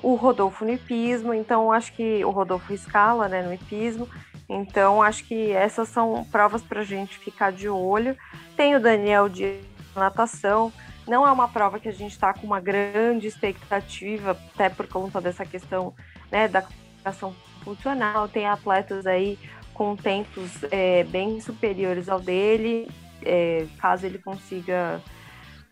o 0.01 0.15
Rodolfo 0.15 0.65
no 0.65 0.71
hipismo, 0.71 1.33
então 1.33 1.71
acho 1.71 1.93
que 1.93 2.23
o 2.23 2.29
Rodolfo 2.29 2.73
escala 2.73 3.27
né, 3.27 3.41
no 3.41 3.53
hipismo. 3.53 4.07
Então, 4.53 5.01
acho 5.01 5.23
que 5.23 5.51
essas 5.51 5.87
são 5.87 6.25
provas 6.25 6.61
para 6.61 6.81
a 6.81 6.83
gente 6.83 7.17
ficar 7.17 7.53
de 7.53 7.69
olho. 7.69 8.17
Tem 8.53 8.75
o 8.75 8.81
Daniel 8.81 9.29
de 9.29 9.61
natação. 9.95 10.73
Não 11.07 11.25
é 11.25 11.31
uma 11.31 11.47
prova 11.47 11.79
que 11.79 11.87
a 11.87 11.93
gente 11.93 12.11
está 12.11 12.33
com 12.33 12.47
uma 12.47 12.59
grande 12.59 13.27
expectativa, 13.27 14.31
até 14.31 14.67
por 14.67 14.87
conta 14.87 15.21
dessa 15.21 15.45
questão 15.45 15.93
né, 16.29 16.49
da 16.49 16.63
qualificação 16.63 17.33
funcional. 17.63 18.27
Tem 18.27 18.45
atletas 18.45 19.07
aí 19.07 19.39
com 19.73 19.95
tempos 19.95 20.51
é, 20.69 21.05
bem 21.05 21.39
superiores 21.39 22.09
ao 22.09 22.19
dele. 22.19 22.89
É, 23.23 23.65
caso 23.79 24.05
ele 24.05 24.17
consiga 24.17 25.01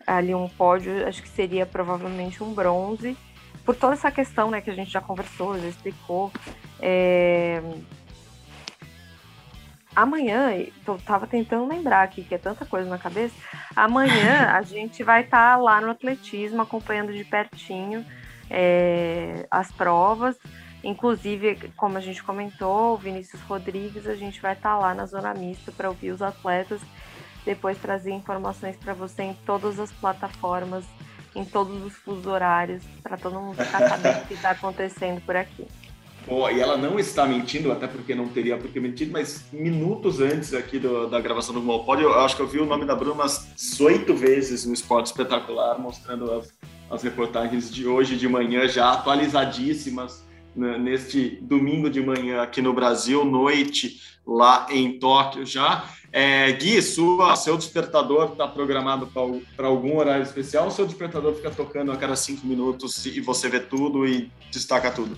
ali 0.06 0.34
um 0.34 0.48
pódio, 0.48 1.06
acho 1.06 1.22
que 1.22 1.28
seria 1.28 1.66
provavelmente 1.66 2.42
um 2.42 2.54
bronze. 2.54 3.14
Por 3.62 3.76
toda 3.76 3.92
essa 3.92 4.10
questão 4.10 4.50
né, 4.50 4.62
que 4.62 4.70
a 4.70 4.74
gente 4.74 4.90
já 4.90 5.02
conversou, 5.02 5.58
já 5.60 5.68
explicou. 5.68 6.32
É, 6.80 7.62
amanhã, 10.02 10.52
eu 10.86 10.98
tava 10.98 11.26
tentando 11.26 11.66
lembrar 11.66 12.02
aqui, 12.02 12.22
que 12.22 12.34
é 12.34 12.38
tanta 12.38 12.64
coisa 12.64 12.88
na 12.88 12.98
cabeça. 12.98 13.34
Amanhã 13.74 14.50
a 14.52 14.62
gente 14.62 15.02
vai 15.02 15.22
estar 15.22 15.52
tá 15.52 15.56
lá 15.56 15.80
no 15.80 15.90
atletismo, 15.90 16.62
acompanhando 16.62 17.12
de 17.12 17.24
pertinho 17.24 18.04
é, 18.50 19.46
as 19.50 19.70
provas. 19.70 20.36
Inclusive, 20.82 21.70
como 21.76 21.98
a 21.98 22.00
gente 22.00 22.22
comentou, 22.22 22.94
o 22.94 22.96
Vinícius 22.96 23.40
Rodrigues, 23.42 24.06
a 24.06 24.14
gente 24.14 24.40
vai 24.40 24.54
estar 24.54 24.70
tá 24.70 24.78
lá 24.78 24.94
na 24.94 25.06
zona 25.06 25.34
mista 25.34 25.70
para 25.70 25.88
ouvir 25.88 26.10
os 26.10 26.22
atletas, 26.22 26.80
depois 27.44 27.78
trazer 27.78 28.12
informações 28.12 28.76
para 28.76 28.94
você 28.94 29.22
em 29.22 29.34
todas 29.46 29.78
as 29.78 29.92
plataformas, 29.92 30.84
em 31.34 31.44
todos 31.44 31.82
os 31.84 31.94
fusos 31.96 32.26
horários, 32.26 32.82
para 33.02 33.16
todo 33.16 33.38
mundo 33.38 33.62
ficar 33.62 33.88
sabendo 33.88 34.22
o 34.22 34.26
que 34.26 34.34
está 34.34 34.50
acontecendo 34.52 35.20
por 35.20 35.36
aqui. 35.36 35.66
E 36.28 36.60
ela 36.60 36.76
não 36.76 36.98
está 36.98 37.26
mentindo, 37.26 37.72
até 37.72 37.86
porque 37.86 38.14
não 38.14 38.28
teria 38.28 38.56
por 38.56 38.70
que 38.70 38.78
mentir, 38.78 39.10
mas 39.10 39.44
minutos 39.52 40.20
antes 40.20 40.54
aqui 40.54 40.78
do, 40.78 41.08
da 41.08 41.20
gravação 41.20 41.54
do 41.54 41.62
Malpod, 41.62 42.02
eu 42.02 42.18
acho 42.20 42.36
que 42.36 42.42
eu 42.42 42.46
vi 42.46 42.58
o 42.60 42.66
nome 42.66 42.84
da 42.84 42.94
Bruna 42.94 43.14
umas 43.14 43.48
18 43.56 44.14
vezes 44.14 44.64
no 44.64 44.72
Esporte 44.72 45.06
Espetacular, 45.06 45.78
mostrando 45.78 46.30
as, 46.32 46.52
as 46.90 47.02
reportagens 47.02 47.70
de 47.70 47.86
hoje 47.86 48.16
de 48.16 48.28
manhã, 48.28 48.68
já 48.68 48.92
atualizadíssimas 48.92 50.24
né, 50.54 50.78
neste 50.78 51.38
domingo 51.42 51.88
de 51.88 52.02
manhã 52.02 52.42
aqui 52.42 52.60
no 52.60 52.72
Brasil, 52.72 53.24
noite 53.24 54.00
lá 54.26 54.66
em 54.70 54.98
Tóquio 54.98 55.44
já. 55.44 55.84
É, 56.12 56.50
Gui, 56.52 56.82
sua, 56.82 57.36
seu 57.36 57.56
despertador 57.56 58.32
está 58.32 58.46
programado 58.46 59.08
para 59.56 59.66
algum 59.66 59.96
horário 59.96 60.24
especial 60.24 60.64
ou 60.64 60.70
seu 60.70 60.84
despertador 60.84 61.34
fica 61.34 61.50
tocando 61.50 61.92
a 61.92 61.96
cada 61.96 62.16
cinco 62.16 62.46
minutos 62.46 63.06
e 63.06 63.20
você 63.20 63.48
vê 63.48 63.60
tudo 63.60 64.06
e 64.06 64.30
destaca 64.50 64.90
tudo? 64.90 65.16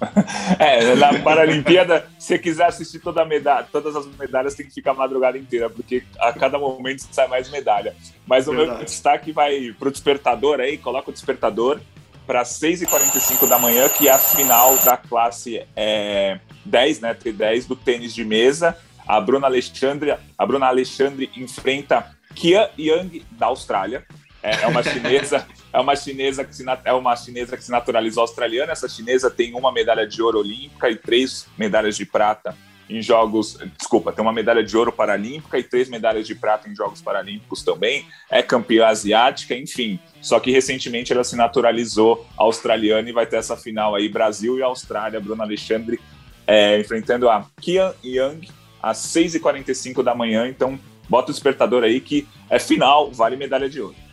É, 0.58 0.94
na 0.94 1.18
Paralimpíada, 1.20 2.06
se 2.18 2.28
você 2.28 2.38
quiser 2.38 2.66
assistir 2.66 2.98
toda 2.98 3.24
medalha, 3.24 3.66
todas 3.70 3.94
as 3.94 4.06
medalhas, 4.16 4.54
tem 4.54 4.66
que 4.66 4.72
ficar 4.72 4.92
a 4.92 4.94
madrugada 4.94 5.36
inteira, 5.36 5.68
porque 5.68 6.02
a 6.18 6.32
cada 6.32 6.58
momento 6.58 7.06
sai 7.10 7.26
mais 7.28 7.50
medalha. 7.50 7.94
Mas 8.26 8.48
o 8.48 8.52
Verdade. 8.52 8.78
meu 8.78 8.84
destaque 8.84 9.32
vai 9.32 9.74
para 9.78 9.88
o 9.88 9.90
despertador 9.90 10.60
aí, 10.60 10.78
coloca 10.78 11.10
o 11.10 11.12
despertador 11.12 11.80
para 12.26 12.42
6h45 12.42 13.48
da 13.48 13.58
manhã, 13.58 13.88
que 13.88 14.08
é 14.08 14.12
a 14.12 14.18
final 14.18 14.76
da 14.78 14.96
classe 14.96 15.62
é, 15.76 16.38
10, 16.64 17.00
né, 17.00 17.14
T10 17.14 17.66
do 17.66 17.76
tênis 17.76 18.14
de 18.14 18.24
mesa. 18.24 18.76
A 19.06 19.20
Bruna 19.20 19.46
Alexandre, 19.46 20.16
a 20.36 20.46
Bruna 20.46 20.66
Alexandre 20.66 21.30
enfrenta 21.36 22.16
Kia 22.34 22.70
Young 22.76 23.24
da 23.30 23.46
Austrália. 23.46 24.04
É, 24.42 24.62
é 24.62 24.66
uma 24.66 24.82
chinesa 24.82 25.46
é 25.76 25.80
uma 25.80 25.94
chinesa 25.94 26.42
que 26.42 26.56
se, 26.56 26.64
é 26.86 26.92
uma 26.94 27.14
chinesa 27.14 27.54
que 27.54 27.62
se 27.62 27.70
naturalizou 27.70 28.22
australiana. 28.22 28.72
Essa 28.72 28.88
chinesa 28.88 29.30
tem 29.30 29.54
uma 29.54 29.70
medalha 29.70 30.06
de 30.06 30.22
ouro 30.22 30.38
olímpica 30.38 30.88
e 30.88 30.96
três 30.96 31.46
medalhas 31.58 31.98
de 31.98 32.06
prata 32.06 32.56
em 32.88 33.02
jogos. 33.02 33.58
Desculpa, 33.76 34.10
tem 34.10 34.22
uma 34.22 34.32
medalha 34.32 34.64
de 34.64 34.74
ouro 34.74 34.90
paralímpica 34.90 35.58
e 35.58 35.62
três 35.62 35.90
medalhas 35.90 36.26
de 36.26 36.34
prata 36.34 36.66
em 36.66 36.74
jogos 36.74 37.02
paralímpicos 37.02 37.62
também. 37.62 38.06
É 38.30 38.40
campeã 38.42 38.86
asiática, 38.86 39.54
enfim. 39.54 40.00
Só 40.22 40.40
que 40.40 40.50
recentemente 40.50 41.12
ela 41.12 41.22
se 41.22 41.36
naturalizou 41.36 42.26
australiana 42.38 43.10
e 43.10 43.12
vai 43.12 43.26
ter 43.26 43.36
essa 43.36 43.54
final 43.54 43.94
aí 43.94 44.08
Brasil 44.08 44.56
e 44.56 44.62
Austrália. 44.62 45.20
Bruna 45.20 45.44
Alexandre 45.44 46.00
é, 46.46 46.80
enfrentando 46.80 47.28
a 47.28 47.44
Kian 47.60 47.92
Young 48.02 48.48
às 48.82 48.96
6h45 49.08 50.02
da 50.02 50.14
manhã. 50.14 50.48
Então, 50.48 50.80
bota 51.06 51.30
o 51.30 51.34
despertador 51.34 51.84
aí 51.84 52.00
que 52.00 52.26
é 52.48 52.58
final, 52.58 53.12
vale 53.12 53.36
medalha 53.36 53.68
de 53.68 53.78
ouro. 53.78 54.05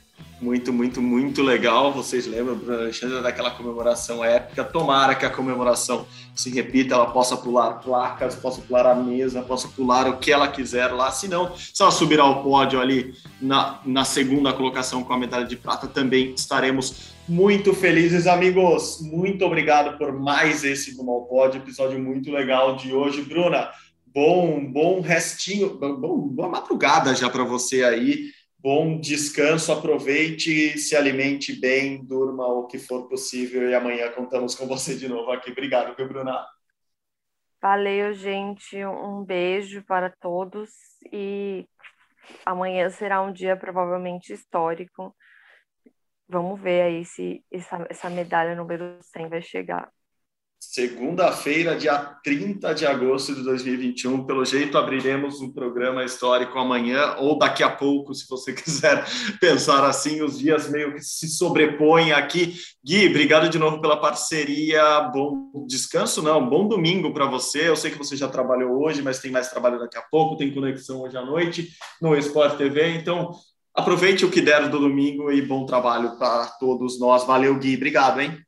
Muito, 0.44 0.74
muito, 0.74 1.02
muito 1.02 1.42
legal. 1.42 1.94
Vocês 1.94 2.28
lembram, 2.28 2.56
Bruno 2.56 2.82
Alexandre, 2.82 3.22
daquela 3.22 3.50
comemoração 3.52 4.22
épica. 4.22 4.62
Tomara 4.62 5.16
que 5.16 5.26
a 5.26 5.30
comemoração 5.30 6.06
se 6.36 6.50
repita, 6.50 6.96
ela 6.96 7.12
possa 7.12 7.38
pular 7.38 7.76
placas, 7.76 8.36
possa 8.36 8.60
pular 8.62 8.86
a 8.86 8.94
mesa, 8.94 9.42
possa 9.42 9.70
pular 9.70 10.06
o 10.06 10.18
que 10.18 10.34
ela 10.34 10.50
quiser 10.50 10.88
lá. 10.88 11.10
Se 11.12 11.30
não, 11.30 11.56
se 11.56 11.82
ela 11.82 11.92
subir 11.92 12.20
ao 12.20 12.44
pódio 12.44 12.82
ali 12.82 13.14
na, 13.42 13.80
na 13.86 14.04
segunda 14.04 14.52
colocação 14.52 15.02
com 15.02 15.14
a 15.14 15.18
medalha 15.18 15.46
de 15.46 15.56
prata, 15.56 15.88
também 15.88 16.34
estaremos 16.34 17.14
muito 17.26 17.74
felizes, 17.74 18.28
amigos. 18.28 19.00
Muito 19.02 19.46
obrigado 19.46 19.98
por 19.98 20.12
mais 20.12 20.66
esse 20.66 20.94
Rumo 20.94 21.12
ao 21.12 21.26
Pódio, 21.26 21.62
episódio 21.62 21.98
muito 21.98 22.30
legal 22.30 22.76
de 22.76 22.94
hoje. 22.94 23.22
Bruna, 23.22 23.70
bom, 24.14 24.60
bom 24.70 25.00
restinho, 25.00 25.78
bom, 25.80 26.28
boa 26.28 26.50
madrugada 26.50 27.16
já 27.16 27.30
para 27.30 27.46
você 27.46 27.82
aí 27.82 28.43
bom 28.64 28.98
descanso, 28.98 29.74
aproveite, 29.74 30.78
se 30.78 30.96
alimente 30.96 31.54
bem, 31.60 32.02
durma 32.02 32.48
o 32.48 32.66
que 32.66 32.80
for 32.80 33.10
possível 33.10 33.70
e 33.70 33.76
amanhã 33.76 34.10
contamos 34.14 34.56
com 34.56 34.66
você 34.66 34.96
de 34.96 35.10
novo 35.10 35.30
aqui. 35.32 35.52
Obrigado, 35.52 35.94
viu, 35.98 36.08
Bruna? 36.08 36.48
Valeu, 37.62 38.14
gente. 38.14 38.78
Um 38.86 39.22
beijo 39.26 39.84
para 39.84 40.10
todos 40.10 40.70
e 41.12 41.68
amanhã 42.46 42.90
será 42.90 43.22
um 43.22 43.34
dia 43.34 43.58
provavelmente 43.58 44.32
histórico. 44.32 45.14
Vamos 46.26 46.58
ver 46.62 46.84
aí 46.84 47.04
se 47.04 47.44
essa, 47.52 47.86
essa 47.90 48.10
medalha 48.10 48.56
número 48.56 48.98
100 49.02 49.28
vai 49.28 49.42
chegar. 49.42 49.92
Segunda-feira, 50.72 51.76
dia 51.76 51.98
30 52.24 52.74
de 52.74 52.86
agosto 52.86 53.36
de 53.36 53.44
2021. 53.44 54.26
Pelo 54.26 54.46
jeito, 54.46 54.78
abriremos 54.78 55.42
um 55.42 55.52
programa 55.52 56.06
histórico 56.06 56.58
amanhã 56.58 57.16
ou 57.20 57.38
daqui 57.38 57.62
a 57.62 57.70
pouco, 57.70 58.14
se 58.14 58.26
você 58.30 58.54
quiser 58.56 59.06
pensar 59.42 59.84
assim. 59.84 60.22
Os 60.22 60.40
dias 60.40 60.70
meio 60.70 60.96
que 60.96 61.02
se 61.02 61.28
sobrepõem 61.28 62.14
aqui. 62.14 62.56
Gui, 62.84 63.10
obrigado 63.10 63.50
de 63.50 63.60
novo 63.60 63.82
pela 63.82 63.98
parceria. 63.98 65.02
Bom 65.14 65.52
descanso, 65.68 66.22
não? 66.22 66.50
Bom 66.50 66.68
domingo 66.68 67.14
para 67.14 67.26
você. 67.26 67.68
Eu 67.68 67.76
sei 67.76 67.92
que 67.92 67.98
você 67.98 68.16
já 68.16 68.30
trabalhou 68.30 68.82
hoje, 68.82 69.02
mas 69.02 69.20
tem 69.20 69.32
mais 69.32 69.50
trabalho 69.50 69.78
daqui 69.78 69.98
a 69.98 70.02
pouco. 70.02 70.38
Tem 70.38 70.54
conexão 70.54 71.02
hoje 71.02 71.18
à 71.18 71.26
noite 71.26 71.70
no 72.02 72.16
Sport 72.16 72.58
TV. 72.58 72.96
Então, 72.96 73.32
aproveite 73.76 74.24
o 74.24 74.32
que 74.32 74.42
der 74.42 74.70
do 74.70 74.80
domingo 74.80 75.30
e 75.30 75.42
bom 75.42 75.66
trabalho 75.66 76.18
para 76.18 76.48
todos 76.58 77.00
nós. 77.00 77.26
Valeu, 77.26 77.60
Gui. 77.60 77.76
Obrigado, 77.76 78.22
hein? 78.22 78.40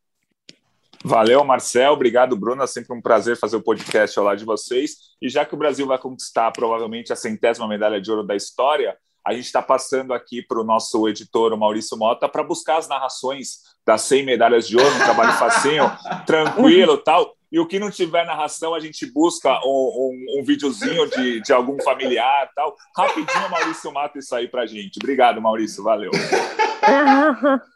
Valeu, 1.07 1.43
Marcel. 1.43 1.93
Obrigado, 1.93 2.35
Bruno. 2.35 2.63
É 2.63 2.67
sempre 2.67 2.91
um 2.91 2.99
prazer 2.99 3.37
fazer 3.37 3.55
o 3.55 3.61
podcast 3.61 4.17
ao 4.17 4.25
lado 4.25 4.39
de 4.39 4.43
vocês. 4.43 4.95
E 5.21 5.29
já 5.29 5.45
que 5.45 5.53
o 5.53 5.57
Brasil 5.57 5.85
vai 5.85 5.99
conquistar 5.99 6.49
provavelmente 6.49 7.13
a 7.13 7.15
centésima 7.15 7.67
medalha 7.67 8.01
de 8.01 8.09
ouro 8.09 8.25
da 8.25 8.35
história, 8.35 8.97
a 9.23 9.31
gente 9.31 9.45
está 9.45 9.61
passando 9.61 10.15
aqui 10.15 10.41
para 10.41 10.59
o 10.59 10.63
nosso 10.63 11.07
editor, 11.07 11.53
o 11.53 11.57
Maurício 11.57 11.95
Mota, 11.95 12.27
para 12.27 12.43
buscar 12.43 12.77
as 12.77 12.87
narrações 12.87 13.57
das 13.85 14.01
100 14.01 14.25
medalhas 14.25 14.67
de 14.67 14.77
ouro, 14.77 14.95
um 14.95 15.03
trabalho 15.03 15.33
facinho, 15.33 15.91
tranquilo 16.25 16.97
tal. 16.97 17.34
E 17.51 17.59
o 17.59 17.67
que 17.67 17.79
não 17.79 17.91
tiver 17.91 18.25
narração, 18.25 18.73
a 18.73 18.79
gente 18.79 19.05
busca 19.05 19.49
um, 19.65 19.67
um, 19.67 20.39
um 20.39 20.43
videozinho 20.43 21.09
de, 21.09 21.41
de 21.41 21.53
algum 21.53 21.79
familiar 21.81 22.49
tal. 22.55 22.75
Rapidinho, 22.95 23.49
Maurício 23.49 23.91
mata 23.91 24.19
isso 24.19 24.33
aí 24.35 24.47
pra 24.47 24.65
gente. 24.65 24.99
Obrigado, 25.01 25.41
Maurício. 25.41 25.83
Valeu. 25.83 26.11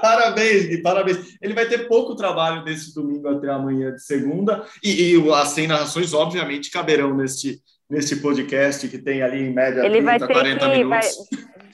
parabéns, 0.00 0.66
Gui, 0.66 0.82
parabéns. 0.82 1.36
Ele 1.40 1.54
vai 1.54 1.66
ter 1.66 1.88
pouco 1.88 2.14
trabalho 2.14 2.64
desse 2.64 2.94
domingo 2.94 3.28
até 3.28 3.48
amanhã 3.48 3.92
de 3.92 4.02
segunda. 4.02 4.64
E, 4.82 5.14
e 5.14 5.32
as 5.32 5.48
100 5.48 5.68
narrações, 5.68 6.14
obviamente, 6.14 6.70
caberão 6.70 7.14
neste, 7.14 7.60
neste 7.88 8.16
podcast 8.16 8.88
que 8.88 8.98
tem 8.98 9.22
ali 9.22 9.42
em 9.42 9.52
média 9.52 9.84
Ele 9.84 10.02
30, 10.02 10.26
40 10.26 10.58
que, 10.58 10.76
minutos. 10.76 10.88
Vai, 10.88 11.08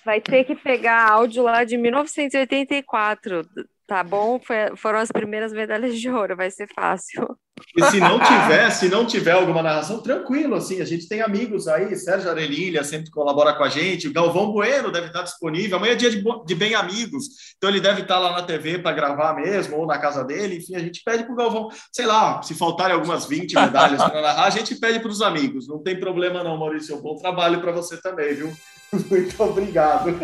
vai 0.05 0.21
ter 0.21 0.45
que 0.45 0.55
pegar 0.55 1.11
áudio 1.11 1.43
lá 1.43 1.65
de 1.65 1.77
1984 1.77 3.43
Tá 3.87 4.03
bom, 4.03 4.41
Foi, 4.41 4.77
foram 4.77 4.99
as 4.99 5.13
primeiras 5.13 5.53
medalhas 5.53 5.99
de 5.99 6.11
ouro, 6.11 6.37
vai 6.37 6.51
ser 6.51 6.69
fácil. 6.75 7.39
E 7.77 7.85
se 7.85 8.01
não 8.01 8.19
tiver, 8.21 8.71
se 8.71 8.89
não 8.89 9.07
tiver 9.07 9.33
alguma 9.33 9.63
narração, 9.63 10.03
tranquilo, 10.03 10.57
assim, 10.57 10.81
a 10.81 10.85
gente 10.85 11.09
tem 11.09 11.23
amigos 11.23 11.69
aí, 11.69 11.95
Sérgio 11.95 12.29
Arelilha 12.29 12.83
sempre 12.83 13.11
colabora 13.11 13.55
com 13.55 13.63
a 13.63 13.69
gente, 13.69 14.09
o 14.09 14.13
Galvão 14.13 14.53
Bueno 14.53 14.91
deve 14.91 15.07
estar 15.07 15.23
disponível, 15.23 15.77
amanhã 15.77 15.93
é 15.93 15.97
dia 15.97 16.11
de, 16.11 16.23
de 16.45 16.55
bem 16.55 16.75
amigos, 16.75 17.27
então 17.57 17.71
ele 17.71 17.81
deve 17.81 18.03
estar 18.03 18.19
lá 18.19 18.33
na 18.33 18.43
TV 18.43 18.81
para 18.81 18.93
gravar 18.95 19.35
mesmo, 19.35 19.77
ou 19.77 19.87
na 19.87 19.99
casa 19.99 20.25
dele, 20.25 20.57
enfim, 20.57 20.75
a 20.75 20.81
gente 20.81 21.03
pede 21.05 21.23
para 21.23 21.33
o 21.33 21.37
Galvão, 21.37 21.69
sei 21.93 22.07
lá, 22.07 22.43
se 22.43 22.55
faltarem 22.55 22.95
algumas 22.95 23.27
20 23.27 23.55
medalhas 23.55 24.03
para 24.03 24.21
narrar, 24.21 24.47
a 24.47 24.51
gente 24.51 24.75
pede 24.75 24.99
para 24.99 25.11
os 25.11 25.23
amigos, 25.23 25.69
não 25.69 25.83
tem 25.83 25.99
problema 25.99 26.43
não, 26.43 26.59
Maurício, 26.59 27.01
bom 27.01 27.15
trabalho 27.15 27.61
para 27.61 27.73
você 27.73 27.97
também, 28.01 28.35
viu? 28.35 28.53
Muito 29.11 29.43
obrigado. 29.43 30.15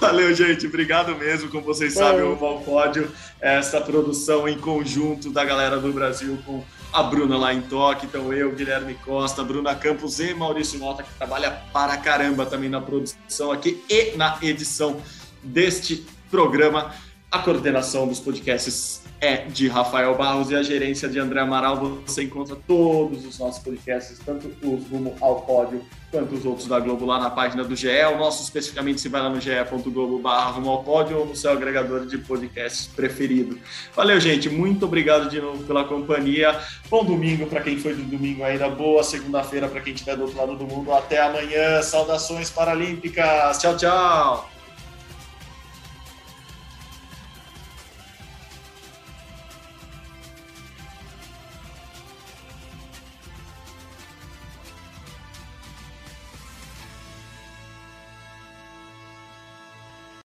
Valeu, 0.00 0.34
gente. 0.34 0.66
Obrigado 0.66 1.14
mesmo. 1.16 1.48
Como 1.50 1.62
vocês 1.64 1.94
sabem, 1.94 2.22
o 2.22 2.38
Mal 2.38 2.60
Pódio 2.60 3.10
é 3.40 3.56
essa 3.56 3.80
produção 3.80 4.48
em 4.48 4.58
conjunto 4.58 5.30
da 5.30 5.44
galera 5.44 5.78
do 5.78 5.92
Brasil 5.92 6.38
com 6.44 6.64
a 6.92 7.02
Bruna 7.02 7.36
lá 7.36 7.54
em 7.54 7.62
Toque. 7.62 8.06
Então, 8.06 8.32
eu, 8.32 8.52
Guilherme 8.52 8.94
Costa, 8.94 9.44
Bruna 9.44 9.74
Campos 9.74 10.18
e 10.18 10.34
Maurício 10.34 10.78
Mota, 10.78 11.02
que 11.02 11.14
trabalha 11.14 11.50
para 11.72 11.96
caramba 11.96 12.46
também 12.46 12.68
na 12.68 12.80
produção 12.80 13.52
aqui 13.52 13.82
e 13.88 14.16
na 14.16 14.38
edição 14.42 15.00
deste 15.42 16.04
programa. 16.30 16.92
A 17.30 17.38
coordenação 17.40 18.06
dos 18.06 18.20
podcasts 18.20 19.03
é 19.24 19.36
de 19.48 19.68
Rafael 19.68 20.14
Barros 20.14 20.50
e 20.50 20.54
a 20.54 20.62
gerência 20.62 21.08
de 21.08 21.18
André 21.18 21.40
Amaral. 21.40 21.76
Você 22.06 22.24
encontra 22.24 22.54
todos 22.66 23.24
os 23.24 23.38
nossos 23.38 23.62
podcasts, 23.62 24.18
tanto 24.24 24.48
os 24.62 24.86
rumo 24.88 25.14
ao 25.20 25.42
pódio 25.42 25.82
quanto 26.10 26.34
os 26.34 26.44
outros 26.44 26.68
da 26.68 26.78
Globo 26.78 27.06
lá 27.06 27.18
na 27.18 27.30
página 27.30 27.64
do 27.64 27.74
GE. 27.74 27.88
O 28.14 28.18
nosso 28.18 28.42
especificamente 28.42 29.00
se 29.00 29.08
vai 29.08 29.22
lá 29.22 29.30
no 29.30 29.40
ge.globo 29.40 30.20
rumo 30.52 30.70
ao 30.70 30.84
pódio 30.84 31.18
ou 31.18 31.26
no 31.26 31.34
seu 31.34 31.50
agregador 31.50 32.06
de 32.06 32.18
podcasts 32.18 32.86
preferido. 32.86 33.58
Valeu, 33.96 34.20
gente. 34.20 34.50
Muito 34.50 34.84
obrigado 34.84 35.30
de 35.30 35.40
novo 35.40 35.64
pela 35.64 35.84
companhia. 35.84 36.60
Bom 36.90 37.04
domingo 37.04 37.46
para 37.46 37.62
quem 37.62 37.78
foi 37.78 37.94
do 37.94 38.02
domingo 38.02 38.44
ainda. 38.44 38.68
Boa 38.68 39.02
segunda-feira 39.02 39.68
para 39.68 39.80
quem 39.80 39.94
estiver 39.94 40.16
do 40.16 40.24
outro 40.24 40.38
lado 40.38 40.54
do 40.54 40.66
mundo. 40.66 40.92
Até 40.92 41.20
amanhã. 41.20 41.82
Saudações 41.82 42.50
paralímpicas. 42.50 43.58
Tchau, 43.58 43.76
tchau. 43.76 44.53